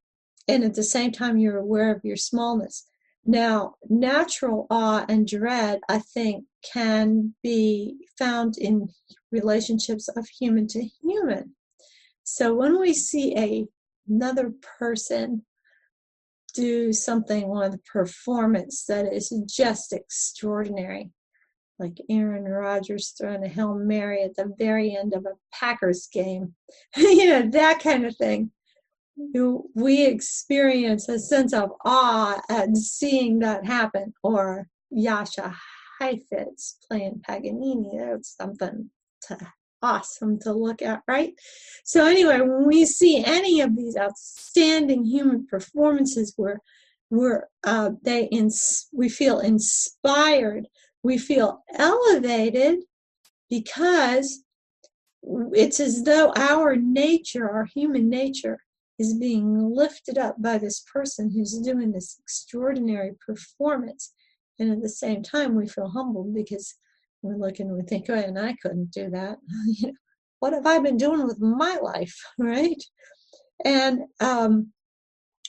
and 0.48 0.64
at 0.66 0.74
the 0.74 0.84
same 0.84 1.12
time, 1.12 1.38
you're 1.38 1.58
aware 1.58 1.96
of 1.96 2.04
your 2.04 2.18
smallness. 2.18 2.88
Now, 3.26 3.76
natural 3.90 4.68
awe 4.70 5.06
and 5.10 5.28
dread, 5.28 5.80
I 5.90 6.00
think, 6.00 6.46
can 6.64 7.34
be 7.42 7.98
found 8.20 8.58
in 8.58 8.90
relationships 9.32 10.08
of 10.10 10.28
human 10.28 10.68
to 10.68 10.84
human. 11.02 11.56
So 12.24 12.54
when 12.54 12.80
we 12.80 12.94
see 12.94 13.36
a, 13.38 13.66
another 14.08 14.54
person 14.80 15.44
do 16.54 16.94
something 16.94 17.50
with 17.50 17.84
performance 17.86 18.86
that 18.86 19.12
is 19.12 19.30
just 19.48 19.92
extraordinary, 19.92 21.12
like 21.80 21.98
Aaron 22.10 22.44
Rodgers 22.44 23.14
throwing 23.18 23.44
a 23.44 23.48
Hail 23.48 23.76
Mary 23.76 24.22
at 24.24 24.36
the 24.36 24.54
very 24.58 24.96
end 24.96 25.14
of 25.14 25.26
a 25.26 25.34
Packers 25.52 26.08
game, 26.12 26.54
you 26.96 27.28
know, 27.28 27.50
that 27.50 27.80
kind 27.80 28.06
of 28.06 28.16
thing. 28.16 28.52
We 29.18 30.06
experience 30.06 31.08
a 31.08 31.20
sense 31.20 31.54
of 31.54 31.72
awe 31.86 32.42
at 32.50 32.76
seeing 32.76 33.40
that 33.40 33.66
happen, 33.66 34.14
or 34.24 34.68
Jascha 34.94 35.54
Heifetz 36.00 36.78
playing 36.88 37.22
Paganini. 37.26 37.98
That's 37.98 38.36
something 38.36 38.90
to 39.28 39.38
awesome 39.82 40.40
to 40.40 40.52
look 40.52 40.82
at, 40.82 41.02
right? 41.08 41.34
So 41.84 42.06
anyway, 42.06 42.40
when 42.42 42.66
we 42.66 42.86
see 42.86 43.24
any 43.24 43.62
of 43.62 43.76
these 43.76 43.96
outstanding 43.96 45.06
human 45.06 45.46
performances 45.48 46.34
where 46.36 46.60
where 47.10 47.50
uh, 47.64 47.92
they 48.02 48.26
ins- 48.26 48.88
we 48.92 49.10
feel 49.10 49.40
inspired, 49.40 50.68
we 51.04 51.20
feel 51.20 51.64
elevated 51.78 52.80
because 53.48 54.44
it's 55.54 55.80
as 55.80 56.04
though 56.04 56.34
our 56.36 56.76
nature, 56.76 57.48
our 57.48 57.66
human 57.66 58.10
nature, 58.10 58.60
is 58.98 59.18
being 59.18 59.74
lifted 59.74 60.18
up 60.18 60.42
by 60.42 60.58
this 60.58 60.84
person 60.92 61.32
who's 61.32 61.60
doing 61.60 61.92
this 61.92 62.18
extraordinary 62.20 63.12
performance. 63.26 64.14
And 64.60 64.72
at 64.72 64.82
the 64.82 64.90
same 64.90 65.22
time, 65.22 65.56
we 65.56 65.68
feel 65.68 65.90
humbled 65.90 66.34
because 66.34 66.76
we 67.22 67.36
look 67.36 67.60
and 67.60 67.72
we 67.72 67.82
think, 67.84 68.06
oh, 68.10 68.14
and 68.14 68.40
I 68.40 68.56
couldn't 68.62 68.92
do 68.92 69.10
that. 69.10 69.38
you 69.68 69.88
know, 69.88 69.94
what 70.40 70.54
have 70.54 70.66
I 70.66 70.80
been 70.80 70.98
doing 70.98 71.26
with 71.26 71.40
my 71.40 71.78
life, 71.82 72.16
right? 72.40 72.82
And 73.64 74.02
um, 74.20 74.72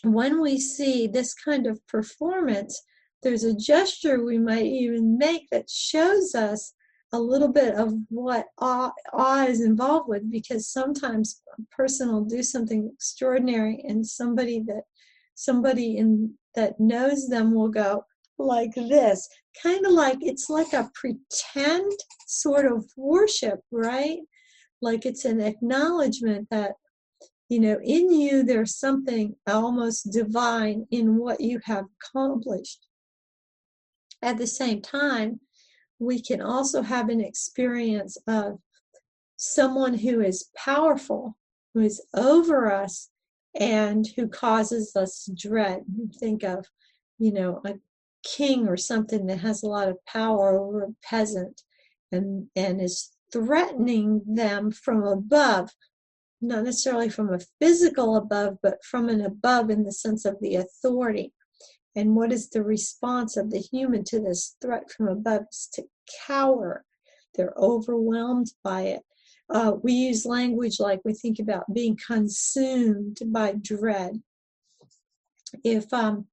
when 0.02 0.40
we 0.40 0.58
see 0.58 1.06
this 1.06 1.34
kind 1.34 1.66
of 1.66 1.84
performance, 1.86 2.80
there's 3.22 3.44
a 3.44 3.54
gesture 3.54 4.24
we 4.24 4.38
might 4.38 4.66
even 4.66 5.18
make 5.18 5.48
that 5.50 5.68
shows 5.68 6.34
us 6.34 6.74
a 7.12 7.20
little 7.20 7.48
bit 7.48 7.74
of 7.74 7.94
what 8.08 8.46
awe, 8.58 8.92
awe 9.12 9.44
is 9.44 9.60
involved 9.60 10.08
with 10.08 10.30
because 10.30 10.68
sometimes 10.68 11.42
a 11.58 11.62
person 11.74 12.12
will 12.12 12.24
do 12.24 12.42
something 12.42 12.90
extraordinary 12.92 13.84
and 13.86 14.06
somebody 14.06 14.60
that 14.66 14.82
somebody 15.34 15.98
in 15.98 16.34
that 16.54 16.80
knows 16.80 17.28
them 17.28 17.54
will 17.54 17.68
go 17.68 18.04
like 18.38 18.74
this, 18.74 19.28
kind 19.62 19.86
of 19.86 19.92
like 19.92 20.18
it's 20.20 20.50
like 20.50 20.72
a 20.72 20.90
pretend 20.94 21.92
sort 22.26 22.66
of 22.66 22.84
worship, 22.96 23.60
right? 23.70 24.18
Like 24.82 25.06
it's 25.06 25.24
an 25.24 25.40
acknowledgement 25.40 26.48
that, 26.50 26.72
you 27.48 27.60
know, 27.60 27.78
in 27.82 28.12
you 28.12 28.42
there's 28.42 28.76
something 28.76 29.36
almost 29.46 30.10
divine 30.12 30.86
in 30.90 31.16
what 31.16 31.40
you 31.40 31.60
have 31.64 31.84
accomplished. 32.02 32.86
At 34.22 34.38
the 34.38 34.46
same 34.46 34.80
time, 34.80 35.40
we 35.98 36.20
can 36.20 36.40
also 36.40 36.82
have 36.82 37.08
an 37.08 37.20
experience 37.20 38.18
of 38.26 38.58
someone 39.36 39.94
who 39.94 40.20
is 40.20 40.50
powerful, 40.56 41.36
who 41.74 41.80
is 41.80 42.02
over 42.14 42.72
us, 42.72 43.10
and 43.58 44.06
who 44.16 44.28
causes 44.28 44.94
us 44.96 45.28
dread. 45.34 45.84
Think 46.18 46.42
of, 46.42 46.66
you 47.18 47.32
know, 47.32 47.60
a 47.64 47.74
king 48.22 48.68
or 48.68 48.76
something 48.76 49.26
that 49.26 49.40
has 49.40 49.62
a 49.62 49.68
lot 49.68 49.88
of 49.88 50.04
power 50.04 50.58
over 50.58 50.84
a 50.84 50.94
peasant 51.02 51.62
and, 52.12 52.48
and 52.56 52.80
is 52.80 53.12
threatening 53.32 54.22
them 54.26 54.70
from 54.70 55.02
above, 55.04 55.70
not 56.40 56.64
necessarily 56.64 57.08
from 57.08 57.32
a 57.32 57.40
physical 57.60 58.16
above, 58.16 58.58
but 58.62 58.84
from 58.84 59.08
an 59.08 59.22
above 59.22 59.70
in 59.70 59.84
the 59.84 59.92
sense 59.92 60.24
of 60.24 60.36
the 60.40 60.56
authority. 60.56 61.32
And 61.96 62.14
what 62.14 62.30
is 62.30 62.50
the 62.50 62.62
response 62.62 63.38
of 63.38 63.50
the 63.50 63.58
human 63.58 64.04
to 64.04 64.20
this 64.20 64.54
threat 64.60 64.90
from 64.90 65.08
above? 65.08 65.46
Is 65.50 65.68
to 65.72 65.84
cower. 66.26 66.84
They're 67.34 67.54
overwhelmed 67.56 68.52
by 68.62 68.82
it. 68.82 69.02
Uh, 69.48 69.72
we 69.82 69.92
use 69.92 70.26
language 70.26 70.78
like 70.78 71.00
we 71.04 71.14
think 71.14 71.38
about 71.38 71.72
being 71.72 71.96
consumed 72.06 73.18
by 73.26 73.54
dread. 73.62 74.20
If 75.64 75.92
um, 75.92 76.26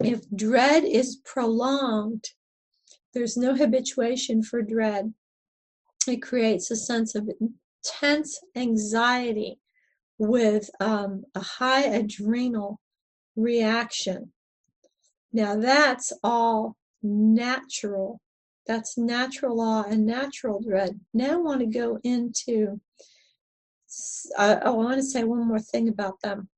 if 0.00 0.28
dread 0.34 0.84
is 0.84 1.20
prolonged, 1.24 2.24
there's 3.14 3.36
no 3.36 3.54
habituation 3.54 4.42
for 4.42 4.60
dread. 4.60 5.14
It 6.06 6.20
creates 6.20 6.70
a 6.70 6.76
sense 6.76 7.14
of 7.14 7.30
intense 7.40 8.38
anxiety 8.54 9.60
with 10.18 10.68
um, 10.80 11.24
a 11.34 11.40
high 11.40 11.84
adrenal 11.84 12.80
reaction. 13.36 14.32
Now, 15.32 15.56
that's 15.56 16.12
all 16.22 16.76
natural. 17.02 18.20
That's 18.66 18.96
natural 18.96 19.56
law 19.56 19.82
and 19.82 20.06
natural 20.06 20.60
dread. 20.60 21.00
Now, 21.12 21.32
I 21.32 21.36
want 21.36 21.60
to 21.60 21.66
go 21.66 21.98
into, 22.02 22.80
I, 24.38 24.54
I 24.54 24.70
want 24.70 24.96
to 24.96 25.02
say 25.02 25.24
one 25.24 25.46
more 25.46 25.60
thing 25.60 25.88
about 25.88 26.20
them 26.20 26.48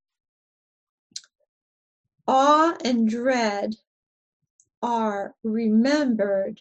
awe 2.27 2.77
and 2.85 3.09
dread 3.09 3.77
are 4.83 5.35
remembered 5.43 6.61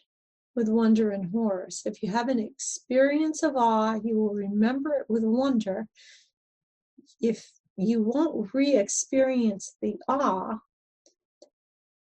with 0.56 0.70
wonder 0.70 1.12
and 1.12 1.32
horror. 1.32 1.68
So 1.70 1.90
if 1.90 2.02
you 2.02 2.12
have 2.12 2.30
an 2.30 2.40
experience 2.40 3.44
of 3.44 3.56
awe, 3.56 4.00
you 4.04 4.18
will 4.18 4.34
remember 4.34 4.94
it 4.94 5.06
with 5.10 5.24
wonder. 5.24 5.88
If 7.22 7.52
you 7.78 8.02
won't 8.02 8.54
re 8.54 8.76
experience 8.76 9.76
the 9.82 9.96
awe, 10.08 10.60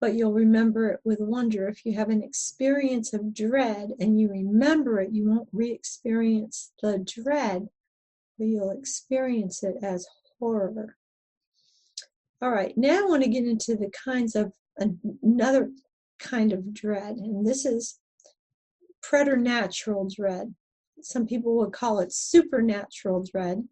but 0.01 0.15
you'll 0.15 0.33
remember 0.33 0.91
it 0.91 1.01
with 1.05 1.21
wonder. 1.21 1.69
If 1.69 1.85
you 1.85 1.95
have 1.95 2.11
an 2.11 2.23
experience 2.23 3.13
of 3.13 3.35
dread 3.35 3.91
and 3.99 4.21
you 4.21 4.29
remember 4.29 5.01
it, 5.01 5.13
you 5.13 5.29
won't 5.29 5.49
re 5.53 5.73
experience 5.73 6.73
the 6.83 6.99
dread, 6.99 7.69
but 8.39 8.47
you'll 8.47 8.71
experience 8.71 9.63
it 9.63 9.77
as 9.83 10.07
horror. 10.39 10.97
All 12.43 12.51
right, 12.51 12.77
now 12.77 13.01
I 13.01 13.09
want 13.09 13.23
to 13.23 13.31
get 13.31 13.45
into 13.45 13.77
the 13.77 13.91
kinds 14.05 14.37
of 14.37 14.53
another 14.79 15.71
kind 16.19 16.53
of 16.53 16.75
dread, 16.75 17.17
and 17.17 17.47
this 17.47 17.65
is 17.65 17.99
preternatural 19.03 20.09
dread. 20.15 20.55
Some 21.01 21.27
people 21.27 21.57
would 21.57 21.73
call 21.73 22.01
it 22.01 22.13
supernatural 22.13 23.25
dread. 23.25 23.67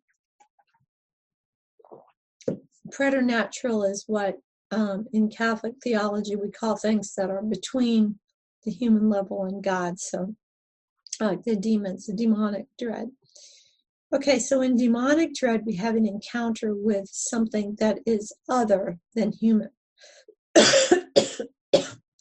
Preternatural 2.91 3.85
is 3.85 4.05
what 4.07 4.37
um, 4.71 5.07
in 5.13 5.29
Catholic 5.29 5.75
theology 5.83 6.37
we 6.37 6.51
call 6.51 6.77
things 6.77 7.15
that 7.15 7.31
are 7.31 7.43
between 7.43 8.19
the 8.65 8.71
human 8.71 9.09
level 9.09 9.45
and 9.45 9.63
God. 9.63 9.99
So, 9.99 10.35
like 11.21 11.45
the 11.45 11.57
demons, 11.57 12.07
the 12.07 12.15
demonic 12.15 12.67
dread. 12.79 13.11
Okay, 14.15 14.39
so 14.39 14.61
in 14.61 14.77
demonic 14.77 15.35
dread, 15.35 15.63
we 15.67 15.75
have 15.77 15.97
an 15.97 16.07
encounter 16.07 16.75
with 16.75 17.09
something 17.11 17.77
that 17.81 17.99
is 18.07 18.33
other 18.49 18.99
than 19.15 19.33
human. 19.33 19.71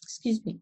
Excuse 0.01 0.43
me. 0.45 0.59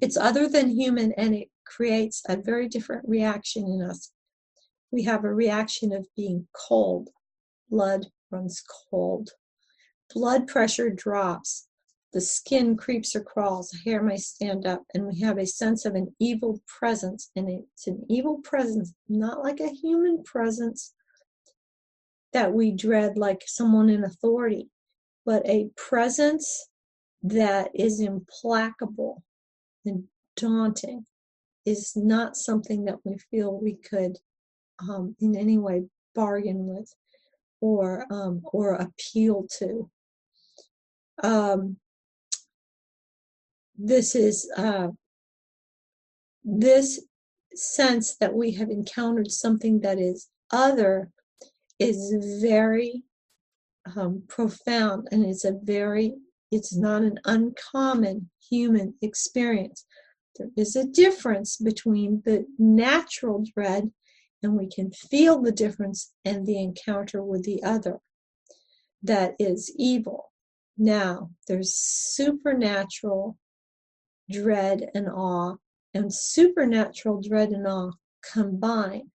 It's 0.00 0.16
other 0.16 0.48
than 0.48 0.70
human 0.70 1.12
and 1.12 1.34
it 1.34 1.48
creates 1.66 2.22
a 2.28 2.36
very 2.36 2.68
different 2.68 3.08
reaction 3.08 3.64
in 3.66 3.82
us. 3.82 4.12
We 4.92 5.02
have 5.04 5.24
a 5.24 5.34
reaction 5.34 5.92
of 5.92 6.06
being 6.16 6.46
cold. 6.54 7.10
Blood 7.68 8.06
runs 8.30 8.62
cold. 8.90 9.30
Blood 10.14 10.46
pressure 10.46 10.90
drops 10.90 11.68
the 12.12 12.20
skin 12.20 12.76
creeps 12.76 13.14
or 13.14 13.20
crawls, 13.20 13.70
hair 13.84 14.02
may 14.02 14.16
stand 14.16 14.66
up, 14.66 14.82
and 14.94 15.06
we 15.06 15.20
have 15.20 15.38
a 15.38 15.46
sense 15.46 15.84
of 15.84 15.94
an 15.94 16.14
evil 16.18 16.60
presence. 16.66 17.30
And 17.36 17.50
it's 17.50 17.86
an 17.86 18.04
evil 18.08 18.38
presence, 18.38 18.94
not 19.08 19.42
like 19.42 19.60
a 19.60 19.68
human 19.68 20.22
presence 20.22 20.94
that 22.32 22.52
we 22.52 22.72
dread 22.72 23.18
like 23.18 23.42
someone 23.46 23.90
in 23.90 24.04
authority, 24.04 24.68
but 25.26 25.46
a 25.46 25.68
presence 25.76 26.68
that 27.22 27.70
is 27.74 28.00
implacable 28.00 29.22
and 29.84 30.04
daunting 30.36 31.04
is 31.66 31.92
not 31.94 32.36
something 32.36 32.84
that 32.86 32.98
we 33.04 33.18
feel 33.30 33.58
we 33.60 33.74
could 33.74 34.16
um, 34.88 35.14
in 35.20 35.36
any 35.36 35.58
way 35.58 35.84
bargain 36.14 36.66
with 36.66 36.94
or 37.60 38.06
um, 38.10 38.40
or 38.52 38.74
appeal 38.74 39.46
to. 39.58 39.90
Um, 41.22 41.76
this 43.76 44.14
is 44.14 44.50
uh, 44.56 44.88
this 46.44 47.00
sense 47.54 48.16
that 48.16 48.34
we 48.34 48.52
have 48.52 48.70
encountered 48.70 49.30
something 49.30 49.80
that 49.80 49.98
is 49.98 50.28
other 50.50 51.10
is 51.78 52.40
very 52.40 53.02
um, 53.96 54.22
profound 54.28 55.08
and 55.10 55.24
it's 55.24 55.44
a 55.44 55.58
very 55.62 56.14
it's 56.50 56.74
not 56.76 57.02
an 57.02 57.18
uncommon 57.24 58.30
human 58.48 58.94
experience 59.02 59.84
there 60.36 60.48
is 60.56 60.76
a 60.76 60.86
difference 60.86 61.56
between 61.56 62.22
the 62.24 62.44
natural 62.58 63.44
dread 63.54 63.90
and 64.42 64.54
we 64.54 64.68
can 64.68 64.90
feel 64.90 65.40
the 65.40 65.52
difference 65.52 66.12
in 66.24 66.44
the 66.44 66.58
encounter 66.58 67.22
with 67.22 67.44
the 67.44 67.62
other 67.62 67.98
that 69.02 69.34
is 69.38 69.72
evil 69.76 70.32
now 70.76 71.30
there's 71.46 71.74
supernatural 71.74 73.36
dread 74.30 74.90
and 74.94 75.08
awe 75.08 75.54
and 75.94 76.12
supernatural 76.12 77.20
dread 77.20 77.50
and 77.50 77.66
awe 77.66 77.92
combine. 78.32 79.10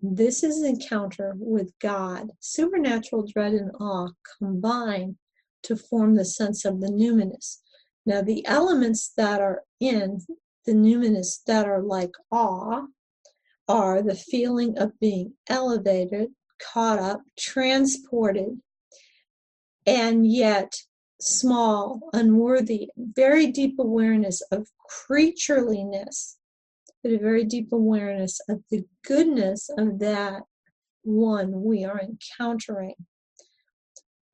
This 0.00 0.44
is 0.44 0.62
encounter 0.62 1.34
with 1.36 1.72
God. 1.80 2.30
Supernatural 2.40 3.26
dread 3.26 3.54
and 3.54 3.72
awe 3.80 4.10
combine 4.38 5.16
to 5.64 5.76
form 5.76 6.14
the 6.14 6.24
sense 6.24 6.64
of 6.64 6.80
the 6.80 6.88
numinous. 6.88 7.58
Now, 8.06 8.22
the 8.22 8.46
elements 8.46 9.12
that 9.16 9.40
are 9.40 9.64
in 9.80 10.20
the 10.64 10.72
numinous 10.72 11.42
that 11.46 11.66
are 11.66 11.82
like 11.82 12.12
awe 12.30 12.86
are 13.68 14.02
the 14.02 14.14
feeling 14.14 14.78
of 14.78 14.98
being 15.00 15.34
elevated, 15.48 16.30
caught 16.60 16.98
up, 16.98 17.22
transported, 17.38 18.60
and 19.86 20.26
yet 20.26 20.74
small, 21.20 22.00
unworthy, 22.12 22.90
very 22.96 23.48
deep 23.48 23.78
awareness 23.78 24.40
of 24.52 24.68
creatureliness, 24.88 26.36
but 27.02 27.12
a 27.12 27.18
very 27.18 27.44
deep 27.44 27.72
awareness 27.72 28.40
of 28.48 28.62
the 28.70 28.84
goodness 29.04 29.68
of 29.76 29.98
that 29.98 30.42
one 31.02 31.62
we 31.62 31.84
are 31.84 32.00
encountering. 32.00 32.94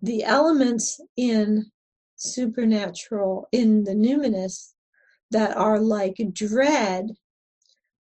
The 0.02 0.24
elements 0.24 1.00
in 1.16 1.66
supernatural, 2.16 3.48
in 3.52 3.84
the 3.84 3.94
numinous, 3.94 4.72
that 5.30 5.56
are 5.56 5.80
like 5.80 6.16
dread 6.32 7.10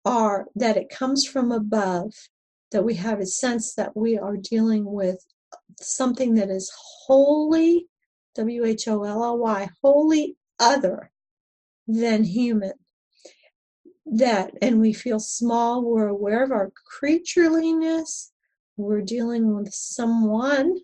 are 0.09 0.47
that 0.55 0.75
it 0.75 0.89
comes 0.89 1.23
from 1.23 1.51
above, 1.51 2.13
that 2.71 2.83
we 2.83 2.95
have 2.95 3.19
a 3.19 3.27
sense 3.27 3.75
that 3.75 3.95
we 3.95 4.17
are 4.17 4.37
dealing 4.37 4.83
with 4.91 5.23
something 5.79 6.33
that 6.33 6.49
is 6.49 6.71
wholly 7.05 7.85
W 8.33 8.65
H 8.65 8.87
O 8.87 9.03
L 9.03 9.23
L 9.23 9.37
Y, 9.37 9.69
wholly 9.83 10.35
other 10.59 11.11
than 11.87 12.23
human. 12.23 12.73
That, 14.07 14.51
and 14.63 14.81
we 14.81 14.93
feel 14.93 15.19
small, 15.19 15.83
we're 15.83 16.07
aware 16.07 16.43
of 16.43 16.51
our 16.51 16.71
creatureliness, 16.91 18.31
we're 18.77 19.01
dealing 19.01 19.55
with 19.55 19.71
someone 19.71 20.77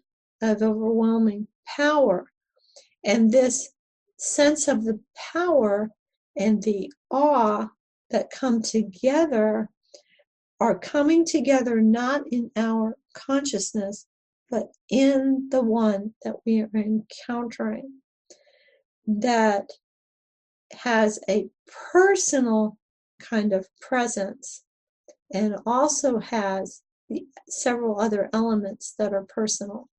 of 0.44 0.62
overwhelming 0.62 1.48
power. 1.66 2.28
And 3.04 3.32
this 3.32 3.70
sense 4.18 4.68
of 4.68 4.84
the 4.84 5.00
power 5.34 5.90
and 6.38 6.62
the 6.62 6.92
awe 7.10 7.70
that 8.10 8.30
come 8.30 8.62
together 8.62 9.70
are 10.60 10.78
coming 10.78 11.26
together 11.26 11.82
not 11.82 12.22
in 12.32 12.50
our 12.56 12.98
consciousness, 13.14 14.08
but 14.50 14.72
in 14.90 15.50
the 15.52 15.62
one 15.62 16.14
that 16.24 16.36
we 16.46 16.62
are 16.62 16.70
encountering 16.74 17.92
that 19.08 19.70
has 20.72 21.20
a 21.30 21.48
personal 21.92 22.78
kind 23.20 23.54
of 23.54 23.68
presence 23.82 24.64
and 25.34 25.56
also 25.66 26.20
has 26.20 26.82
the, 27.10 27.26
several 27.48 28.00
other 28.00 28.30
elements 28.34 28.94
that 28.98 29.14
are 29.14 29.24
personal. 29.24 29.90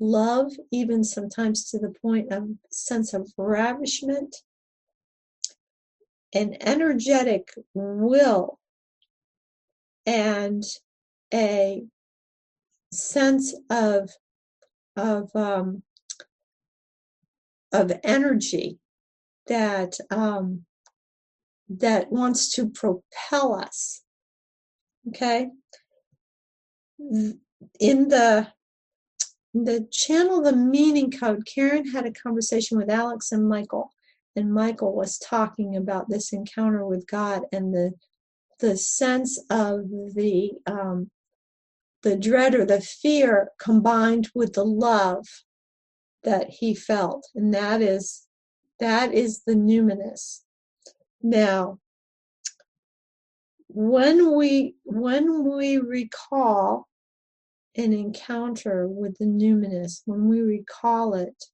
Love, 0.00 0.52
even 0.70 1.02
sometimes 1.02 1.68
to 1.70 1.78
the 1.78 1.92
point 2.00 2.32
of 2.32 2.48
sense 2.70 3.12
of 3.12 3.30
ravishment, 3.36 4.36
an 6.34 6.56
energetic 6.60 7.48
will, 7.74 8.58
and 10.06 10.62
a 11.32 11.84
sense 12.92 13.54
of 13.70 14.10
of 14.96 15.30
um, 15.34 15.82
of 17.72 17.92
energy 18.02 18.78
that 19.46 19.98
um, 20.10 20.64
that 21.68 22.10
wants 22.10 22.52
to 22.54 22.68
propel 22.68 23.54
us. 23.54 24.02
Okay, 25.08 25.48
in 27.80 28.08
the 28.08 28.48
the 29.54 29.88
channel 29.90 30.42
the 30.42 30.54
meaning 30.54 31.10
code 31.10 31.46
karen 31.46 31.86
had 31.90 32.04
a 32.04 32.12
conversation 32.12 32.76
with 32.76 32.90
alex 32.90 33.32
and 33.32 33.48
michael 33.48 33.90
and 34.38 34.52
michael 34.52 34.94
was 34.94 35.18
talking 35.18 35.76
about 35.76 36.08
this 36.08 36.32
encounter 36.32 36.86
with 36.86 37.06
god 37.06 37.42
and 37.52 37.74
the 37.74 37.92
the 38.60 38.76
sense 38.76 39.38
of 39.50 39.88
the 40.14 40.50
um, 40.66 41.10
the 42.02 42.16
dread 42.16 42.54
or 42.54 42.64
the 42.64 42.80
fear 42.80 43.50
combined 43.58 44.28
with 44.34 44.54
the 44.54 44.64
love 44.64 45.26
that 46.24 46.48
he 46.50 46.74
felt. 46.74 47.26
And 47.34 47.52
that 47.54 47.80
is 47.82 48.26
that 48.80 49.12
is 49.12 49.42
the 49.44 49.54
numinous. 49.54 50.42
Now 51.22 51.78
when 53.68 54.36
we 54.36 54.76
when 54.84 55.56
we 55.56 55.78
recall 55.78 56.88
an 57.76 57.92
encounter 57.92 58.88
with 58.88 59.18
the 59.18 59.26
numinous 59.26 60.00
when 60.06 60.26
we 60.26 60.40
recall 60.40 61.14
it 61.14 61.44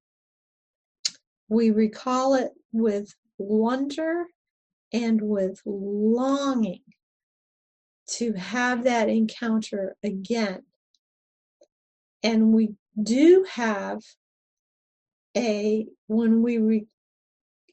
we 1.49 1.71
recall 1.71 2.35
it 2.35 2.53
with 2.75 3.15
wonder 3.39 4.27
and 4.93 5.23
with 5.23 5.63
longing 5.65 6.83
to 8.07 8.33
have 8.35 8.85
that 8.85 9.09
encounter 9.09 9.97
again. 10.03 10.63
And 12.23 12.53
we 12.53 12.75
do 13.01 13.47
have 13.51 14.03
a, 15.37 15.87
when 16.07 16.43
we, 16.43 16.59
re, 16.59 16.87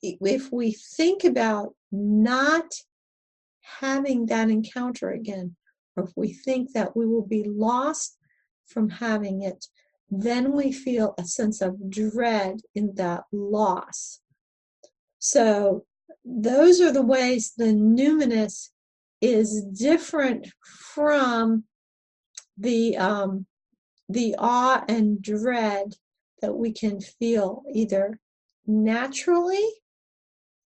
if 0.02 0.52
we 0.52 0.72
think 0.72 1.24
about 1.24 1.76
not 1.91 2.72
having 3.62 4.28
that 4.28 4.49
encounter 4.49 5.12
again, 5.12 5.56
or 5.95 6.06
if 6.06 6.12
we 6.16 6.34
think 6.34 6.74
that 6.74 6.95
we 6.95 7.06
will 7.06 7.26
be 7.26 7.43
lost 7.43 8.18
from 8.66 8.89
having 8.89 9.41
it, 9.41 9.68
then 10.10 10.54
we 10.54 10.72
feel 10.72 11.14
a 11.18 11.24
sense 11.24 11.62
of 11.62 11.89
dread 11.89 12.62
in 12.76 12.95
that 12.95 13.24
loss. 13.32 14.22
So, 15.24 15.86
those 16.26 16.82
are 16.82 16.92
the 16.92 17.04
ways 17.04 17.54
the 17.56 17.66
numinous 17.66 18.70
is 19.22 19.64
different 19.66 20.48
from 20.94 21.64
the 22.58 22.98
um, 22.98 23.46
the 24.10 24.36
awe 24.40 24.84
and 24.90 25.22
dread 25.22 25.94
that 26.42 26.56
we 26.56 26.74
can 26.74 27.00
feel 27.00 27.62
either 27.72 28.20
naturally 28.66 29.64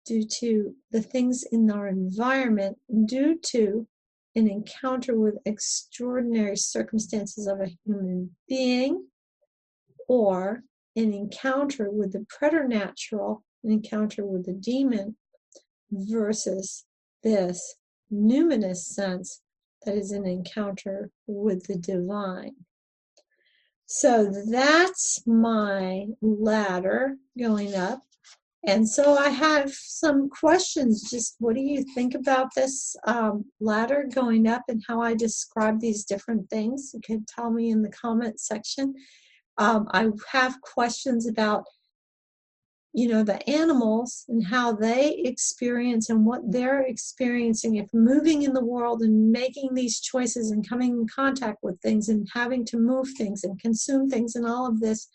due 0.06 0.24
to 0.24 0.76
the 0.92 1.02
things 1.02 1.42
in 1.50 1.68
our 1.68 1.88
environment 1.88 2.78
due 3.06 3.36
to 3.46 3.88
an 4.36 4.48
encounter 4.48 5.18
with 5.18 5.34
extraordinary 5.46 6.56
circumstances 6.56 7.48
of 7.48 7.60
a 7.60 7.76
human 7.84 8.36
being 8.48 9.08
or 10.06 10.62
an 10.94 11.12
encounter 11.12 11.90
with 11.90 12.12
the 12.12 12.24
preternatural, 12.28 13.42
an 13.64 13.70
encounter 13.70 14.24
with 14.24 14.46
the 14.46 14.52
demon, 14.52 15.16
versus 15.90 16.84
this 17.22 17.76
numinous 18.12 18.78
sense 18.78 19.40
that 19.84 19.96
is 19.96 20.12
an 20.12 20.26
encounter 20.26 21.10
with 21.26 21.66
the 21.66 21.76
divine. 21.76 22.54
So 23.86 24.32
that's 24.50 25.22
my 25.26 26.06
ladder 26.22 27.16
going 27.38 27.74
up. 27.74 28.00
And 28.66 28.88
so 28.88 29.18
I 29.18 29.28
have 29.28 29.70
some 29.70 30.30
questions. 30.30 31.10
Just 31.10 31.36
what 31.38 31.54
do 31.54 31.60
you 31.60 31.84
think 31.94 32.14
about 32.14 32.48
this 32.54 32.96
um, 33.06 33.44
ladder 33.60 34.08
going 34.12 34.48
up 34.48 34.62
and 34.68 34.82
how 34.88 35.02
I 35.02 35.14
describe 35.14 35.80
these 35.80 36.04
different 36.04 36.48
things? 36.48 36.92
You 36.94 37.00
can 37.00 37.26
tell 37.28 37.50
me 37.50 37.70
in 37.70 37.82
the 37.82 37.90
comment 37.90 38.40
section. 38.40 38.94
Um, 39.58 39.86
I 39.92 40.08
have 40.32 40.60
questions 40.62 41.28
about, 41.28 41.64
you 42.96 43.08
know, 43.08 43.24
the 43.24 43.50
animals 43.50 44.24
and 44.28 44.46
how 44.46 44.72
they 44.72 45.14
experience 45.24 46.10
and 46.10 46.24
what 46.24 46.40
they're 46.46 46.82
experiencing 46.82 47.74
if 47.74 47.88
moving 47.92 48.42
in 48.42 48.52
the 48.52 48.64
world 48.64 49.02
and 49.02 49.32
making 49.32 49.74
these 49.74 49.98
choices 49.98 50.52
and 50.52 50.68
coming 50.68 50.92
in 50.92 51.06
contact 51.08 51.58
with 51.60 51.80
things 51.80 52.08
and 52.08 52.28
having 52.32 52.64
to 52.64 52.78
move 52.78 53.08
things 53.18 53.42
and 53.42 53.60
consume 53.60 54.08
things 54.08 54.36
and 54.36 54.46
all 54.46 54.64
of 54.64 54.78
this 54.78 55.08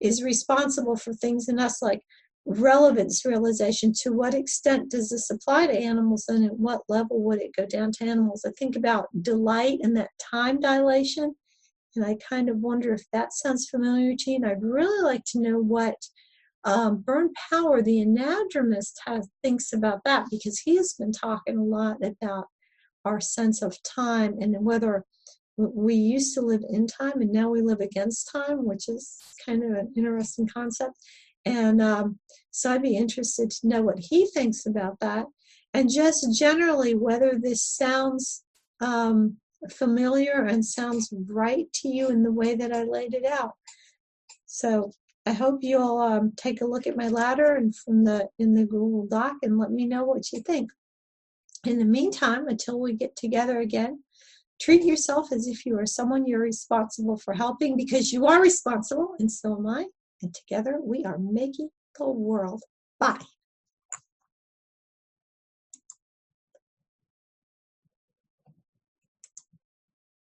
is 0.00 0.22
responsible 0.22 0.94
for 0.94 1.14
things 1.14 1.48
in 1.48 1.58
us 1.58 1.80
like 1.80 2.02
relevance 2.44 3.24
realization. 3.24 3.94
To 4.02 4.12
what 4.12 4.34
extent 4.34 4.90
does 4.90 5.08
this 5.08 5.30
apply 5.30 5.68
to 5.68 5.78
animals 5.78 6.26
and 6.28 6.44
at 6.44 6.58
what 6.58 6.82
level 6.90 7.22
would 7.22 7.40
it 7.40 7.56
go 7.56 7.64
down 7.64 7.92
to 7.92 8.04
animals? 8.04 8.44
I 8.46 8.50
think 8.58 8.76
about 8.76 9.08
delight 9.22 9.78
and 9.82 9.96
that 9.96 10.10
time 10.18 10.60
dilation 10.60 11.34
and 11.96 12.04
i 12.04 12.16
kind 12.28 12.48
of 12.48 12.58
wonder 12.58 12.92
if 12.92 13.02
that 13.12 13.32
sounds 13.32 13.68
familiar 13.68 14.14
to 14.16 14.30
you 14.30 14.36
and 14.36 14.46
i'd 14.46 14.62
really 14.62 15.02
like 15.02 15.24
to 15.24 15.40
know 15.40 15.58
what 15.58 15.96
um, 16.64 16.98
Byrne 16.98 17.32
Power, 17.50 17.82
the 17.82 18.04
anadromist, 18.04 18.92
has, 19.06 19.28
thinks 19.42 19.72
about 19.72 20.00
that 20.04 20.26
because 20.30 20.58
he 20.60 20.76
has 20.76 20.94
been 20.94 21.12
talking 21.12 21.56
a 21.56 21.64
lot 21.64 21.96
about 22.04 22.46
our 23.04 23.20
sense 23.20 23.62
of 23.62 23.76
time 23.82 24.36
and 24.40 24.54
whether 24.60 25.04
we 25.56 25.94
used 25.94 26.34
to 26.34 26.40
live 26.40 26.62
in 26.70 26.86
time 26.86 27.20
and 27.20 27.32
now 27.32 27.48
we 27.48 27.62
live 27.62 27.80
against 27.80 28.30
time, 28.30 28.64
which 28.66 28.88
is 28.88 29.16
kind 29.44 29.62
of 29.62 29.70
an 29.70 29.92
interesting 29.96 30.46
concept. 30.46 30.98
And 31.44 31.80
um, 31.80 32.18
so 32.50 32.72
I'd 32.72 32.82
be 32.82 32.96
interested 32.96 33.50
to 33.50 33.68
know 33.68 33.82
what 33.82 33.98
he 33.98 34.26
thinks 34.26 34.66
about 34.66 35.00
that. 35.00 35.26
And 35.72 35.90
just 35.90 36.38
generally, 36.38 36.94
whether 36.94 37.38
this 37.40 37.62
sounds 37.62 38.44
um, 38.80 39.36
familiar 39.70 40.44
and 40.44 40.64
sounds 40.64 41.12
right 41.28 41.66
to 41.74 41.88
you 41.88 42.08
in 42.08 42.22
the 42.22 42.32
way 42.32 42.54
that 42.54 42.72
I 42.72 42.84
laid 42.84 43.14
it 43.14 43.24
out. 43.24 43.52
So 44.46 44.92
I 45.26 45.32
hope 45.32 45.58
you'll 45.62 45.98
um, 45.98 46.32
take 46.36 46.60
a 46.60 46.66
look 46.66 46.86
at 46.86 46.96
my 46.96 47.08
ladder 47.08 47.56
and 47.56 47.74
from 47.74 48.04
the 48.04 48.28
in 48.38 48.54
the 48.54 48.64
Google 48.64 49.06
Doc 49.06 49.36
and 49.42 49.58
let 49.58 49.70
me 49.70 49.86
know 49.86 50.04
what 50.04 50.32
you 50.32 50.40
think. 50.40 50.70
In 51.66 51.78
the 51.78 51.84
meantime, 51.84 52.48
until 52.48 52.80
we 52.80 52.94
get 52.94 53.16
together 53.16 53.60
again, 53.60 54.02
treat 54.60 54.82
yourself 54.82 55.30
as 55.30 55.46
if 55.46 55.66
you 55.66 55.78
are 55.78 55.86
someone 55.86 56.26
you're 56.26 56.40
responsible 56.40 57.18
for 57.18 57.34
helping 57.34 57.76
because 57.76 58.12
you 58.12 58.26
are 58.26 58.40
responsible 58.40 59.14
and 59.18 59.30
so 59.30 59.56
am 59.56 59.66
I. 59.66 59.86
And 60.22 60.34
together 60.34 60.78
we 60.82 61.04
are 61.04 61.18
making 61.18 61.68
the 61.98 62.08
world. 62.08 62.62
Bye. 62.98 63.20